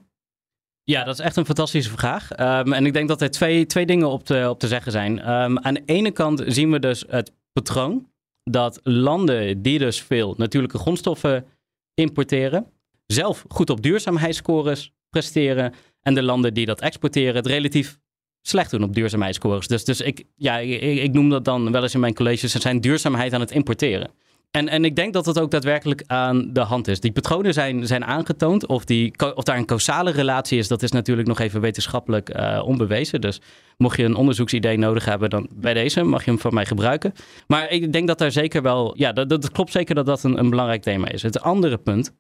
Ja, 0.83 1.05
dat 1.05 1.18
is 1.18 1.24
echt 1.24 1.37
een 1.37 1.44
fantastische 1.44 1.90
vraag. 1.90 2.31
Ehm, 2.31 2.72
en 2.72 2.87
ik 2.87 2.92
denk 2.92 3.09
dat 3.09 3.20
er 3.20 3.31
twee, 3.31 3.66
twee 3.66 3.87
dingen 3.87 4.09
op 4.09 4.24
te, 4.24 4.46
op 4.48 4.59
te 4.59 4.68
zeggen 4.68 4.92
zijn. 4.92 5.20
Ehm, 5.20 5.59
aan 5.59 5.74
de 5.74 5.83
ene 5.87 6.11
kant 6.11 6.42
zien 6.46 6.70
we 6.70 6.79
dus 6.79 7.05
het 7.09 7.33
patroon 7.53 8.12
dat 8.42 8.81
landen 8.83 9.62
die 9.62 9.79
dus 9.79 10.03
veel 10.03 10.35
natuurlijke 10.37 10.79
grondstoffen 10.79 11.46
importeren, 11.94 12.66
zelf 13.07 13.44
goed 13.48 13.70
op 13.70 13.83
duurzaamheidsscores 13.83 14.92
presteren. 15.11 15.74
En 16.00 16.14
de 16.14 16.22
landen 16.22 16.55
die 16.55 16.66
dat 16.66 16.81
exporteren 16.81 17.35
het 17.35 17.46
relatief 17.46 17.98
slecht 18.46 18.70
doen 18.70 18.83
op 18.83 18.94
duurzaamheidsscores. 18.94 19.66
Dus, 19.66 19.85
dus 19.85 20.00
ik, 20.00 20.24
ja, 20.37 20.59
ik, 20.59 20.80
ik 20.80 21.12
noem 21.12 21.30
dat 21.30 21.44
dan 21.44 21.72
wel 21.72 21.83
eens 21.83 21.94
in 21.94 22.00
mijn 22.00 22.14
colleges, 22.14 22.52
ze 22.52 22.61
zijn 22.61 22.80
duurzaamheid 22.80 23.33
aan 23.33 23.40
het 23.40 23.50
importeren. 23.50 24.11
En, 24.50 24.68
en 24.68 24.85
ik 24.85 24.96
denk 24.96 25.12
dat 25.12 25.24
dat 25.24 25.40
ook 25.40 25.50
daadwerkelijk 25.50 26.02
aan 26.07 26.52
de 26.52 26.61
hand 26.61 26.88
is. 26.88 27.00
Die 27.00 27.12
patronen 27.12 27.52
zijn, 27.52 27.87
zijn 27.87 28.04
aangetoond. 28.04 28.66
Of, 28.66 28.85
die, 28.85 29.35
of 29.35 29.44
daar 29.44 29.57
een 29.57 29.66
causale 29.66 30.11
relatie 30.11 30.59
is, 30.59 30.68
dat 30.68 30.83
is 30.83 30.90
natuurlijk 30.90 31.28
nog 31.28 31.38
even 31.38 31.61
wetenschappelijk 31.61 32.37
uh, 32.37 32.62
onbewezen. 32.64 33.20
Dus 33.20 33.40
mocht 33.76 33.96
je 33.96 34.04
een 34.04 34.14
onderzoeksidee 34.14 34.78
nodig 34.78 35.04
hebben, 35.04 35.30
dan 35.30 35.48
bij 35.50 35.74
deze 35.74 36.02
mag 36.02 36.24
je 36.24 36.30
hem 36.30 36.40
van 36.40 36.54
mij 36.54 36.66
gebruiken. 36.66 37.12
Maar 37.46 37.70
ik 37.70 37.92
denk 37.92 38.07
dat 38.07 38.18
daar 38.18 38.30
zeker 38.30 38.62
wel, 38.62 38.98
ja, 38.98 39.12
dat, 39.12 39.28
dat 39.28 39.50
klopt 39.50 39.72
zeker 39.72 39.94
dat 39.94 40.07
dat 40.07 40.22
een, 40.22 40.38
een 40.38 40.50
belangrijk 40.50 40.83
thema 40.83 41.09
is. 41.09 41.22
Het 41.22 41.40
andere 41.40 41.78
punt 41.78 42.14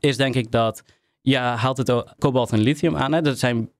is 0.00 0.16
denk 0.16 0.34
ik 0.34 0.50
dat, 0.50 0.82
ja, 1.20 1.56
haalt 1.56 1.76
het 1.76 2.14
kobalt 2.18 2.52
en 2.52 2.60
lithium 2.60 2.96
aan. 2.96 3.12
Hè? 3.12 3.22
Dat 3.22 3.38
zijn 3.38 3.70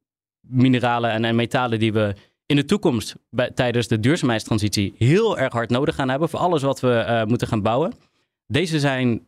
mineralen 0.41 1.11
en, 1.11 1.25
en 1.25 1.35
metalen 1.35 1.79
die 1.79 1.93
we 1.93 2.15
in 2.47 2.57
de 2.57 2.65
toekomst 2.65 3.17
bij, 3.31 3.51
tijdens 3.51 3.89
de 3.89 4.01
duurzaamheidstransitie 4.01 4.95
heel 4.99 5.39
erg 5.39 5.53
hard 5.53 5.71
nodig 5.71 5.95
gaan 5.95 6.09
hebben 6.09 6.29
voor 6.29 6.39
alles 6.39 6.63
wat 6.63 6.81
we 6.81 7.05
uh, 7.09 7.25
moeten 7.25 7.49
gaan 7.49 7.63
bouwen. 7.63 7.93
Deze 8.47 8.79
zijn 8.79 9.27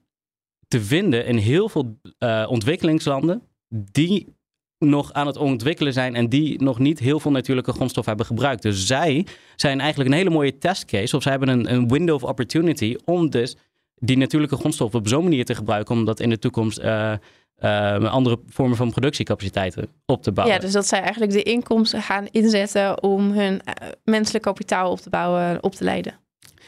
te 0.69 0.81
vinden 0.81 1.27
in 1.27 1.37
heel 1.37 1.69
veel 1.69 1.99
uh, 2.19 2.47
ontwikkelingslanden 2.49 3.43
die 3.69 4.37
nog 4.79 5.13
aan 5.13 5.27
het 5.27 5.37
ontwikkelen 5.37 5.93
zijn 5.93 6.15
en 6.15 6.29
die 6.29 6.63
nog 6.63 6.79
niet 6.79 6.99
heel 6.99 7.21
veel 7.21 7.31
natuurlijke 7.31 7.73
grondstof 7.73 8.07
hebben 8.07 8.27
gebruikt. 8.27 8.63
Dus 8.63 8.87
zij 8.87 9.27
zijn 9.57 9.81
eigenlijk 9.81 10.11
een 10.11 10.17
hele 10.17 10.31
mooie 10.31 10.59
testcase 10.59 11.17
of 11.17 11.23
zij 11.23 11.31
hebben 11.31 11.49
een, 11.49 11.73
een 11.73 11.89
window 11.89 12.15
of 12.15 12.25
opportunity 12.25 12.97
om 13.05 13.31
dus 13.31 13.57
die 13.95 14.17
natuurlijke 14.17 14.57
grondstoffen 14.57 14.99
op 14.99 15.09
zo'n 15.09 15.23
manier 15.23 15.45
te 15.45 15.55
gebruiken 15.55 15.95
om 15.95 16.05
dat 16.05 16.21
in 16.21 16.31
de 16.31 16.39
toekomst 16.39 16.79
uh, 16.79 17.13
uh, 17.65 18.13
andere 18.13 18.39
vormen 18.47 18.77
van 18.77 18.91
productiecapaciteiten 18.91 19.89
op 20.07 20.23
te 20.23 20.33
bouwen. 20.33 20.57
Ja, 20.57 20.63
dus 20.63 20.73
dat 20.73 20.87
zij 20.87 21.01
eigenlijk 21.01 21.33
de 21.33 21.43
inkomsten 21.43 22.03
gaan 22.03 22.27
inzetten 22.31 23.03
om 23.03 23.31
hun 23.31 23.53
uh, 23.53 23.89
menselijk 24.05 24.45
kapitaal 24.45 24.91
op 24.91 25.01
te 25.01 25.11
bouwen, 25.11 25.63
op 25.63 25.75
te 25.75 25.85
leiden. 25.85 26.21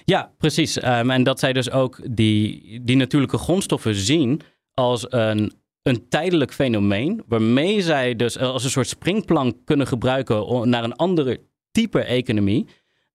Ja, 0.05 0.31
precies. 0.39 0.85
Um, 0.85 1.11
en 1.11 1.23
dat 1.23 1.39
zij 1.39 1.53
dus 1.53 1.71
ook 1.71 2.01
die, 2.11 2.81
die 2.83 2.97
natuurlijke 2.97 3.39
grondstoffen 3.39 3.95
zien 3.95 4.41
als 4.75 5.07
een, 5.09 5.53
een 5.83 6.09
tijdelijk 6.09 6.53
fenomeen, 6.53 7.23
waarmee 7.27 7.83
zij 7.83 8.17
dus 8.17 8.39
als 8.39 8.65
een 8.65 8.71
soort 8.71 8.89
springplank 8.89 9.57
kunnen 9.65 9.87
gebruiken 9.87 10.69
naar 10.69 10.85
een 10.85 10.97
andere 10.97 11.41
type 11.71 12.01
economie. 12.01 12.67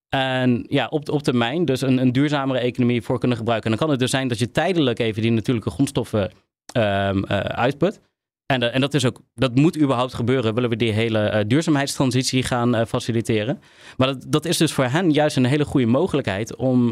En 0.10 0.66
ja, 0.68 0.88
op, 0.88 1.10
op 1.10 1.24
termijn 1.24 1.66
dus 1.66 1.82
een, 1.82 1.98
een 1.98 2.12
duurzamere 2.12 2.60
economie 2.60 3.02
voor 3.02 3.20
kunnen 3.20 3.38
gebruiken. 3.38 3.72
En 3.72 3.78
dan 3.78 3.86
kan 3.88 3.96
het 3.96 4.04
dus 4.04 4.12
zijn 4.12 4.28
dat 4.28 4.40
je 4.40 4.52
tijdelijk 4.52 5.00
even 5.00 5.22
die 5.22 5.32
natuurlijke 5.32 5.70
grondstoffen 5.70 6.32
um, 6.78 7.26
uitput. 7.26 8.00
En, 8.46 8.64
uh, 8.64 8.76
en 8.76 8.82
dat, 8.82 8.94
is 8.94 9.06
ook, 9.06 9.22
dat 9.36 9.56
moet 9.56 9.80
überhaupt 9.80 10.14
gebeuren, 10.14 10.54
willen 10.54 10.70
we 10.70 10.76
die 10.76 10.92
hele 10.92 11.32
uh, 11.34 11.40
duurzaamheidstransitie 11.48 12.44
gaan 12.44 12.88
faciliteren. 12.88 13.62
Maar 13.98 14.08
dat, 14.08 14.26
dat 14.28 14.46
is 14.46 14.58
dus 14.58 14.74
voor 14.74 14.86
hen 14.86 15.12
juist 15.12 15.36
een 15.36 15.46
hele 15.46 15.66
goede 15.66 15.86
mogelijkheid 15.86 16.56
om, 16.56 16.92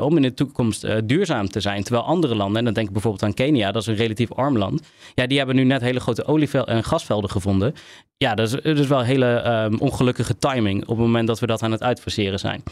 om 0.00 0.16
in 0.16 0.22
de 0.22 0.34
toekomst 0.34 0.86
duurzaam 1.08 1.48
te 1.48 1.60
zijn. 1.60 1.82
Terwijl 1.82 2.04
andere 2.04 2.34
landen, 2.34 2.58
en 2.58 2.64
dan 2.64 2.74
denk 2.74 2.86
ik 2.86 2.92
bijvoorbeeld 2.92 3.22
aan 3.22 3.34
Kenia, 3.34 3.72
dat 3.72 3.82
is 3.82 3.88
een 3.88 3.94
relatief 3.94 4.32
arm 4.32 4.58
land. 4.58 4.82
Ja, 5.14 5.26
die 5.26 5.38
hebben 5.38 5.56
nu 5.56 5.64
net 5.64 5.80
hele 5.80 6.00
grote 6.00 6.24
olievelden 6.24 6.74
en 6.74 6.84
gasvelden 6.84 7.30
gevonden. 7.30 7.74
Ja, 8.16 8.34
dat 8.34 8.46
is, 8.46 8.80
is 8.80 8.86
wel 8.86 9.02
hele 9.02 9.44
um, 9.46 9.78
ongelukkige 9.78 10.38
timing 10.38 10.82
op 10.82 10.88
het 10.88 10.98
moment 10.98 11.26
dat 11.26 11.40
we 11.40 11.46
dat 11.46 11.62
aan 11.62 11.72
het 11.72 11.82
uitfaseren 11.82 12.38
zijn. 12.38 12.62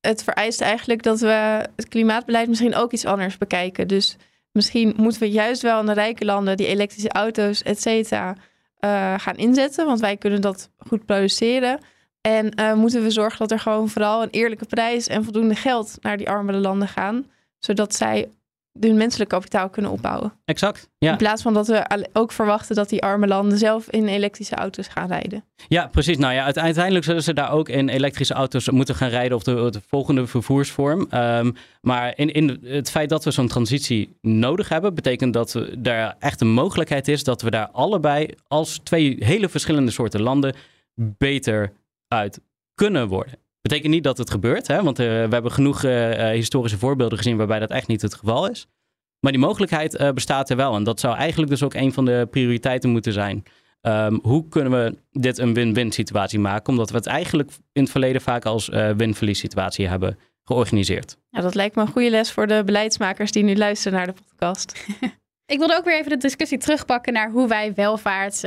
Het 0.00 0.24
vereist 0.24 0.60
eigenlijk 0.60 1.02
dat 1.02 1.20
we 1.20 1.66
het 1.76 1.88
klimaatbeleid 1.88 2.48
misschien 2.48 2.74
ook 2.74 2.92
iets 2.92 3.04
anders 3.04 3.38
bekijken. 3.38 3.88
Dus 3.88 4.16
misschien 4.54 4.94
moeten 4.96 5.20
we 5.20 5.30
juist 5.30 5.62
wel 5.62 5.80
in 5.80 5.86
de 5.86 5.92
rijke 5.92 6.24
landen 6.24 6.56
die 6.56 6.66
elektrische 6.66 7.08
auto's, 7.08 7.62
et 7.62 7.80
cetera, 7.80 8.36
uh, 8.80 9.14
gaan 9.18 9.36
inzetten. 9.36 9.86
Want 9.86 10.00
wij 10.00 10.16
kunnen 10.16 10.40
dat 10.40 10.70
goed 10.78 11.06
produceren. 11.06 11.78
En 12.20 12.60
uh, 12.60 12.74
moeten 12.74 13.02
we 13.02 13.10
zorgen 13.10 13.38
dat 13.38 13.50
er 13.50 13.58
gewoon 13.58 13.88
vooral 13.88 14.22
een 14.22 14.30
eerlijke 14.30 14.66
prijs 14.66 15.06
en 15.06 15.24
voldoende 15.24 15.54
geld 15.54 15.96
naar 16.00 16.16
die 16.16 16.30
armere 16.30 16.58
landen 16.58 16.88
gaan. 16.88 17.30
Zodat 17.58 17.94
zij 17.94 18.30
hun 18.80 18.96
menselijk 18.96 19.30
kapitaal 19.30 19.68
kunnen 19.68 19.90
opbouwen. 19.90 20.32
Exact. 20.44 20.88
Ja. 20.98 21.10
In 21.10 21.16
plaats 21.16 21.42
van 21.42 21.54
dat 21.54 21.66
we 21.66 22.08
ook 22.12 22.32
verwachten 22.32 22.76
dat 22.76 22.88
die 22.88 23.02
arme 23.02 23.26
landen 23.26 23.58
zelf 23.58 23.90
in 23.90 24.06
elektrische 24.06 24.54
auto's 24.54 24.88
gaan 24.88 25.08
rijden. 25.08 25.44
Ja, 25.68 25.86
precies. 25.86 26.18
Nou 26.18 26.34
ja, 26.34 26.54
uiteindelijk 26.54 27.04
zullen 27.04 27.22
ze 27.22 27.34
daar 27.34 27.50
ook 27.52 27.68
in 27.68 27.88
elektrische 27.88 28.34
auto's 28.34 28.70
moeten 28.70 28.94
gaan 28.94 29.08
rijden 29.08 29.36
of 29.36 29.42
de, 29.42 29.70
de 29.70 29.80
volgende 29.86 30.26
vervoersvorm. 30.26 31.08
Um, 31.14 31.54
maar 31.80 32.12
in, 32.16 32.32
in 32.32 32.60
het 32.62 32.90
feit 32.90 33.08
dat 33.08 33.24
we 33.24 33.30
zo'n 33.30 33.48
transitie 33.48 34.16
nodig 34.20 34.68
hebben, 34.68 34.94
betekent 34.94 35.32
dat 35.32 35.54
er 35.82 36.14
echt 36.18 36.40
een 36.40 36.52
mogelijkheid 36.52 37.08
is 37.08 37.24
dat 37.24 37.42
we 37.42 37.50
daar 37.50 37.68
allebei 37.68 38.28
als 38.48 38.80
twee 38.82 39.16
hele 39.18 39.48
verschillende 39.48 39.90
soorten 39.90 40.22
landen 40.22 40.54
beter 40.94 41.72
uit 42.08 42.40
kunnen 42.74 43.08
worden. 43.08 43.38
Betekent 43.68 43.92
niet 43.92 44.04
dat 44.04 44.18
het 44.18 44.30
gebeurt, 44.30 44.66
hè? 44.66 44.82
want 44.82 45.00
uh, 45.00 45.06
we 45.06 45.28
hebben 45.30 45.52
genoeg 45.52 45.84
uh, 45.84 46.28
historische 46.30 46.78
voorbeelden 46.78 47.18
gezien 47.18 47.36
waarbij 47.36 47.58
dat 47.58 47.70
echt 47.70 47.86
niet 47.86 48.02
het 48.02 48.14
geval 48.14 48.50
is. 48.50 48.66
Maar 49.20 49.32
die 49.32 49.40
mogelijkheid 49.40 50.00
uh, 50.00 50.10
bestaat 50.10 50.50
er 50.50 50.56
wel. 50.56 50.74
En 50.74 50.84
dat 50.84 51.00
zou 51.00 51.16
eigenlijk 51.16 51.50
dus 51.50 51.62
ook 51.62 51.74
een 51.74 51.92
van 51.92 52.04
de 52.04 52.28
prioriteiten 52.30 52.90
moeten 52.90 53.12
zijn. 53.12 53.42
Um, 53.82 54.18
hoe 54.22 54.48
kunnen 54.48 54.72
we 54.72 54.98
dit 55.10 55.38
een 55.38 55.54
win-win 55.54 55.92
situatie 55.92 56.38
maken? 56.38 56.72
Omdat 56.72 56.90
we 56.90 56.96
het 56.96 57.06
eigenlijk 57.06 57.50
in 57.72 57.82
het 57.82 57.90
verleden 57.90 58.20
vaak 58.20 58.44
als 58.44 58.68
win-verlies 58.96 59.38
situatie 59.38 59.88
hebben 59.88 60.18
georganiseerd. 60.44 61.16
Ja, 61.30 61.40
dat 61.40 61.54
lijkt 61.54 61.76
me 61.76 61.82
een 61.82 61.88
goede 61.88 62.10
les 62.10 62.32
voor 62.32 62.46
de 62.46 62.62
beleidsmakers 62.64 63.32
die 63.32 63.42
nu 63.42 63.56
luisteren 63.56 63.98
naar 63.98 64.06
de 64.06 64.22
podcast. 64.28 64.86
Ik 65.52 65.58
wilde 65.58 65.76
ook 65.76 65.84
weer 65.84 65.98
even 65.98 66.10
de 66.10 66.16
discussie 66.16 66.58
terugpakken 66.58 67.12
naar 67.12 67.30
hoe 67.30 67.48
wij 67.48 67.74
welvaart 67.74 68.40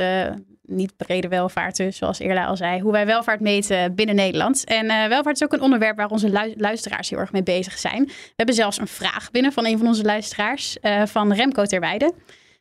niet 0.68 0.96
brede 0.96 1.28
welvaart 1.28 1.84
zoals 1.88 2.18
Eerla 2.18 2.46
al 2.46 2.56
zei, 2.56 2.80
hoe 2.80 2.92
wij 2.92 3.06
welvaart 3.06 3.40
meten 3.40 3.94
binnen 3.94 4.14
Nederland. 4.14 4.64
En 4.64 4.84
uh, 4.84 5.06
welvaart 5.06 5.36
is 5.36 5.44
ook 5.44 5.52
een 5.52 5.60
onderwerp 5.60 5.96
waar 5.96 6.10
onze 6.10 6.54
luisteraars 6.56 7.10
heel 7.10 7.18
erg 7.18 7.32
mee 7.32 7.42
bezig 7.42 7.78
zijn. 7.78 8.04
We 8.04 8.32
hebben 8.36 8.54
zelfs 8.54 8.78
een 8.78 8.86
vraag 8.86 9.30
binnen 9.30 9.52
van 9.52 9.66
een 9.66 9.78
van 9.78 9.86
onze 9.86 10.04
luisteraars, 10.04 10.76
uh, 10.82 11.06
van 11.06 11.32
Remco 11.32 11.64
Terweide. 11.64 12.12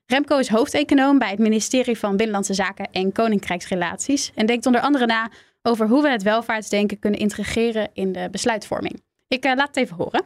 Remco 0.06 0.38
is 0.38 0.50
hoofdeconoom 0.50 1.20
bij 1.20 1.30
het 1.30 1.40
ministerie 1.40 1.98
van 1.98 2.16
Binnenlandse 2.16 2.54
Zaken 2.54 2.88
en 2.92 3.12
Koninkrijksrelaties 3.12 4.32
en 4.36 4.46
denkt 4.46 4.66
onder 4.66 4.82
andere 4.82 5.06
na 5.06 5.32
over 5.62 5.88
hoe 5.88 6.02
we 6.02 6.10
het 6.10 6.24
welvaartsdenken 6.24 7.00
kunnen 7.00 7.20
integreren 7.20 7.90
in 7.94 8.12
de 8.12 8.28
besluitvorming. 8.32 9.02
Ik 9.28 9.46
uh, 9.46 9.52
laat 9.56 9.68
het 9.68 9.78
even 9.78 9.96
horen. 9.96 10.26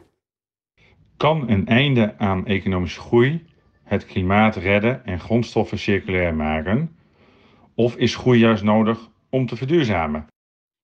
Kan 1.16 1.48
een 1.48 1.66
einde 1.66 2.14
aan 2.18 2.46
economische 2.46 3.00
groei 3.00 3.46
het 3.82 4.06
klimaat 4.06 4.56
redden 4.56 5.04
en 5.04 5.20
grondstoffen 5.20 5.78
circulair 5.78 6.34
maken? 6.34 6.96
Of 7.74 7.96
is 7.96 8.16
groei 8.16 8.38
juist 8.38 8.62
nodig 8.62 8.98
om 9.30 9.46
te 9.46 9.56
verduurzamen? 9.56 10.26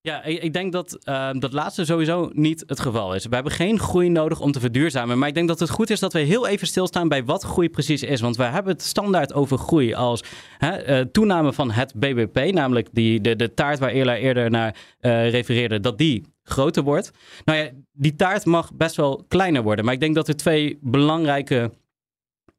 Ja, 0.01 0.25
ik 0.25 0.53
denk 0.53 0.73
dat 0.73 0.99
uh, 1.09 1.31
dat 1.33 1.53
laatste 1.53 1.85
sowieso 1.85 2.31
niet 2.33 2.65
het 2.67 2.81
geval 2.81 3.15
is. 3.15 3.27
We 3.27 3.35
hebben 3.35 3.53
geen 3.53 3.79
groei 3.79 4.09
nodig 4.09 4.41
om 4.41 4.53
te 4.53 4.61
verduurzamen. 4.61 5.19
Maar 5.19 5.29
ik 5.29 5.35
denk 5.35 5.49
dat 5.49 5.61
het 5.61 5.71
goed 5.71 5.91
is 5.91 6.01
dat 6.01 6.13
we 6.13 6.19
heel 6.19 6.47
even 6.47 6.67
stilstaan 6.67 7.09
bij 7.09 7.25
wat 7.25 7.43
groei 7.43 7.69
precies 7.71 8.03
is. 8.03 8.21
Want 8.21 8.37
we 8.37 8.43
hebben 8.43 8.73
het 8.73 8.83
standaard 8.83 9.33
over 9.33 9.59
groei 9.59 9.95
als 9.95 10.25
hè, 10.59 11.01
uh, 11.01 11.05
toename 11.13 11.53
van 11.53 11.71
het 11.71 11.95
BBP. 11.95 12.53
Namelijk 12.53 12.89
die, 12.93 13.21
de, 13.21 13.37
de 13.37 13.55
taart 13.55 13.79
waar 13.79 13.91
Eerla 13.91 14.17
eerder 14.17 14.51
naar 14.51 14.77
uh, 15.01 15.31
refereerde, 15.31 15.81
dat 15.81 15.99
die 15.99 16.25
groter 16.43 16.83
wordt. 16.83 17.11
Nou 17.45 17.59
ja, 17.59 17.71
die 17.93 18.15
taart 18.15 18.45
mag 18.45 18.75
best 18.75 18.97
wel 18.97 19.25
kleiner 19.29 19.63
worden. 19.63 19.85
Maar 19.85 19.95
ik 19.95 20.01
denk 20.01 20.15
dat 20.15 20.29
er 20.29 20.37
twee 20.37 20.79
belangrijke 20.81 21.71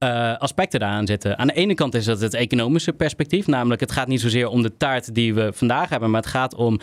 uh, 0.03 0.37
aspecten 0.37 0.79
daaraan 0.79 1.07
zitten. 1.07 1.37
Aan 1.37 1.47
de 1.47 1.53
ene 1.53 1.73
kant 1.73 1.93
is 1.93 2.05
dat 2.05 2.19
het 2.19 2.33
economische 2.33 2.93
perspectief. 2.93 3.47
Namelijk, 3.47 3.81
het 3.81 3.91
gaat 3.91 4.07
niet 4.07 4.21
zozeer 4.21 4.47
om 4.47 4.61
de 4.61 4.77
taart 4.77 5.15
die 5.15 5.33
we 5.33 5.51
vandaag 5.53 5.89
hebben, 5.89 6.09
maar 6.11 6.21
het 6.21 6.29
gaat 6.29 6.55
om 6.55 6.79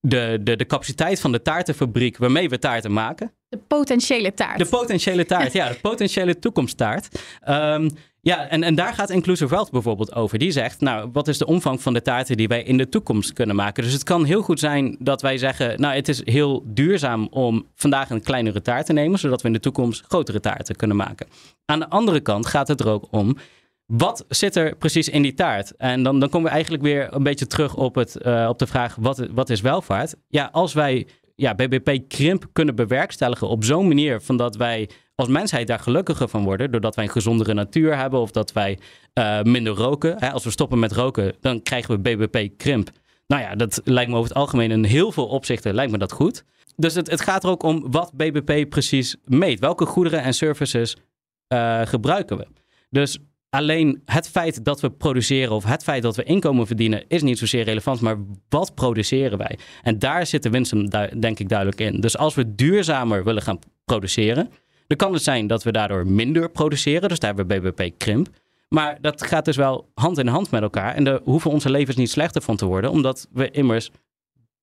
de, 0.00 0.38
de, 0.42 0.56
de 0.56 0.66
capaciteit 0.66 1.20
van 1.20 1.32
de 1.32 1.42
taartenfabriek 1.42 2.16
waarmee 2.16 2.48
we 2.48 2.58
taarten 2.58 2.92
maken. 2.92 3.32
De 3.48 3.58
potentiële 3.58 4.34
taart. 4.34 4.58
De 4.58 4.66
potentiële 4.66 5.24
taart, 5.24 5.52
ja. 5.52 5.68
De 5.68 5.78
potentiële 5.90 6.38
toekomsttaart. 6.38 7.20
Um, 7.48 7.90
ja, 8.20 8.48
en, 8.48 8.62
en 8.62 8.74
daar 8.74 8.94
gaat 8.94 9.10
Inclusive 9.10 9.50
Wealth 9.50 9.70
bijvoorbeeld 9.70 10.14
over. 10.14 10.38
Die 10.38 10.50
zegt, 10.50 10.80
nou, 10.80 11.10
wat 11.12 11.28
is 11.28 11.38
de 11.38 11.46
omvang 11.46 11.82
van 11.82 11.92
de 11.92 12.02
taarten 12.02 12.36
die 12.36 12.48
wij 12.48 12.62
in 12.62 12.76
de 12.76 12.88
toekomst 12.88 13.32
kunnen 13.32 13.56
maken? 13.56 13.82
Dus 13.82 13.92
het 13.92 14.02
kan 14.02 14.24
heel 14.24 14.42
goed 14.42 14.60
zijn 14.60 14.96
dat 14.98 15.22
wij 15.22 15.38
zeggen, 15.38 15.80
nou, 15.80 15.94
het 15.94 16.08
is 16.08 16.20
heel 16.24 16.62
duurzaam 16.66 17.28
om 17.30 17.66
vandaag 17.74 18.10
een 18.10 18.22
kleinere 18.22 18.62
taart 18.62 18.86
te 18.86 18.92
nemen, 18.92 19.18
zodat 19.18 19.40
we 19.42 19.46
in 19.46 19.54
de 19.54 19.60
toekomst 19.60 20.04
grotere 20.08 20.40
taarten 20.40 20.76
kunnen 20.76 20.96
maken. 20.96 21.26
Aan 21.64 21.78
de 21.78 21.88
andere 21.88 22.20
kant 22.20 22.46
gaat 22.46 22.68
het 22.68 22.80
er 22.80 22.88
ook 22.88 23.06
om, 23.10 23.36
wat 23.86 24.24
zit 24.28 24.56
er 24.56 24.76
precies 24.76 25.08
in 25.08 25.22
die 25.22 25.34
taart? 25.34 25.76
En 25.76 26.02
dan, 26.02 26.20
dan 26.20 26.28
komen 26.28 26.46
we 26.46 26.52
eigenlijk 26.52 26.82
weer 26.82 27.14
een 27.14 27.22
beetje 27.22 27.46
terug 27.46 27.74
op, 27.74 27.94
het, 27.94 28.16
uh, 28.22 28.46
op 28.48 28.58
de 28.58 28.66
vraag, 28.66 28.94
wat, 28.94 29.26
wat 29.30 29.50
is 29.50 29.60
welvaart? 29.60 30.14
Ja, 30.28 30.48
als 30.52 30.72
wij 30.72 31.06
ja, 31.34 31.54
BBP-krimp 31.54 32.46
kunnen 32.52 32.74
bewerkstelligen 32.74 33.48
op 33.48 33.64
zo'n 33.64 33.88
manier 33.88 34.20
van 34.20 34.36
dat 34.36 34.56
wij 34.56 34.88
als 35.18 35.28
mensheid 35.28 35.66
daar 35.66 35.78
gelukkiger 35.78 36.28
van 36.28 36.44
worden, 36.44 36.70
doordat 36.70 36.94
wij 36.94 37.04
een 37.04 37.10
gezondere 37.10 37.54
natuur 37.54 37.96
hebben 37.96 38.20
of 38.20 38.30
dat 38.30 38.52
wij 38.52 38.78
uh, 39.14 39.42
minder 39.42 39.72
roken. 39.72 40.14
Hè, 40.18 40.30
als 40.32 40.44
we 40.44 40.50
stoppen 40.50 40.78
met 40.78 40.92
roken, 40.92 41.34
dan 41.40 41.62
krijgen 41.62 41.94
we 41.94 42.00
BBP-krimp. 42.16 42.90
Nou 43.26 43.42
ja, 43.42 43.54
dat 43.54 43.80
lijkt 43.84 44.10
me 44.10 44.16
over 44.16 44.28
het 44.28 44.38
algemeen 44.38 44.70
in 44.70 44.84
heel 44.84 45.12
veel 45.12 45.26
opzichten 45.26 45.74
lijkt 45.74 45.92
me 45.92 45.98
dat 45.98 46.12
goed. 46.12 46.44
Dus 46.76 46.94
het, 46.94 47.10
het 47.10 47.20
gaat 47.20 47.44
er 47.44 47.50
ook 47.50 47.62
om 47.62 47.90
wat 47.90 48.12
BBP 48.12 48.68
precies 48.68 49.16
meet. 49.24 49.60
Welke 49.60 49.86
goederen 49.86 50.22
en 50.22 50.34
services 50.34 50.96
uh, 51.52 51.80
gebruiken 51.84 52.36
we? 52.36 52.46
Dus 52.90 53.18
alleen 53.50 54.02
het 54.04 54.28
feit 54.28 54.64
dat 54.64 54.80
we 54.80 54.90
produceren 54.90 55.54
of 55.54 55.64
het 55.64 55.82
feit 55.82 56.02
dat 56.02 56.16
we 56.16 56.22
inkomen 56.22 56.66
verdienen 56.66 57.04
is 57.08 57.22
niet 57.22 57.38
zozeer 57.38 57.64
relevant, 57.64 58.00
maar 58.00 58.16
wat 58.48 58.74
produceren 58.74 59.38
wij? 59.38 59.58
En 59.82 59.98
daar 59.98 60.26
zit 60.26 60.42
de 60.42 60.50
winst 60.50 60.90
denk 61.20 61.38
ik 61.38 61.48
duidelijk 61.48 61.80
in. 61.80 62.00
Dus 62.00 62.16
als 62.16 62.34
we 62.34 62.54
duurzamer 62.54 63.24
willen 63.24 63.42
gaan 63.42 63.58
produceren, 63.84 64.50
Dan 64.88 64.96
kan 64.96 65.12
het 65.12 65.22
zijn 65.22 65.46
dat 65.46 65.62
we 65.62 65.72
daardoor 65.72 66.06
minder 66.06 66.50
produceren, 66.50 67.08
dus 67.08 67.18
daar 67.18 67.34
hebben 67.34 67.62
we 67.62 67.70
BBP 67.70 67.98
krimp. 67.98 68.28
Maar 68.68 68.98
dat 69.00 69.22
gaat 69.22 69.44
dus 69.44 69.56
wel 69.56 69.88
hand 69.94 70.18
in 70.18 70.26
hand 70.26 70.50
met 70.50 70.62
elkaar. 70.62 70.94
En 70.94 71.04
daar 71.04 71.20
hoeven 71.24 71.50
onze 71.50 71.70
levens 71.70 71.96
niet 71.96 72.10
slechter 72.10 72.42
van 72.42 72.56
te 72.56 72.66
worden, 72.66 72.90
omdat 72.90 73.28
we 73.32 73.50
immers 73.50 73.90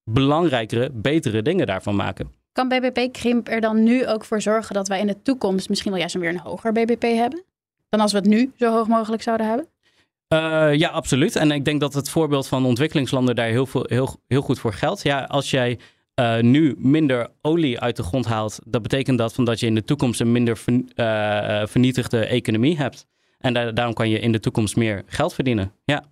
belangrijkere, 0.04 0.90
betere 0.94 1.42
dingen 1.42 1.68
daarvan 1.68 1.96
maken. 1.96 2.32
Kan 2.52 2.68
BBP-krimp 2.68 3.48
er 3.48 3.62
dan 3.62 3.84
nu 3.84 4.08
ook 4.08 4.26
voor 4.26 4.42
zorgen 4.42 4.74
dat 4.74 4.88
wij 4.88 5.00
in 5.00 5.08
de 5.08 5.22
toekomst 5.22 5.70
misschien 5.70 5.92
wel 5.92 6.00
juist 6.00 6.16
weer 6.16 6.30
een 6.30 6.40
hoger 6.40 6.72
BBP 6.72 7.02
hebben? 7.02 7.44
Dan 7.90 8.00
als 8.00 8.12
we 8.12 8.18
het 8.18 8.28
nu 8.28 8.52
zo 8.56 8.72
hoog 8.72 8.88
mogelijk 8.88 9.22
zouden 9.22 9.48
hebben? 9.48 9.68
Uh, 10.34 10.74
ja, 10.74 10.90
absoluut. 10.90 11.36
En 11.36 11.52
ik 11.52 11.66
denk 11.66 11.80
dat 11.80 11.94
het 11.94 12.10
voorbeeld 12.10 12.48
van 12.48 12.66
ontwikkelingslanden 12.66 13.36
daar 13.36 13.48
heel, 13.48 13.66
veel, 13.66 13.86
heel, 13.88 14.20
heel 14.28 14.42
goed 14.42 14.60
voor 14.60 14.74
geldt. 14.74 15.02
Ja, 15.02 15.24
als 15.24 15.50
jij 15.50 15.80
uh, 16.20 16.40
nu 16.40 16.76
minder 16.78 17.30
olie 17.42 17.80
uit 17.80 17.96
de 17.96 18.04
grond 18.04 18.26
haalt, 18.26 18.60
dat 18.66 18.82
betekent 18.82 19.18
dat 19.18 19.34
van 19.34 19.46
dat 19.46 19.60
je 19.60 19.66
in 19.66 19.76
de 19.76 19.84
toekomst 19.84 20.20
een 20.20 20.32
minder 20.32 20.58
ver, 20.58 20.74
uh, 20.74 21.68
vernietigde 21.68 22.26
economie 22.26 22.78
hebt. 22.78 23.08
En 23.40 23.54
da 23.54 23.72
daarom 23.72 23.94
kan 23.94 24.10
je 24.10 24.20
in 24.20 24.32
de 24.32 24.40
toekomst 24.40 24.76
meer 24.76 25.04
geld 25.06 25.34
verdienen. 25.34 25.72
Ja. 25.86 26.04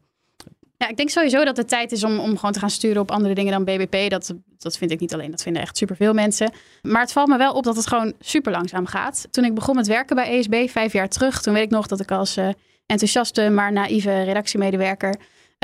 Ja, 0.78 0.90
ik 0.90 0.98
denk 0.98 1.10
sowieso 1.10 1.44
dat 1.44 1.58
het 1.58 1.68
tijd 1.68 1.92
is 1.92 2.04
om, 2.04 2.20
om 2.20 2.36
gewoon 2.36 2.52
te 2.52 2.60
gaan 2.60 2.70
sturen 2.70 3.02
op 3.02 3.12
andere 3.12 3.34
dingen 3.34 3.52
dan 3.52 3.64
BBP. 3.64 4.10
Dat, 4.10 4.34
dat 4.58 4.78
vind 4.78 4.92
ik 4.92 5.00
niet 5.00 5.14
alleen, 5.14 5.32
dat 5.32 5.42
vinden 5.42 5.62
echt 5.62 5.78
superveel 5.78 6.14
mensen. 6.14 6.52
Maar 6.82 7.02
het 7.02 7.12
valt 7.12 7.28
me 7.28 7.38
wel 7.38 7.54
op 7.54 7.64
dat 7.64 7.76
het 7.76 7.88
gewoon 7.88 8.14
super 8.20 8.52
langzaam 8.52 8.86
gaat. 8.86 9.28
Toen 9.32 9.46
ik 9.46 9.54
begon 9.54 9.76
met 9.76 9.88
werken 9.88 10.16
bij 10.16 10.38
ESB, 10.38 10.70
vijf 10.70 10.94
jaar 10.94 11.10
terug, 11.10 11.42
toen 11.42 11.54
weet 11.54 11.64
ik 11.64 11.70
nog 11.70 11.88
dat 11.88 12.00
ik 12.00 12.12
als 12.12 12.38
enthousiaste, 12.86 13.50
maar 13.50 13.72
naïeve 13.72 14.24
redactiemedewerker 14.24 15.16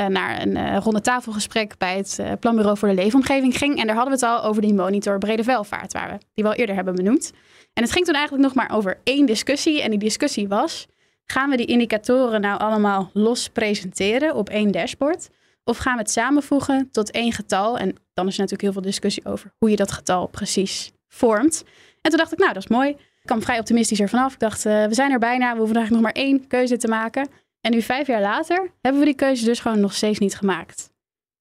naar 0.07 0.41
een 0.41 0.55
uh, 0.55 0.77
ronde 0.77 1.01
tafelgesprek 1.01 1.77
bij 1.77 1.97
het 1.97 2.39
Planbureau 2.39 2.77
voor 2.77 2.87
de 2.87 2.93
Leefomgeving 2.93 3.57
ging. 3.57 3.79
En 3.79 3.87
daar 3.87 3.95
hadden 3.95 4.19
we 4.19 4.25
het 4.25 4.35
al 4.35 4.43
over 4.43 4.61
die 4.61 4.73
monitor 4.73 5.17
brede 5.17 5.43
welvaart, 5.43 5.93
waar 5.93 6.09
we 6.09 6.17
die 6.33 6.43
we 6.43 6.49
al 6.49 6.55
eerder 6.55 6.75
hebben 6.75 6.95
benoemd. 6.95 7.31
En 7.73 7.83
het 7.83 7.91
ging 7.91 8.05
toen 8.05 8.15
eigenlijk 8.15 8.43
nog 8.43 8.55
maar 8.55 8.77
over 8.77 8.99
één 9.03 9.25
discussie. 9.25 9.81
En 9.81 9.89
die 9.89 9.99
discussie 9.99 10.47
was 10.47 10.87
Gaan 11.31 11.49
we 11.49 11.57
die 11.57 11.65
indicatoren 11.65 12.41
nou 12.41 12.59
allemaal 12.59 13.09
los 13.13 13.49
presenteren 13.49 14.35
op 14.35 14.49
één 14.49 14.71
dashboard? 14.71 15.29
Of 15.63 15.77
gaan 15.77 15.93
we 15.93 15.99
het 15.99 16.11
samenvoegen 16.11 16.89
tot 16.91 17.11
één 17.11 17.31
getal? 17.31 17.77
En 17.77 17.95
dan 18.13 18.27
is 18.27 18.33
er 18.33 18.39
natuurlijk 18.39 18.61
heel 18.61 18.71
veel 18.71 18.81
discussie 18.81 19.25
over 19.25 19.53
hoe 19.57 19.69
je 19.69 19.75
dat 19.75 19.91
getal 19.91 20.27
precies 20.27 20.91
vormt. 21.07 21.63
En 22.01 22.09
toen 22.09 22.19
dacht 22.19 22.31
ik, 22.31 22.37
nou, 22.37 22.53
dat 22.53 22.63
is 22.63 22.69
mooi. 22.69 22.89
Ik 22.89 23.25
kwam 23.25 23.41
vrij 23.41 23.59
optimistisch 23.59 23.99
ervan 23.99 24.23
af. 24.23 24.33
Ik 24.33 24.39
dacht, 24.39 24.63
we 24.63 24.87
zijn 24.89 25.11
er 25.11 25.19
bijna. 25.19 25.51
We 25.51 25.57
hoeven 25.57 25.75
eigenlijk 25.75 26.05
nog 26.05 26.13
maar 26.13 26.23
één 26.23 26.47
keuze 26.47 26.77
te 26.77 26.87
maken. 26.87 27.27
En 27.61 27.71
nu, 27.71 27.81
vijf 27.81 28.07
jaar 28.07 28.21
later, 28.21 28.71
hebben 28.81 29.01
we 29.01 29.07
die 29.07 29.15
keuze 29.15 29.45
dus 29.45 29.59
gewoon 29.59 29.79
nog 29.79 29.93
steeds 29.93 30.19
niet 30.19 30.35
gemaakt. 30.35 30.91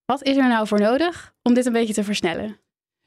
Wat 0.04 0.22
is 0.22 0.36
er 0.36 0.48
nou 0.48 0.66
voor 0.66 0.80
nodig 0.80 1.34
om 1.42 1.54
dit 1.54 1.66
een 1.66 1.72
beetje 1.72 1.94
te 1.94 2.04
versnellen? 2.04 2.60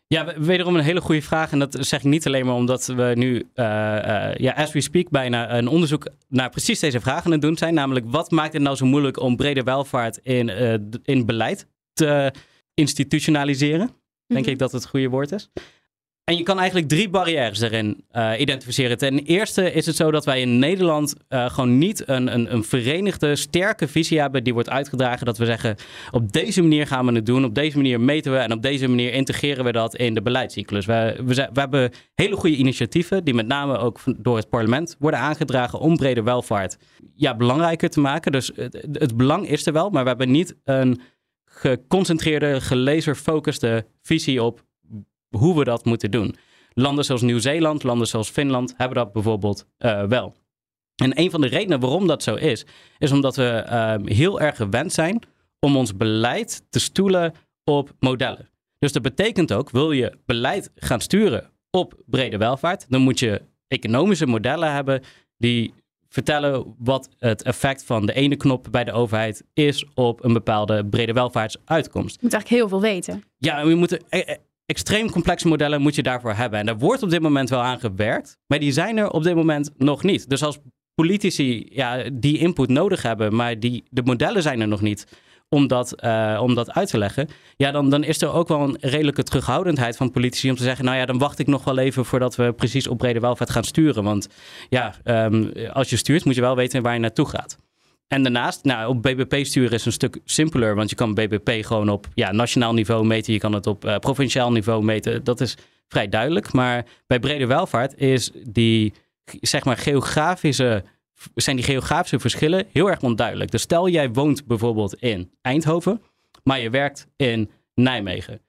Ja, 0.07 0.39
wederom 0.39 0.75
een 0.75 0.83
hele 0.83 1.01
goede 1.01 1.21
vraag. 1.21 1.51
En 1.51 1.59
dat 1.59 1.77
zeg 1.79 1.99
ik 1.99 2.05
niet 2.05 2.25
alleen 2.25 2.45
maar 2.45 2.55
omdat 2.55 2.85
we 2.85 3.11
nu, 3.15 3.33
uh, 3.33 3.65
uh, 3.65 4.35
ja, 4.35 4.51
as 4.51 4.71
we 4.71 4.81
speak, 4.81 5.09
bijna 5.09 5.57
een 5.57 5.67
onderzoek 5.67 6.07
naar 6.27 6.49
precies 6.49 6.79
deze 6.79 6.99
vragen 6.99 7.25
aan 7.25 7.31
het 7.31 7.41
doen 7.41 7.57
zijn. 7.57 7.73
Namelijk, 7.73 8.05
wat 8.09 8.31
maakt 8.31 8.53
het 8.53 8.61
nou 8.61 8.75
zo 8.75 8.85
moeilijk 8.85 9.19
om 9.19 9.35
brede 9.35 9.63
welvaart 9.63 10.19
in, 10.23 10.47
uh, 10.47 10.73
in 11.03 11.25
beleid 11.25 11.67
te 11.93 12.33
institutionaliseren? 12.73 13.89
Denk 14.27 14.45
ik 14.45 14.59
dat 14.59 14.71
het 14.71 14.87
goede 14.87 15.09
woord 15.09 15.31
is. 15.31 15.49
En 16.23 16.37
je 16.37 16.43
kan 16.43 16.57
eigenlijk 16.57 16.87
drie 16.87 17.09
barrières 17.09 17.61
erin 17.61 18.05
uh, 18.11 18.31
identificeren. 18.37 18.97
Ten 18.97 19.19
eerste 19.19 19.71
is 19.71 19.85
het 19.85 19.95
zo 19.95 20.11
dat 20.11 20.25
wij 20.25 20.41
in 20.41 20.59
Nederland 20.59 21.15
uh, 21.29 21.49
gewoon 21.49 21.77
niet 21.77 22.07
een, 22.07 22.33
een, 22.33 22.53
een, 22.53 22.63
verenigde, 22.63 23.35
sterke 23.35 23.87
visie 23.87 24.19
hebben 24.19 24.43
die 24.43 24.53
wordt 24.53 24.69
uitgedragen. 24.69 25.25
Dat 25.25 25.37
we 25.37 25.45
zeggen, 25.45 25.75
op 26.11 26.31
deze 26.31 26.61
manier 26.61 26.87
gaan 26.87 27.05
we 27.05 27.11
het 27.11 27.25
doen, 27.25 27.45
op 27.45 27.55
deze 27.55 27.77
manier 27.77 28.01
meten 28.01 28.31
we 28.31 28.37
en 28.37 28.51
op 28.51 28.61
deze 28.61 28.87
manier 28.87 29.13
integreren 29.13 29.65
we 29.65 29.71
dat 29.71 29.95
in 29.95 30.13
de 30.13 30.21
beleidscyclus. 30.21 30.85
We, 30.85 31.15
we, 31.25 31.33
we 31.53 31.59
hebben 31.59 31.91
hele 32.15 32.35
goede 32.35 32.55
initiatieven 32.55 33.23
die 33.23 33.33
met 33.33 33.47
name 33.47 33.77
ook 33.77 33.99
door 34.17 34.35
het 34.35 34.49
parlement 34.49 34.95
worden 34.99 35.19
aangedragen 35.19 35.79
om 35.79 35.97
brede 35.97 36.23
welvaart 36.23 36.77
ja, 37.15 37.35
belangrijker 37.35 37.89
te 37.89 37.99
maken. 37.99 38.31
Dus 38.31 38.51
het, 38.55 38.87
het 38.91 39.17
belang 39.17 39.47
is 39.47 39.65
er 39.65 39.73
wel, 39.73 39.89
maar 39.89 40.03
we 40.03 40.09
hebben 40.09 40.31
niet 40.31 40.55
een 40.63 41.01
geconcentreerde, 41.45 42.61
gelaserfocuste 42.61 43.85
visie 44.01 44.43
op 44.43 44.69
hoe 45.37 45.57
we 45.57 45.63
dat 45.63 45.85
moeten 45.85 46.11
doen. 46.11 46.35
Landen 46.73 47.05
zoals 47.05 47.21
Nieuw-Zeeland, 47.21 47.83
landen 47.83 48.07
zoals 48.07 48.29
Finland 48.29 48.73
hebben 48.77 48.97
dat 48.97 49.13
bijvoorbeeld 49.13 49.65
uh, 49.79 50.03
wel. 50.03 50.35
En 50.95 51.19
een 51.19 51.31
van 51.31 51.41
de 51.41 51.47
redenen 51.47 51.79
waarom 51.79 52.07
dat 52.07 52.23
zo 52.23 52.35
is, 52.35 52.65
is 52.97 53.11
omdat 53.11 53.35
we 53.35 53.65
uh, 53.65 53.95
heel 54.15 54.41
erg 54.41 54.55
gewend 54.55 54.93
zijn 54.93 55.19
om 55.59 55.75
ons 55.75 55.95
beleid 55.95 56.63
te 56.69 56.79
stoelen 56.79 57.33
op 57.63 57.91
modellen. 57.99 58.49
Dus 58.79 58.91
dat 58.91 59.01
betekent 59.01 59.53
ook, 59.53 59.69
wil 59.69 59.91
je 59.91 60.17
beleid 60.25 60.71
gaan 60.75 61.01
sturen 61.01 61.49
op 61.69 61.93
brede 62.05 62.37
welvaart, 62.37 62.85
dan 62.89 63.01
moet 63.01 63.19
je 63.19 63.41
economische 63.67 64.25
modellen 64.25 64.73
hebben 64.73 65.01
die 65.37 65.73
vertellen 66.09 66.75
wat 66.77 67.09
het 67.17 67.43
effect 67.43 67.83
van 67.83 68.05
de 68.05 68.13
ene 68.13 68.35
knop 68.35 68.67
bij 68.71 68.83
de 68.83 68.91
overheid 68.91 69.43
is 69.53 69.85
op 69.93 70.23
een 70.23 70.33
bepaalde 70.33 70.85
brede 70.85 71.13
welvaartsuitkomst. 71.13 72.15
Je 72.15 72.19
moet 72.21 72.33
eigenlijk 72.33 72.61
heel 72.61 72.69
veel 72.69 72.81
weten. 72.81 73.23
Ja, 73.37 73.65
we 73.65 73.75
moeten 73.75 73.99
extreem 74.65 75.09
complexe 75.11 75.47
modellen 75.47 75.81
moet 75.81 75.95
je 75.95 76.03
daarvoor 76.03 76.33
hebben. 76.33 76.59
En 76.59 76.65
daar 76.65 76.77
wordt 76.77 77.03
op 77.03 77.09
dit 77.09 77.21
moment 77.21 77.49
wel 77.49 77.61
aan 77.61 77.79
gewerkt, 77.79 78.37
maar 78.47 78.59
die 78.59 78.71
zijn 78.71 78.97
er 78.97 79.11
op 79.11 79.23
dit 79.23 79.35
moment 79.35 79.71
nog 79.77 80.03
niet. 80.03 80.29
Dus 80.29 80.43
als 80.43 80.59
politici 80.95 81.67
ja, 81.69 82.03
die 82.13 82.37
input 82.37 82.69
nodig 82.69 83.01
hebben, 83.01 83.35
maar 83.35 83.59
die, 83.59 83.83
de 83.89 84.01
modellen 84.03 84.41
zijn 84.41 84.61
er 84.61 84.67
nog 84.67 84.81
niet 84.81 85.05
om 85.49 85.67
dat, 85.67 86.03
uh, 86.03 86.39
om 86.41 86.55
dat 86.55 86.71
uit 86.71 86.89
te 86.89 86.97
leggen, 86.97 87.27
ja, 87.57 87.71
dan, 87.71 87.89
dan 87.89 88.03
is 88.03 88.21
er 88.21 88.33
ook 88.33 88.47
wel 88.47 88.61
een 88.61 88.77
redelijke 88.79 89.23
terughoudendheid 89.23 89.97
van 89.97 90.11
politici 90.11 90.49
om 90.49 90.55
te 90.55 90.63
zeggen, 90.63 90.85
nou 90.85 90.97
ja, 90.97 91.05
dan 91.05 91.17
wacht 91.17 91.39
ik 91.39 91.47
nog 91.47 91.63
wel 91.63 91.77
even 91.77 92.05
voordat 92.05 92.35
we 92.35 92.53
precies 92.53 92.87
op 92.87 92.97
brede 92.97 93.19
welvaart 93.19 93.49
gaan 93.49 93.63
sturen. 93.63 94.03
Want 94.03 94.27
ja, 94.69 94.95
um, 95.03 95.51
als 95.71 95.89
je 95.89 95.97
stuurt, 95.97 96.25
moet 96.25 96.35
je 96.35 96.41
wel 96.41 96.55
weten 96.55 96.81
waar 96.81 96.93
je 96.93 96.99
naartoe 96.99 97.27
gaat. 97.27 97.57
En 98.11 98.23
daarnaast, 98.23 98.63
nou, 98.63 98.89
op 98.89 99.01
BBP 99.01 99.45
sturen 99.45 99.71
is 99.71 99.85
een 99.85 99.91
stuk 99.91 100.19
simpeler, 100.25 100.75
want 100.75 100.89
je 100.89 100.95
kan 100.95 101.13
BBP 101.13 101.65
gewoon 101.65 101.89
op 101.89 102.07
ja, 102.13 102.31
nationaal 102.31 102.73
niveau 102.73 103.05
meten, 103.05 103.33
je 103.33 103.39
kan 103.39 103.53
het 103.53 103.67
op 103.67 103.85
uh, 103.85 103.97
provinciaal 103.97 104.51
niveau 104.51 104.83
meten. 104.83 105.23
Dat 105.23 105.41
is 105.41 105.57
vrij 105.87 106.09
duidelijk. 106.09 106.53
Maar 106.53 106.85
bij 107.07 107.19
brede 107.19 107.45
welvaart 107.45 107.97
is 107.97 108.31
die, 108.47 108.93
zeg 109.41 109.65
maar, 109.65 109.77
geografische, 109.77 110.83
zijn 111.35 111.55
die 111.55 111.65
geografische 111.65 112.19
verschillen 112.19 112.65
heel 112.71 112.89
erg 112.89 113.01
onduidelijk. 113.01 113.51
Dus 113.51 113.61
stel 113.61 113.89
jij 113.89 114.09
woont 114.09 114.45
bijvoorbeeld 114.45 114.95
in 114.95 115.31
Eindhoven, 115.41 116.01
maar 116.43 116.59
je 116.59 116.69
werkt 116.69 117.07
in 117.15 117.49
Nijmegen. 117.75 118.41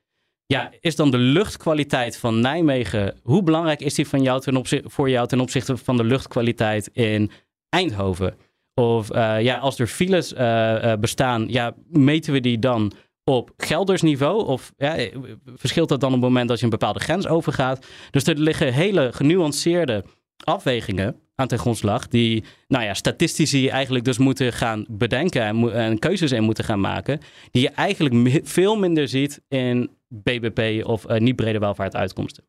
Ja, 0.46 0.70
is 0.80 0.96
dan 0.96 1.10
de 1.10 1.18
luchtkwaliteit 1.18 2.16
van 2.16 2.40
Nijmegen, 2.40 3.16
hoe 3.22 3.42
belangrijk 3.42 3.80
is 3.80 3.94
die 3.94 4.08
van 4.08 4.22
jou 4.22 4.40
ten 4.40 4.64
voor 4.90 5.10
jou 5.10 5.28
ten 5.28 5.40
opzichte 5.40 5.76
van 5.76 5.96
de 5.96 6.04
luchtkwaliteit 6.04 6.90
in 6.92 7.30
Eindhoven? 7.68 8.36
Of 8.74 9.14
uh, 9.14 9.42
ja, 9.42 9.58
als 9.58 9.78
er 9.78 9.86
files 9.86 10.32
uh, 10.32 10.38
uh, 10.38 10.92
bestaan, 11.00 11.48
ja, 11.48 11.74
meten 11.88 12.32
we 12.32 12.40
die 12.40 12.58
dan 12.58 12.92
op 13.24 13.50
geldersniveau? 13.56 14.46
Of 14.46 14.72
ja, 14.76 15.08
verschilt 15.44 15.88
dat 15.88 16.00
dan 16.00 16.08
op 16.08 16.14
het 16.14 16.24
moment 16.24 16.48
dat 16.48 16.58
je 16.58 16.64
een 16.64 16.70
bepaalde 16.70 17.00
grens 17.00 17.26
overgaat? 17.26 17.86
Dus 18.10 18.24
er 18.24 18.38
liggen 18.38 18.72
hele 18.72 19.12
genuanceerde 19.12 20.04
afwegingen 20.44 21.16
aan 21.34 21.48
ten 21.48 21.58
grondslag, 21.58 22.08
die 22.08 22.44
nou 22.68 22.84
ja, 22.84 22.94
statistici 22.94 23.68
eigenlijk 23.68 24.04
dus 24.04 24.18
moeten 24.18 24.52
gaan 24.52 24.84
bedenken 24.88 25.72
en, 25.72 25.98
keuzes 25.98 26.32
in 26.32 26.42
moeten 26.42 26.64
gaan 26.64 26.80
maken, 26.80 27.20
die 27.50 27.62
je 27.62 27.70
eigenlijk 27.70 28.40
veel 28.44 28.76
minder 28.76 29.08
ziet 29.08 29.42
in 29.48 29.90
BBP 30.08 30.86
of 30.86 31.08
niet 31.18 31.36
brede 31.36 31.58
welvaart 31.58 31.96
uitkomsten. 31.96 32.44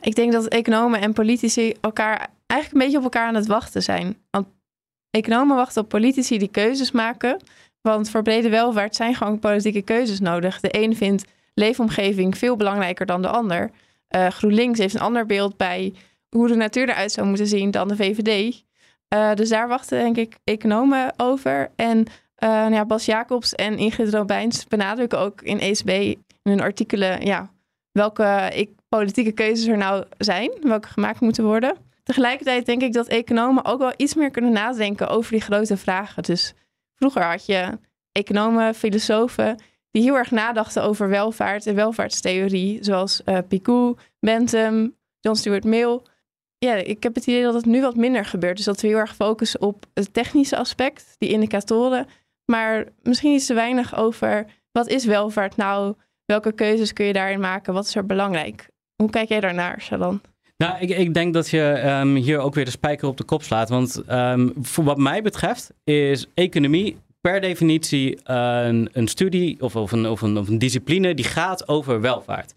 Ik 0.00 0.14
denk 0.14 0.32
dat 0.32 0.48
economen 0.48 1.00
en 1.00 1.12
politici 1.12 1.74
elkaar 1.80 2.34
eigenlijk 2.46 2.72
een 2.72 2.86
beetje 2.90 2.98
op 2.98 3.14
elkaar 3.14 3.26
aan 3.26 3.34
het 3.34 3.46
wachten 3.46 3.82
zijn. 3.82 4.16
Want 4.30 4.46
Economen 5.10 5.56
wachten 5.56 5.82
op 5.82 5.88
politici 5.88 6.38
die 6.38 6.50
keuzes 6.50 6.90
maken. 6.90 7.40
Want 7.80 8.10
voor 8.10 8.22
brede 8.22 8.48
welvaart 8.48 8.96
zijn 8.96 9.14
gewoon 9.14 9.38
politieke 9.38 9.82
keuzes 9.82 10.20
nodig. 10.20 10.60
De 10.60 10.82
een 10.82 10.96
vindt 10.96 11.24
leefomgeving 11.54 12.38
veel 12.38 12.56
belangrijker 12.56 13.06
dan 13.06 13.22
de 13.22 13.28
ander. 13.28 13.70
Uh, 14.16 14.26
GroenLinks 14.26 14.78
heeft 14.78 14.94
een 14.94 15.00
ander 15.00 15.26
beeld 15.26 15.56
bij 15.56 15.94
hoe 16.28 16.48
de 16.48 16.54
natuur 16.54 16.88
eruit 16.88 17.12
zou 17.12 17.26
moeten 17.26 17.46
zien 17.46 17.70
dan 17.70 17.88
de 17.88 17.96
VVD. 17.96 18.62
Uh, 19.14 19.34
dus 19.34 19.48
daar 19.48 19.68
wachten 19.68 19.98
denk 19.98 20.16
ik 20.16 20.38
economen 20.44 21.12
over. 21.16 21.70
En 21.76 21.98
uh, 21.98 22.48
nou 22.48 22.74
ja, 22.74 22.84
Bas 22.84 23.04
Jacobs 23.04 23.54
en 23.54 23.78
Ingrid 23.78 24.14
Robijns 24.14 24.66
benadrukken 24.66 25.18
ook 25.18 25.42
in 25.42 25.60
ECB 25.60 25.88
in 25.88 26.24
hun 26.42 26.60
artikelen 26.60 27.26
ja, 27.26 27.50
welke 27.92 28.50
ik, 28.54 28.70
politieke 28.88 29.32
keuzes 29.32 29.66
er 29.66 29.76
nou 29.76 30.04
zijn, 30.18 30.50
welke 30.62 30.88
gemaakt 30.88 31.20
moeten 31.20 31.44
worden. 31.44 31.76
Tegelijkertijd 32.10 32.66
denk 32.66 32.82
ik 32.82 32.92
dat 32.92 33.08
economen 33.08 33.64
ook 33.64 33.78
wel 33.78 33.92
iets 33.96 34.14
meer 34.14 34.30
kunnen 34.30 34.52
nadenken 34.52 35.08
over 35.08 35.32
die 35.32 35.40
grote 35.40 35.76
vragen. 35.76 36.22
Dus 36.22 36.54
vroeger 36.94 37.22
had 37.22 37.46
je 37.46 37.78
economen, 38.12 38.74
filosofen 38.74 39.62
die 39.90 40.02
heel 40.02 40.16
erg 40.16 40.30
nadachten 40.30 40.82
over 40.82 41.08
welvaart 41.08 41.66
en 41.66 41.74
welvaartstheorie, 41.74 42.84
zoals 42.84 43.22
uh, 43.24 43.38
Picou, 43.48 43.96
Bentham, 44.20 44.94
John 45.20 45.36
Stuart 45.36 45.64
Mill. 45.64 46.00
Ja, 46.58 46.74
ik 46.74 47.02
heb 47.02 47.14
het 47.14 47.26
idee 47.26 47.42
dat 47.42 47.54
het 47.54 47.64
nu 47.64 47.80
wat 47.80 47.96
minder 47.96 48.24
gebeurt. 48.24 48.56
Dus 48.56 48.66
dat 48.66 48.80
we 48.80 48.86
heel 48.86 48.98
erg 48.98 49.14
focussen 49.14 49.60
op 49.60 49.86
het 49.94 50.14
technische 50.14 50.56
aspect, 50.56 51.14
die 51.18 51.30
indicatoren, 51.30 52.06
maar 52.44 52.84
misschien 53.02 53.34
iets 53.34 53.46
te 53.46 53.54
weinig 53.54 53.96
over 53.96 54.46
wat 54.72 54.88
is 54.88 55.04
welvaart 55.04 55.56
nou? 55.56 55.94
Welke 56.24 56.52
keuzes 56.52 56.92
kun 56.92 57.04
je 57.04 57.12
daarin 57.12 57.40
maken? 57.40 57.74
Wat 57.74 57.86
is 57.86 57.94
er 57.94 58.06
belangrijk? 58.06 58.68
Hoe 58.96 59.10
kijk 59.10 59.28
jij 59.28 59.40
daarnaar, 59.40 59.80
Shalan? 59.80 60.20
Nou, 60.60 60.78
ik, 60.80 60.90
ik 60.90 61.14
denk 61.14 61.34
dat 61.34 61.50
je 61.50 61.62
ehm, 61.62 62.14
hier 62.14 62.38
ook 62.38 62.54
weer 62.54 62.64
de 62.64 62.70
spijker 62.70 63.08
op 63.08 63.16
de 63.16 63.24
kop 63.24 63.42
slaat. 63.42 63.68
Want 63.68 64.02
ehm, 64.06 64.48
voor 64.60 64.84
wat 64.84 64.98
mij 64.98 65.22
betreft 65.22 65.72
is 65.84 66.26
economie 66.34 66.96
per 67.20 67.40
definitie 67.40 68.18
een, 68.24 68.88
een 68.92 69.08
studie 69.08 69.60
of, 69.60 69.76
of, 69.76 69.92
een, 69.92 70.06
of, 70.06 70.20
een, 70.20 70.58
discipline 70.58 71.14
die 71.14 71.24
gaat 71.24 71.68
over 71.68 72.00
welvaart. 72.00 72.54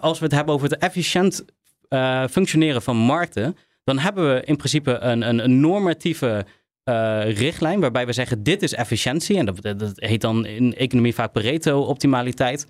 Als 0.00 0.18
we 0.18 0.24
het 0.24 0.34
hebben 0.34 0.54
over 0.54 0.70
het 0.70 0.78
efficiënt 0.78 1.44
uh, 1.88 2.26
functioneren 2.26 2.82
van 2.82 2.96
markten, 2.96 3.56
dan 3.84 3.98
hebben 3.98 4.34
we 4.34 4.42
in 4.44 4.56
principe 4.56 4.98
een, 4.98 5.22
een, 5.22 5.60
normatieve 5.60 6.46
uh, 6.84 7.32
richtlijn 7.32 7.80
waarbij 7.80 8.06
we 8.06 8.12
zeggen 8.12 8.42
dit 8.42 8.62
is 8.62 8.74
efficiëntie. 8.74 9.36
En 9.36 9.46
dat, 9.46 9.62
dat 9.78 9.92
heet 9.94 10.20
dan 10.20 10.46
in 10.46 10.74
economie 10.76 11.14
vaak 11.14 11.32
Pareto-optimaliteit. 11.32 12.66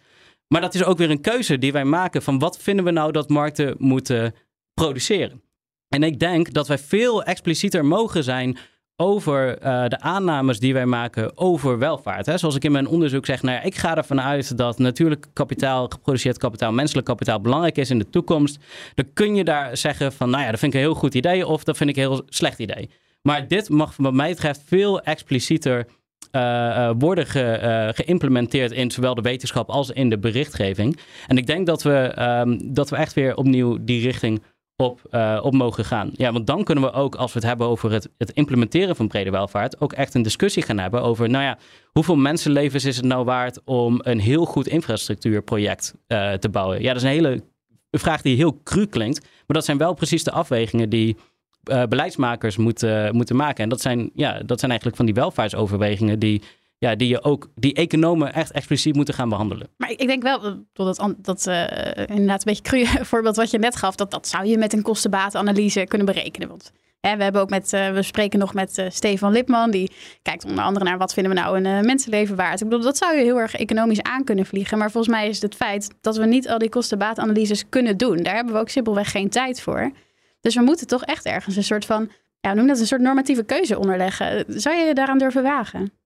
Maar 0.49 0.61
dat 0.61 0.75
is 0.75 0.85
ook 0.85 0.99
weer 0.99 1.11
een 1.11 1.21
keuze 1.21 1.59
die 1.59 1.73
wij 1.73 1.85
maken 1.85 2.23
van 2.23 2.39
wat 2.39 2.59
vinden 2.59 2.85
we 2.85 2.91
nou 2.91 3.13
dat 3.13 3.29
markten 3.29 3.75
moeten 3.79 4.35
produceren. 4.81 5.43
En 5.89 6.03
ik 6.03 6.19
denk 6.19 6.53
dat 6.53 6.69
wij 6.69 6.79
veel 6.79 7.23
explicieter 7.23 7.85
mogen 7.85 8.25
zijn 8.25 8.59
over 8.97 9.63
uh, 9.63 9.85
de 9.87 10.01
aannames 10.01 10.59
die 10.59 10.73
wij 10.73 10.87
maken 10.87 11.39
over 11.39 11.79
welvaart. 11.79 12.27
Hè? 12.27 12.39
Zoals 12.39 12.55
ik 12.55 12.65
in 12.65 12.73
mijn 12.73 12.87
onderzoek 12.87 13.27
zeg, 13.27 13.43
nou 13.43 13.57
ja, 13.57 13.63
ik 13.63 13.75
ga 13.75 13.97
ervan 13.97 14.21
uit 14.21 14.57
dat 14.57 14.79
natuurlijk 14.79 15.27
kapitaal, 15.33 15.89
geproduceerd 15.89 16.39
kapitaal, 16.39 16.73
menselijk 16.73 17.07
kapitaal 17.07 17.41
belangrijk 17.41 17.79
is 17.79 17.91
in 17.91 17.99
de 17.99 18.11
toekomst. 18.11 18.59
Dan 18.95 19.13
kun 19.13 19.35
je 19.35 19.45
daar 19.45 19.77
zeggen 19.77 20.13
van, 20.13 20.31
nou 20.31 20.43
ja, 20.45 20.51
dat 20.51 20.59
vind 20.59 20.75
ik 20.75 20.81
een 20.81 20.87
heel 20.87 20.95
goed 20.95 21.15
idee 21.15 21.47
of 21.47 21.65
dat 21.65 21.77
vind 21.77 21.91
ik 21.91 21.97
een 21.97 22.03
heel 22.03 22.23
slecht 22.29 22.59
idee. 22.59 22.91
Maar 23.23 23.49
dit 23.49 23.69
mag 23.69 23.95
wat 23.97 24.13
mij 24.13 24.31
betreft 24.31 24.63
veel 24.67 25.01
explicieter 25.01 25.87
uh, 26.33 26.43
uh, 26.43 26.91
worden 26.99 27.27
ge, 27.27 27.93
geïmplementeerd 27.95 28.73
in 28.73 28.91
zowel 28.91 29.15
de 29.15 29.23
wetenschap 29.23 29.69
als 29.69 29.91
in 29.91 30.11
de 30.11 30.19
berichtgeving. 30.19 30.99
En 31.27 31.37
ik 31.37 31.47
denk 31.47 31.67
dat 31.67 31.83
we, 31.83 32.15
um, 32.19 32.75
dat 32.75 32.91
we 32.91 32.97
echt 32.97 33.15
weer 33.15 33.37
opnieuw 33.37 33.79
die 33.81 34.03
richting 34.03 34.43
op, 34.81 35.01
op 35.43 35.53
mogen 35.53 35.85
gaan. 35.85 36.11
Ja, 36.13 36.33
want 36.33 36.47
dan 36.47 36.65
kunnen 36.65 36.85
we 36.85 36.93
ook, 36.93 37.15
als 37.15 37.33
we 37.33 37.39
het 37.39 37.49
hebben 37.49 37.67
over 37.67 37.93
het, 37.93 38.09
het 38.19 38.31
implementeren 38.31 38.97
van 38.97 39.09
brede 39.09 39.31
welvaart, 39.31 39.81
ook 39.81 39.93
echt 39.93 40.15
een 40.15 40.23
discussie 40.23 40.63
gaan 40.63 40.79
hebben 40.79 41.03
over, 41.03 41.29
nou 41.29 41.45
ja, 41.45 41.59
hoeveel 41.93 42.17
mensenlevens 42.17 42.85
is 42.85 42.97
het 42.97 43.05
nou 43.05 43.25
waard 43.25 43.61
om 43.65 44.01
een 44.03 44.21
heel 44.21 44.45
goed 44.45 44.69
infrastructuurproject 44.69 45.95
te 46.39 46.49
bouwen? 46.51 46.83
Ja, 46.83 46.87
dat 46.87 46.97
is 46.97 47.03
een 47.03 47.15
hele 47.15 47.43
vraag 47.91 48.23
die 48.23 48.37
heel 48.37 48.61
cru 48.65 48.87
klinkt, 48.87 49.21
maar 49.21 49.57
dat 49.57 49.65
zijn 49.65 49.79
wel 49.79 49.95
precies 49.95 50.25
de 50.25 50.31
afwegingen 50.31 50.89
die 50.89 51.17
uh, 51.71 51.85
beleidsmakers 51.85 52.57
moeten, 52.57 53.17
moeten 53.17 53.37
maken. 53.37 53.63
En 53.63 53.69
dat 53.69 53.81
zijn, 53.81 54.11
ja, 54.15 54.41
dat 54.47 54.59
zijn 54.59 54.71
eigenlijk 54.71 54.97
van 54.97 55.07
die 55.07 55.15
welvaartsoverwegingen 55.15 56.19
die, 56.19 56.43
ja, 56.81 56.95
die 56.95 57.09
je 57.09 57.23
ook, 57.23 57.51
die 57.55 57.75
economen 57.75 58.35
echt 58.35 58.51
expliciet 58.51 58.95
moeten 58.95 59.15
gaan 59.15 59.29
behandelen. 59.29 59.69
Maar 59.77 59.91
ik 59.91 60.07
denk 60.07 60.23
wel 60.23 60.41
dat, 60.41 60.57
dat, 60.73 61.15
dat 61.19 61.47
uh, 61.47 61.67
inderdaad 61.97 62.47
een 62.47 62.55
beetje 62.55 62.63
cru 62.63 62.87
voorbeeld 63.11 63.37
wat 63.37 63.51
je 63.51 63.59
net 63.59 63.77
gaf, 63.77 63.95
dat, 63.95 64.11
dat 64.11 64.29
zou 64.29 64.47
je 64.47 64.59
met 64.59 64.73
een 64.73 64.83
kostenbatenanalyse 64.83 65.85
kunnen 65.87 66.07
berekenen. 66.07 66.49
Want 66.49 66.73
hè, 67.01 67.17
we 67.17 67.23
hebben 67.23 67.41
ook 67.41 67.51
met, 67.51 67.73
uh, 67.73 67.93
we 67.93 68.03
spreken 68.03 68.39
nog 68.39 68.55
met 68.55 68.87
Stefan 68.89 69.33
Lipman, 69.33 69.71
die 69.71 69.93
kijkt 70.23 70.45
onder 70.45 70.65
andere 70.65 70.85
naar 70.85 70.99
wat 70.99 71.13
vinden 71.13 71.33
we 71.35 71.41
nou 71.41 71.65
een 71.65 71.87
mensenleven 71.87 72.37
waard. 72.37 72.61
Ik 72.61 72.69
bedoel, 72.69 72.85
dat 72.85 72.97
zou 72.97 73.17
je 73.17 73.23
heel 73.23 73.39
erg 73.39 73.55
economisch 73.55 74.03
aan 74.03 74.25
kunnen 74.25 74.47
vliegen. 74.47 74.79
Maar 74.79 74.91
volgens 74.91 75.15
mij 75.15 75.29
is 75.29 75.35
het, 75.35 75.43
het 75.43 75.55
feit 75.55 75.91
dat 76.01 76.17
we 76.17 76.27
niet 76.27 76.49
al 76.49 76.59
die 76.59 76.69
kostenbatenanalyses 76.69 77.69
kunnen 77.69 77.97
doen. 77.97 78.23
Daar 78.23 78.35
hebben 78.35 78.55
we 78.55 78.61
ook 78.61 78.69
simpelweg 78.69 79.11
geen 79.11 79.29
tijd 79.29 79.61
voor. 79.61 79.91
Dus 80.41 80.55
we 80.55 80.63
moeten 80.63 80.87
toch 80.87 81.05
echt 81.05 81.25
ergens 81.25 81.57
een 81.57 81.65
soort 81.65 81.85
van, 81.85 82.11
ja, 82.41 82.55
noem 82.55 82.67
dat 82.67 82.79
een 82.79 82.87
soort 82.87 83.01
normatieve 83.01 83.45
keuze 83.45 83.79
onderleggen. 83.79 84.45
Zou 84.49 84.77
je 84.77 84.85
je 84.85 84.95
daaraan 84.95 85.19
durven 85.19 85.43
wagen? 85.43 86.00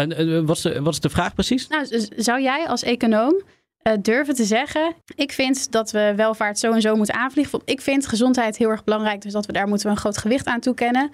En 0.00 0.28
uh, 0.28 0.40
wat, 0.44 0.56
is 0.56 0.62
de, 0.62 0.82
wat 0.82 0.92
is 0.92 1.00
de 1.00 1.08
vraag 1.08 1.34
precies? 1.34 1.68
Nou, 1.68 1.86
zou 2.16 2.42
jij 2.42 2.68
als 2.68 2.82
econoom 2.82 3.42
uh, 3.82 3.92
durven 4.02 4.34
te 4.34 4.44
zeggen: 4.44 4.94
Ik 5.14 5.32
vind 5.32 5.72
dat 5.72 5.90
we 5.90 6.12
welvaart 6.16 6.58
zo 6.58 6.72
en 6.72 6.80
zo 6.80 6.96
moeten 6.96 7.14
aanvliegen. 7.14 7.60
Ik 7.64 7.80
vind 7.80 8.06
gezondheid 8.06 8.56
heel 8.56 8.70
erg 8.70 8.84
belangrijk, 8.84 9.22
dus 9.22 9.32
dat 9.32 9.46
we 9.46 9.52
daar 9.52 9.68
moeten 9.68 9.86
we 9.86 9.92
een 9.92 10.00
groot 10.00 10.18
gewicht 10.18 10.46
aan 10.46 10.60
toekennen. 10.60 11.10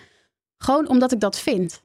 Gewoon 0.59 0.89
omdat 0.89 1.13
ik 1.13 1.21
dat 1.21 1.39
vind. 1.39 1.83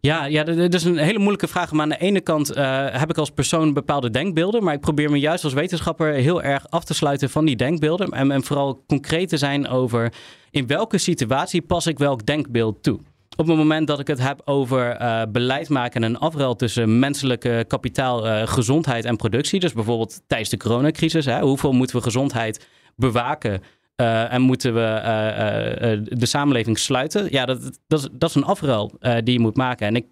Ja, 0.00 0.24
ja, 0.24 0.44
dat 0.44 0.74
is 0.74 0.84
een 0.84 0.96
hele 0.96 1.18
moeilijke 1.18 1.48
vraag. 1.48 1.72
Maar 1.72 1.82
aan 1.82 1.88
de 1.88 1.98
ene 1.98 2.20
kant 2.20 2.56
uh, 2.56 2.86
heb 2.90 3.10
ik 3.10 3.18
als 3.18 3.30
persoon 3.30 3.72
bepaalde 3.72 4.10
denkbeelden. 4.10 4.64
Maar 4.64 4.74
ik 4.74 4.80
probeer 4.80 5.10
me 5.10 5.18
juist 5.18 5.44
als 5.44 5.52
wetenschapper 5.52 6.12
heel 6.12 6.42
erg 6.42 6.70
af 6.70 6.84
te 6.84 6.94
sluiten 6.94 7.30
van 7.30 7.44
die 7.44 7.56
denkbeelden. 7.56 8.10
En, 8.10 8.30
en 8.30 8.42
vooral 8.42 8.84
concreet 8.86 9.28
te 9.28 9.36
zijn 9.36 9.68
over 9.68 10.12
in 10.50 10.66
welke 10.66 10.98
situatie 10.98 11.62
pas 11.62 11.86
ik 11.86 11.98
welk 11.98 12.26
denkbeeld 12.26 12.82
toe. 12.82 13.00
Op 13.40 13.46
het 13.46 13.56
moment 13.56 13.86
dat 13.86 14.00
ik 14.00 14.06
het 14.06 14.18
heb 14.18 14.40
over 14.44 15.00
uh, 15.00 15.22
beleid 15.28 15.68
maken 15.68 16.02
en 16.02 16.10
een 16.10 16.18
afruil 16.18 16.56
tussen 16.56 16.98
menselijke 16.98 17.64
kapitaal, 17.68 18.26
uh, 18.26 18.46
gezondheid 18.46 19.04
en 19.04 19.16
productie. 19.16 19.60
Dus 19.60 19.72
bijvoorbeeld 19.72 20.22
tijdens 20.26 20.50
de 20.50 20.56
coronacrisis. 20.56 21.24
Hè, 21.24 21.40
hoeveel 21.40 21.72
moeten 21.72 21.96
we 21.96 22.02
gezondheid 22.02 22.68
bewaken? 22.96 23.62
Uh, 23.96 24.32
en 24.32 24.42
moeten 24.42 24.74
we 24.74 26.02
de 26.08 26.26
samenleving 26.26 26.78
sluiten? 26.78 27.28
Ja, 27.30 27.44
dat, 27.44 27.78
dat, 27.86 28.00
is, 28.00 28.08
dat 28.12 28.28
is 28.28 28.34
een 28.34 28.44
afruil 28.44 28.92
die 29.00 29.32
je 29.32 29.40
moet 29.40 29.56
maken. 29.56 29.86
En 29.86 29.96
ik, 29.96 30.06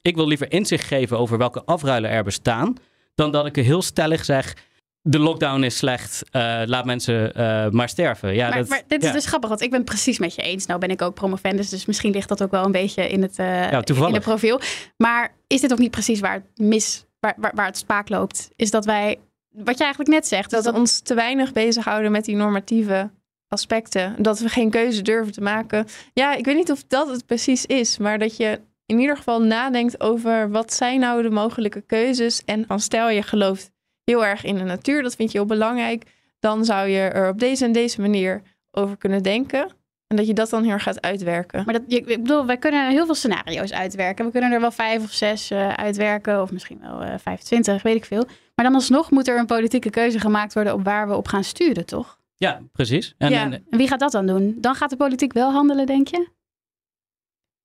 ik 0.00 0.16
wil 0.16 0.26
liever 0.26 0.52
inzicht 0.52 0.86
geven 0.86 1.18
over 1.18 1.38
welke 1.38 1.64
afruilen 1.64 2.10
er 2.10 2.24
bestaan, 2.24 2.74
dan 3.14 3.30
dat 3.30 3.46
ik 3.46 3.56
heel 3.56 3.82
stellig 3.82 4.24
zeg. 4.24 4.56
De 5.04 5.18
lockdown 5.18 5.62
is 5.62 5.76
slecht, 5.76 6.22
laat 6.64 6.84
mensen 6.84 7.32
maar 7.74 7.88
sterven. 7.88 8.34
Ja, 8.34 8.48
maar, 8.48 8.58
dat, 8.58 8.68
maar 8.68 8.82
dit 8.86 9.02
ja. 9.02 9.08
is 9.08 9.14
dus 9.14 9.26
grappig, 9.26 9.48
want 9.48 9.60
ik 9.60 9.70
ben 9.70 9.78
het 9.78 9.88
precies 9.88 10.18
met 10.18 10.34
je 10.34 10.42
eens. 10.42 10.66
Nou 10.66 10.80
ben 10.80 10.90
ik 10.90 11.02
ook 11.02 11.14
promovendus, 11.14 11.68
dus 11.68 11.86
misschien 11.86 12.12
ligt 12.12 12.28
dat 12.28 12.42
ook 12.42 12.50
wel 12.50 12.64
een 12.64 12.72
beetje 12.72 13.08
in 13.08 13.22
het, 13.22 13.36
ja, 13.36 13.82
in 13.86 14.14
het 14.14 14.20
profiel. 14.20 14.60
Maar 14.96 15.34
is 15.46 15.60
dit 15.60 15.72
ook 15.72 15.78
niet 15.78 15.90
precies 15.90 16.20
waar 16.20 16.34
het 16.34 16.66
mis, 16.66 17.04
waar, 17.20 17.34
waar, 17.36 17.52
waar 17.54 17.66
het 17.66 17.76
spaak 17.76 18.08
loopt? 18.08 18.50
Is 18.56 18.70
dat 18.70 18.84
wij, 18.84 19.18
wat 19.50 19.78
je 19.78 19.84
eigenlijk 19.84 20.14
net 20.14 20.26
zegt... 20.26 20.50
Dat, 20.50 20.64
dat 20.64 20.74
we 20.74 20.80
ons 20.80 21.00
te 21.00 21.14
weinig 21.14 21.52
bezighouden 21.52 22.12
met 22.12 22.24
die 22.24 22.36
normatieve 22.36 23.10
aspecten. 23.48 24.14
Dat 24.18 24.38
we 24.38 24.48
geen 24.48 24.70
keuze 24.70 25.02
durven 25.02 25.32
te 25.32 25.40
maken. 25.40 25.86
Ja, 26.12 26.34
ik 26.34 26.44
weet 26.44 26.56
niet 26.56 26.70
of 26.70 26.84
dat 26.88 27.08
het 27.08 27.26
precies 27.26 27.66
is, 27.66 27.98
maar 27.98 28.18
dat 28.18 28.36
je 28.36 28.60
in 28.86 28.98
ieder 28.98 29.16
geval 29.16 29.42
nadenkt 29.42 30.00
over 30.00 30.50
wat 30.50 30.72
zijn 30.72 31.00
nou 31.00 31.22
de 31.22 31.30
mogelijke 31.30 31.80
keuzes. 31.80 32.44
En 32.44 32.66
als 32.66 32.84
stel 32.84 33.10
je 33.10 33.22
gelooft 33.22 33.70
heel 34.04 34.24
erg 34.24 34.44
in 34.44 34.56
de 34.56 34.64
natuur, 34.64 35.02
dat 35.02 35.14
vind 35.14 35.32
je 35.32 35.38
heel 35.38 35.46
belangrijk, 35.46 36.04
dan 36.40 36.64
zou 36.64 36.88
je 36.88 37.00
er 37.00 37.28
op 37.28 37.38
deze 37.38 37.64
en 37.64 37.72
deze 37.72 38.00
manier 38.00 38.42
over 38.70 38.96
kunnen 38.96 39.22
denken. 39.22 39.70
En 40.06 40.18
dat 40.18 40.26
je 40.26 40.34
dat 40.34 40.50
dan 40.50 40.62
heel 40.62 40.72
erg 40.72 40.82
gaat 40.82 41.00
uitwerken. 41.00 41.62
Maar 41.64 41.74
dat, 41.74 41.82
ik 41.86 42.06
bedoel, 42.06 42.46
wij 42.46 42.56
kunnen 42.56 42.90
heel 42.90 43.04
veel 43.04 43.14
scenario's 43.14 43.72
uitwerken. 43.72 44.24
We 44.24 44.30
kunnen 44.30 44.52
er 44.52 44.60
wel 44.60 44.70
vijf 44.70 45.02
of 45.02 45.12
zes 45.12 45.50
uh, 45.50 45.68
uitwerken, 45.68 46.42
of 46.42 46.52
misschien 46.52 46.80
wel 46.80 47.02
uh, 47.02 47.14
25, 47.18 47.82
weet 47.82 47.96
ik 47.96 48.04
veel. 48.04 48.24
Maar 48.54 48.64
dan 48.64 48.74
alsnog 48.74 49.10
moet 49.10 49.28
er 49.28 49.38
een 49.38 49.46
politieke 49.46 49.90
keuze 49.90 50.20
gemaakt 50.20 50.54
worden 50.54 50.74
op 50.74 50.84
waar 50.84 51.08
we 51.08 51.16
op 51.16 51.28
gaan 51.28 51.44
sturen, 51.44 51.86
toch? 51.86 52.18
Ja, 52.36 52.60
precies. 52.72 53.14
En, 53.18 53.30
ja. 53.30 53.42
en, 53.42 53.64
wie 53.70 53.88
gaat 53.88 54.00
dat 54.00 54.12
dan 54.12 54.26
doen? 54.26 54.56
Dan 54.60 54.74
gaat 54.74 54.90
de 54.90 54.96
politiek 54.96 55.32
wel 55.32 55.52
handelen, 55.52 55.86
denk 55.86 56.08
je? 56.08 56.28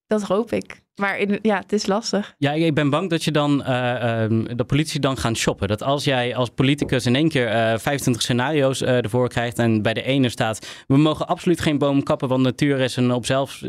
Dat 0.08 0.22
hoop 0.22 0.52
ik. 0.52 0.82
Maar 0.96 1.20
in, 1.20 1.40
ja, 1.42 1.58
het 1.58 1.74
is 1.74 1.86
lastig. 1.86 2.36
Ja, 2.38 2.52
ik 2.52 2.74
ben 2.74 2.90
bang 2.90 3.10
dat 3.10 3.24
je 3.24 3.32
dan 3.32 3.62
uh, 3.62 4.22
um, 4.22 4.58
de 4.58 4.64
politie 4.64 5.00
dan 5.00 5.18
gaan 5.18 5.36
shoppen. 5.36 5.68
Dat 5.68 5.84
als 5.84 6.04
jij 6.04 6.36
als 6.36 6.50
politicus 6.50 7.06
in 7.06 7.16
één 7.16 7.30
keer 7.30 7.48
uh, 7.48 7.78
25 7.78 8.22
scenario's 8.22 8.82
uh, 8.82 9.04
ervoor 9.04 9.30
krijgt 9.30 9.60
en 9.60 9.82
bij 9.82 9.94
de 9.94 10.02
ene 10.02 10.30
staat: 10.30 10.84
we 10.88 10.98
mogen 10.98 11.28
absoluut 11.28 11.60
geen 11.60 11.78
boom 11.78 12.04
kappen, 12.04 12.28
want 12.28 12.44
natuur 12.44 12.80
is 12.80 12.96
een 12.96 13.12
op, 13.12 13.26
zelf, 13.26 13.62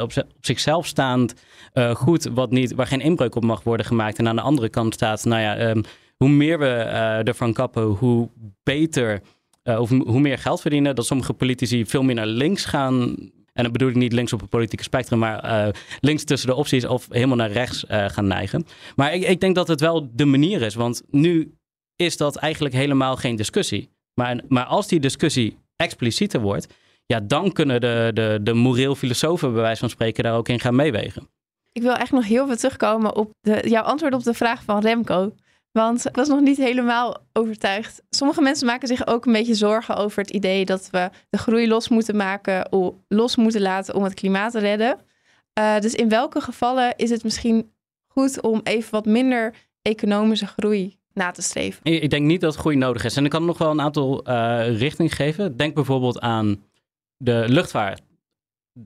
op, 0.00 0.12
op, 0.16 0.24
zichzelf 0.40 0.86
staand 0.86 1.34
goed, 1.92 2.28
wat 2.34 2.50
niet, 2.50 2.74
waar 2.74 2.86
geen 2.86 3.00
inbreuk 3.00 3.34
op 3.34 3.44
mag 3.44 3.62
worden 3.62 3.86
gemaakt. 3.86 4.18
En 4.18 4.28
aan 4.28 4.36
de 4.36 4.42
andere 4.42 4.68
kant 4.68 4.94
staat: 4.94 5.24
nou 5.24 5.40
ja, 5.40 5.68
um, 5.68 5.82
hoe 6.16 6.28
meer 6.28 6.58
we 6.58 6.66
ervan 7.24 7.52
kappen, 7.52 7.82
hoe 7.82 8.28
beter. 8.62 9.20
Of 9.64 9.88
hoe 9.88 10.20
meer 10.20 10.38
geld 10.38 10.60
verdienen, 10.60 10.94
dat 10.94 11.06
sommige 11.06 11.32
politici 11.32 11.86
veel 11.86 12.02
meer 12.02 12.14
naar 12.14 12.26
links 12.26 12.64
gaan. 12.64 13.14
En 13.56 13.62
dan 13.62 13.72
bedoel 13.72 13.88
ik 13.88 13.94
niet 13.94 14.12
links 14.12 14.32
op 14.32 14.40
het 14.40 14.50
politieke 14.50 14.82
spectrum, 14.82 15.18
maar 15.18 15.44
uh, 15.44 15.72
links 16.00 16.24
tussen 16.24 16.48
de 16.48 16.54
opties 16.54 16.84
of 16.84 17.06
helemaal 17.10 17.36
naar 17.36 17.50
rechts 17.50 17.84
uh, 17.90 18.08
gaan 18.08 18.26
neigen. 18.26 18.66
Maar 18.96 19.14
ik, 19.14 19.22
ik, 19.22 19.40
denk 19.40 19.54
dat 19.54 19.68
het 19.68 19.80
wel 19.80 20.08
de 20.12 20.24
manier 20.24 20.62
is, 20.62 20.74
want 20.74 21.02
nu 21.10 21.54
is 21.96 22.16
dat 22.16 22.36
eigenlijk 22.36 22.74
helemaal 22.74 23.16
geen 23.16 23.36
discussie. 23.36 23.90
Maar, 24.14 24.40
maar 24.48 24.64
als 24.64 24.88
die 24.88 25.00
discussie 25.00 25.58
explicieter 25.76 26.40
wordt, 26.40 26.74
ja, 27.06 27.20
dan 27.20 27.52
kunnen 27.52 27.80
de, 27.80 28.10
de, 28.14 28.38
de 28.42 28.52
moreel 28.54 28.94
filosofen 28.94 29.52
bij 29.52 29.62
wijze 29.62 29.80
van 29.80 29.90
spreken 29.90 30.24
daar 30.24 30.36
ook 30.36 30.48
in 30.48 30.60
gaan 30.60 30.74
meewegen. 30.74 31.28
Ik 31.72 31.82
wil 31.82 31.94
echt 31.94 32.12
nog 32.12 32.26
heel 32.26 32.46
veel 32.46 32.56
terugkomen 32.56 33.16
op 33.16 33.30
de, 33.40 33.68
jouw 33.68 33.82
antwoord 33.82 34.14
op 34.14 34.22
de 34.22 34.34
vraag 34.34 34.62
van 34.62 34.80
Remco. 34.80 35.32
Want 35.76 36.06
ik 36.06 36.16
was 36.16 36.28
nog 36.28 36.40
niet 36.40 36.56
helemaal 36.56 37.16
overtuigd. 37.32 38.02
Sommige 38.10 38.42
mensen 38.42 38.66
maken 38.66 38.88
zich 38.88 39.06
ook 39.06 39.26
een 39.26 39.32
beetje 39.32 39.54
zorgen 39.54 39.96
over 39.96 40.18
het 40.22 40.30
idee 40.30 40.64
dat 40.64 40.88
we 40.90 41.10
de 41.30 41.38
groei 41.38 41.68
los 41.68 41.88
moeten 41.88 42.16
maken, 42.16 42.68
los 43.08 43.36
moeten 43.36 43.60
laten 43.60 43.94
om 43.94 44.02
het 44.02 44.14
klimaat 44.14 44.52
te 44.52 44.58
redden. 44.58 44.98
Uh, 45.58 45.78
dus 45.78 45.94
in 45.94 46.08
welke 46.08 46.40
gevallen 46.40 46.96
is 46.96 47.10
het 47.10 47.24
misschien 47.24 47.72
goed 48.06 48.40
om 48.40 48.60
even 48.62 48.90
wat 48.90 49.06
minder 49.06 49.54
economische 49.82 50.46
groei 50.46 50.96
na 51.12 51.30
te 51.30 51.42
streven? 51.42 51.80
Ik 51.84 52.10
denk 52.10 52.26
niet 52.26 52.40
dat 52.40 52.56
groei 52.56 52.76
nodig 52.76 53.04
is. 53.04 53.16
En 53.16 53.24
ik 53.24 53.30
kan 53.30 53.44
nog 53.44 53.58
wel 53.58 53.70
een 53.70 53.80
aantal 53.80 54.28
uh, 54.28 54.78
richtingen 54.78 55.12
geven. 55.12 55.56
Denk 55.56 55.74
bijvoorbeeld 55.74 56.20
aan 56.20 56.64
de 57.16 57.44
luchtvaart. 57.48 58.02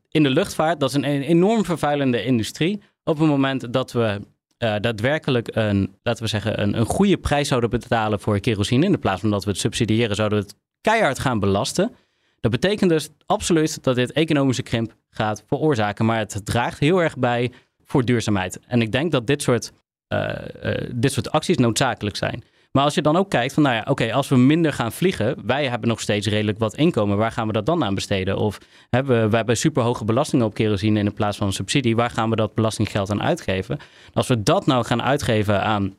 In 0.08 0.22
de 0.22 0.30
luchtvaart, 0.30 0.80
dat 0.80 0.88
is 0.88 0.94
een 0.94 1.04
enorm 1.04 1.64
vervuilende 1.64 2.24
industrie. 2.24 2.82
Op 3.04 3.18
het 3.18 3.28
moment 3.28 3.72
dat 3.72 3.92
we 3.92 4.20
uh, 4.62 4.74
daadwerkelijk 4.80 5.56
een, 5.56 5.96
laten 6.02 6.22
we 6.22 6.28
zeggen, 6.28 6.62
een, 6.62 6.78
een 6.78 6.86
goede 6.86 7.16
prijs 7.16 7.48
zouden 7.48 7.70
betalen 7.70 8.20
voor 8.20 8.40
kerosine. 8.40 8.86
In 8.86 8.98
plaats 8.98 9.20
van 9.20 9.30
dat 9.30 9.44
we 9.44 9.50
het 9.50 9.60
subsidiëren, 9.60 10.16
zouden 10.16 10.38
we 10.38 10.44
het 10.44 10.56
keihard 10.80 11.18
gaan 11.18 11.38
belasten. 11.38 11.94
Dat 12.40 12.50
betekent 12.50 12.90
dus 12.90 13.08
absoluut 13.26 13.82
dat 13.82 13.94
dit 13.94 14.12
economische 14.12 14.62
krimp 14.62 14.94
gaat 15.10 15.44
veroorzaken. 15.46 16.04
Maar 16.04 16.18
het 16.18 16.40
draagt 16.44 16.78
heel 16.78 17.02
erg 17.02 17.16
bij 17.16 17.52
voor 17.84 18.04
duurzaamheid. 18.04 18.60
En 18.66 18.82
ik 18.82 18.92
denk 18.92 19.12
dat 19.12 19.26
dit 19.26 19.42
soort, 19.42 19.72
uh, 20.08 20.32
uh, 20.64 20.90
dit 20.94 21.12
soort 21.12 21.30
acties 21.30 21.56
noodzakelijk 21.56 22.16
zijn. 22.16 22.44
Maar 22.72 22.84
als 22.84 22.94
je 22.94 23.02
dan 23.02 23.16
ook 23.16 23.30
kijkt 23.30 23.54
van, 23.54 23.62
nou 23.62 23.74
ja, 23.74 23.84
oké, 23.88 24.12
als 24.12 24.28
we 24.28 24.36
minder 24.36 24.72
gaan 24.72 24.92
vliegen, 24.92 25.36
wij 25.46 25.68
hebben 25.68 25.88
nog 25.88 26.00
steeds 26.00 26.26
redelijk 26.26 26.58
wat 26.58 26.76
inkomen, 26.76 27.16
waar 27.16 27.32
gaan 27.32 27.46
we 27.46 27.52
dat 27.52 27.66
dan 27.66 27.84
aan 27.84 27.94
besteden? 27.94 28.36
Of 28.36 28.58
hebben 28.90 29.22
we, 29.22 29.28
we 29.28 29.36
hebben 29.36 29.56
superhoge 29.56 30.04
belastingen 30.04 30.46
op 30.46 30.54
kerosine 30.54 30.98
in 30.98 31.12
plaats 31.12 31.36
van 31.36 31.46
een 31.46 31.52
subsidie, 31.52 31.96
waar 31.96 32.10
gaan 32.10 32.30
we 32.30 32.36
dat 32.36 32.54
belastinggeld 32.54 33.10
aan 33.10 33.22
uitgeven? 33.22 33.78
Als 34.12 34.28
we 34.28 34.42
dat 34.42 34.66
nou 34.66 34.84
gaan 34.84 35.02
uitgeven 35.02 35.62
aan 35.62 35.94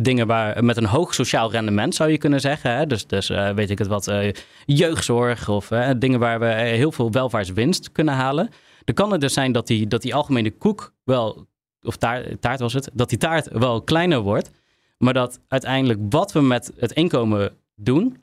dingen 0.00 0.26
waar 0.26 0.64
met 0.64 0.76
een 0.76 0.86
hoog 0.86 1.14
sociaal 1.14 1.50
rendement 1.50 1.94
zou 1.94 2.10
je 2.10 2.18
kunnen 2.18 2.40
zeggen. 2.40 2.76
Hè? 2.76 2.86
Dus, 2.86 3.06
dus 3.06 3.30
uh, 3.30 3.50
weet 3.50 3.70
ik 3.70 3.78
het 3.78 3.88
wat, 3.88 4.08
uh, 4.08 4.32
jeugdzorg 4.64 5.48
of 5.48 5.70
uh, 5.70 5.90
dingen 5.98 6.20
waar 6.20 6.40
we 6.40 6.46
heel 6.46 6.92
veel 6.92 7.10
welvaartswinst 7.10 7.92
kunnen 7.92 8.14
halen. 8.14 8.48
Dan 8.84 8.94
kan 8.94 9.12
het 9.12 9.20
dus 9.20 9.32
zijn 9.32 9.52
dat 9.52 9.66
die, 9.66 9.86
dat 9.86 10.02
die 10.02 10.14
algemene 10.14 10.50
koek 10.50 10.94
wel, 11.04 11.46
of 11.82 11.96
taart 11.96 12.60
was 12.60 12.72
het, 12.72 12.90
dat 12.92 13.08
die 13.08 13.18
taart 13.18 13.48
wel 13.52 13.82
kleiner 13.82 14.20
wordt. 14.20 14.50
Maar 14.98 15.12
dat 15.12 15.40
uiteindelijk 15.48 16.00
wat 16.10 16.32
we 16.32 16.40
met 16.40 16.72
het 16.76 16.92
inkomen 16.92 17.56
doen, 17.74 18.16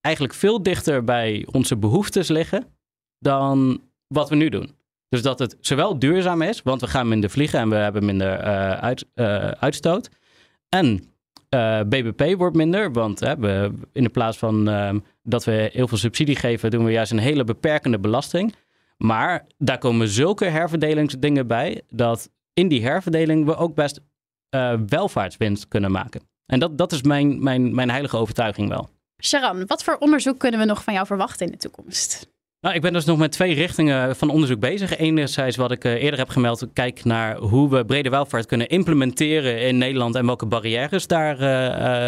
eigenlijk 0.00 0.34
veel 0.34 0.62
dichter 0.62 1.04
bij 1.04 1.46
onze 1.52 1.76
behoeftes 1.76 2.28
liggen 2.28 2.66
dan 3.18 3.82
wat 4.06 4.28
we 4.28 4.36
nu 4.36 4.48
doen. 4.48 4.74
Dus 5.08 5.22
dat 5.22 5.38
het 5.38 5.56
zowel 5.60 5.98
duurzaam 5.98 6.42
is, 6.42 6.62
want 6.62 6.80
we 6.80 6.86
gaan 6.86 7.08
minder 7.08 7.30
vliegen 7.30 7.58
en 7.58 7.68
we 7.68 7.74
hebben 7.74 8.04
minder 8.04 8.38
uit, 8.80 9.06
uitstoot. 9.60 10.10
En 10.68 11.10
uh, 11.54 11.80
BBP 11.80 12.36
wordt 12.36 12.56
minder, 12.56 12.92
want 12.92 13.20
hè, 13.20 13.36
we, 13.36 13.72
in 13.92 14.02
de 14.02 14.08
plaats 14.08 14.38
van 14.38 14.68
uh, 14.68 14.90
dat 15.22 15.44
we 15.44 15.70
heel 15.72 15.88
veel 15.88 15.98
subsidie 15.98 16.36
geven, 16.36 16.70
doen 16.70 16.84
we 16.84 16.90
juist 16.90 17.12
een 17.12 17.18
hele 17.18 17.44
beperkende 17.44 17.98
belasting. 17.98 18.54
Maar 18.96 19.46
daar 19.58 19.78
komen 19.78 20.08
zulke 20.08 20.44
herverdelingsdingen 20.44 21.46
bij, 21.46 21.82
dat 21.88 22.30
in 22.52 22.68
die 22.68 22.82
herverdeling 22.82 23.44
we 23.44 23.56
ook 23.56 23.74
best 23.74 24.00
uh, 24.50 24.74
welvaartswinst 24.86 25.68
kunnen 25.68 25.90
maken. 25.90 26.20
En 26.46 26.58
dat, 26.58 26.78
dat 26.78 26.92
is 26.92 27.02
mijn, 27.02 27.42
mijn, 27.42 27.74
mijn 27.74 27.90
heilige 27.90 28.16
overtuiging 28.16 28.68
wel. 28.68 28.88
Sharon, 29.22 29.66
wat 29.66 29.84
voor 29.84 29.96
onderzoek 29.96 30.38
kunnen 30.38 30.60
we 30.60 30.66
nog 30.66 30.82
van 30.82 30.94
jou 30.94 31.06
verwachten 31.06 31.46
in 31.46 31.52
de 31.52 31.58
toekomst? 31.58 32.30
Nou, 32.60 32.74
ik 32.74 32.80
ben 32.80 32.92
dus 32.92 33.04
nog 33.04 33.18
met 33.18 33.32
twee 33.32 33.54
richtingen 33.54 34.16
van 34.16 34.30
onderzoek 34.30 34.60
bezig. 34.60 34.96
Enerzijds 34.96 35.56
wat 35.56 35.70
ik 35.70 35.84
eerder 35.84 36.18
heb 36.18 36.28
gemeld, 36.28 36.66
kijk 36.72 37.04
naar 37.04 37.36
hoe 37.36 37.70
we 37.70 37.84
brede 37.84 38.08
welvaart 38.08 38.46
kunnen 38.46 38.68
implementeren 38.68 39.60
in 39.60 39.78
Nederland 39.78 40.14
en 40.14 40.26
welke 40.26 40.46
barrières 40.46 41.06
daar 41.06 41.40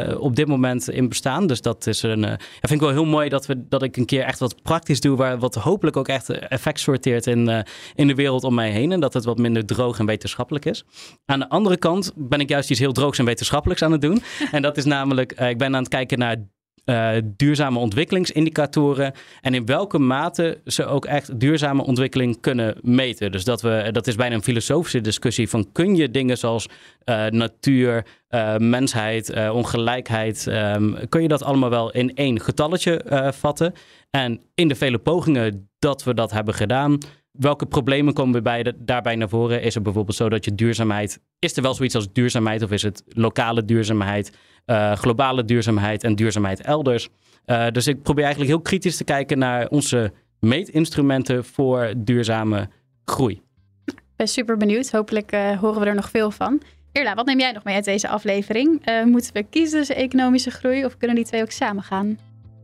uh, 0.08 0.20
op 0.20 0.36
dit 0.36 0.46
moment 0.46 0.90
in 0.90 1.08
bestaan. 1.08 1.46
Dus 1.46 1.60
dat 1.60 1.86
is 1.86 2.02
een. 2.02 2.22
Uh, 2.22 2.28
vind 2.60 2.72
ik 2.72 2.80
wel 2.80 2.90
heel 2.90 3.04
mooi 3.04 3.28
dat, 3.28 3.46
we, 3.46 3.68
dat 3.68 3.82
ik 3.82 3.96
een 3.96 4.06
keer 4.06 4.22
echt 4.22 4.38
wat 4.38 4.62
praktisch 4.62 5.00
doe, 5.00 5.16
waar 5.16 5.38
wat 5.38 5.54
hopelijk 5.54 5.96
ook 5.96 6.08
echt 6.08 6.28
effect 6.30 6.80
sorteert 6.80 7.26
in, 7.26 7.64
in 7.94 8.06
de 8.06 8.14
wereld 8.14 8.44
om 8.44 8.54
mij 8.54 8.70
heen. 8.70 8.92
En 8.92 9.00
dat 9.00 9.14
het 9.14 9.24
wat 9.24 9.38
minder 9.38 9.66
droog 9.66 9.98
en 9.98 10.06
wetenschappelijk 10.06 10.64
is. 10.64 10.84
Aan 11.24 11.38
de 11.38 11.48
andere 11.48 11.76
kant 11.76 12.12
ben 12.16 12.40
ik 12.40 12.48
juist 12.48 12.70
iets 12.70 12.80
heel 12.80 12.92
droogs 12.92 13.18
en 13.18 13.24
wetenschappelijks 13.24 13.82
aan 13.82 13.92
het 13.92 14.00
doen. 14.00 14.22
en 14.50 14.62
dat 14.62 14.76
is 14.76 14.84
namelijk, 14.84 15.32
ik 15.32 15.58
ben 15.58 15.74
aan 15.74 15.82
het 15.82 15.88
kijken 15.88 16.18
naar 16.18 16.36
uh, 16.84 17.10
duurzame 17.24 17.78
ontwikkelingsindicatoren 17.78 19.12
en 19.40 19.54
in 19.54 19.66
welke 19.66 19.98
mate 19.98 20.60
ze 20.64 20.84
ook 20.84 21.04
echt 21.04 21.40
duurzame 21.40 21.84
ontwikkeling 21.84 22.40
kunnen 22.40 22.76
meten. 22.80 23.32
Dus 23.32 23.44
dat, 23.44 23.62
we, 23.62 23.88
dat 23.92 24.06
is 24.06 24.14
bijna 24.14 24.34
een 24.34 24.42
filosofische 24.42 25.00
discussie 25.00 25.48
van 25.48 25.72
kun 25.72 25.96
je 25.96 26.10
dingen 26.10 26.38
zoals 26.38 26.66
uh, 27.04 27.26
natuur, 27.26 28.06
uh, 28.30 28.56
mensheid, 28.56 29.50
ongelijkheid, 29.50 30.46
um, 30.46 31.08
kun 31.08 31.22
je 31.22 31.28
dat 31.28 31.42
allemaal 31.42 31.70
wel 31.70 31.90
in 31.90 32.14
één 32.14 32.40
getalletje 32.40 33.30
vatten? 33.34 33.74
En 34.10 34.40
in 34.54 34.68
de 34.68 34.74
vele 34.74 34.98
pogingen 34.98 35.68
dat 35.78 36.04
we 36.04 36.14
dat 36.14 36.30
hebben 36.30 36.54
gedaan, 36.54 36.98
welke 37.32 37.66
problemen 37.66 38.14
komen 38.14 38.42
bij 38.42 38.62
de, 38.62 38.74
daarbij 38.78 39.16
naar 39.16 39.28
voren? 39.28 39.62
Is 39.62 39.74
het 39.74 39.82
bijvoorbeeld 39.82 40.16
zo 40.16 40.28
dat 40.28 40.44
je 40.44 40.54
duurzaamheid, 40.54 41.20
is 41.38 41.56
er 41.56 41.62
wel 41.62 41.74
zoiets 41.74 41.94
als 41.94 42.12
duurzaamheid 42.12 42.62
of 42.62 42.70
is 42.70 42.82
het 42.82 43.02
lokale 43.08 43.64
duurzaamheid, 43.64 44.36
uh, 44.66 44.92
globale 44.92 45.44
duurzaamheid 45.44 46.04
en 46.04 46.14
duurzaamheid 46.14 46.60
elders? 46.60 47.08
Uh, 47.46 47.66
dus 47.68 47.86
ik 47.86 48.02
probeer 48.02 48.24
eigenlijk 48.24 48.54
heel 48.54 48.62
kritisch 48.62 48.96
te 48.96 49.04
kijken 49.04 49.38
naar 49.38 49.68
onze 49.68 50.12
meetinstrumenten 50.40 51.44
voor 51.44 51.92
duurzame 51.96 52.68
groei. 53.04 53.42
Ik 53.84 54.02
ben 54.16 54.28
super 54.28 54.56
benieuwd. 54.56 54.90
Hopelijk 54.90 55.32
uh, 55.32 55.60
horen 55.60 55.80
we 55.80 55.86
er 55.86 55.94
nog 55.94 56.10
veel 56.10 56.30
van. 56.30 56.60
Irla, 56.92 57.14
wat 57.14 57.26
neem 57.26 57.38
jij 57.38 57.52
nog 57.52 57.64
mee 57.64 57.74
uit 57.74 57.84
deze 57.84 58.08
aflevering? 58.08 58.82
moeten 59.04 59.32
we 59.32 59.42
kiezen 59.42 59.78
tussen 59.78 59.96
economische 59.96 60.50
groei 60.50 60.84
of 60.84 60.96
kunnen 60.96 61.16
die 61.16 61.24
twee 61.24 61.42
ook 61.42 61.50
samen 61.50 61.82
gaan? 61.82 62.18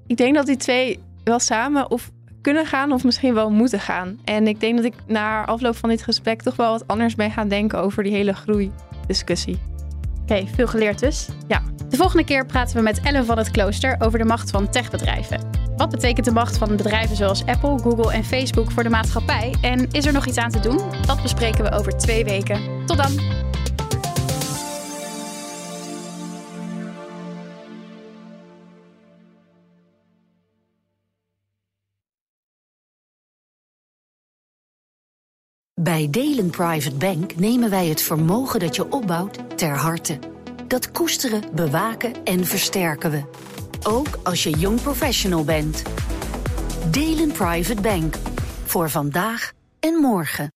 Ik 0.07 0.17
denk 0.17 0.35
dat 0.35 0.47
die 0.47 0.57
twee 0.57 0.99
wel 1.25 1.39
samen 1.39 1.91
of 1.91 2.11
kunnen 2.41 2.67
gaan 2.67 2.93
of 2.93 3.05
misschien 3.05 3.35
wel 3.35 3.51
moeten 3.51 3.81
gaan. 3.81 4.19
En 4.25 4.47
ik 4.47 4.61
denk 4.61 4.77
dat 4.77 4.85
ik 4.85 4.95
na 5.07 5.47
afloop 5.47 5.77
van 5.77 5.89
dit 5.89 6.03
gesprek 6.03 6.43
toch 6.43 6.57
wel 6.57 6.71
wat 6.71 6.87
anders 6.87 7.15
ben 7.15 7.31
gaan 7.31 7.49
denken 7.49 7.81
over 7.81 8.03
die 8.03 8.13
hele 8.13 8.33
groeidiscussie. 8.33 9.59
Oké, 10.23 10.33
okay, 10.33 10.49
veel 10.55 10.67
geleerd 10.67 10.99
dus. 10.99 11.29
Ja. 11.47 11.63
De 11.89 11.97
volgende 11.97 12.25
keer 12.25 12.47
praten 12.47 12.77
we 12.77 12.83
met 12.83 13.01
Ellen 13.01 13.25
van 13.25 13.39
het 13.39 13.51
Klooster 13.51 13.97
over 13.99 14.19
de 14.19 14.25
macht 14.25 14.51
van 14.51 14.71
techbedrijven. 14.71 15.41
Wat 15.77 15.91
betekent 15.91 16.27
de 16.27 16.33
macht 16.33 16.59
van 16.59 16.77
bedrijven 16.77 17.17
zoals 17.17 17.47
Apple, 17.47 17.79
Google 17.79 18.13
en 18.13 18.25
Facebook 18.25 18.71
voor 18.71 18.83
de 18.83 18.89
maatschappij? 18.89 19.55
En 19.61 19.89
is 19.93 20.07
er 20.07 20.13
nog 20.13 20.27
iets 20.27 20.39
aan 20.39 20.51
te 20.51 20.61
doen? 20.61 20.81
Dat 21.07 21.23
bespreken 21.23 21.65
we 21.65 21.73
over 21.73 21.97
twee 21.97 22.25
weken. 22.25 22.87
Tot 22.87 22.97
dan! 22.97 23.48
Bij 35.89 36.09
Delen 36.11 36.51
Private 36.51 36.97
Bank 36.97 37.37
nemen 37.37 37.71
wij 37.71 37.87
het 37.87 38.03
vermogen 38.03 38.61
dat 38.61 38.77
je 38.77 38.93
opbouwt 38.93 39.59
ter 39.59 39.77
harte. 39.77 40.19
Dat 40.67 40.91
koesteren, 40.91 41.43
bewaken 41.55 42.25
en 42.25 42.45
versterken 42.45 43.11
we. 43.11 43.23
Ook 43.83 44.19
als 44.23 44.43
je 44.43 44.51
jong 44.51 44.83
professional 44.83 45.45
bent. 45.45 45.83
Delen 46.91 47.33
Private 47.33 47.81
Bank. 47.81 48.15
Voor 48.65 48.91
vandaag 48.91 49.53
en 49.81 49.95
morgen. 49.95 50.53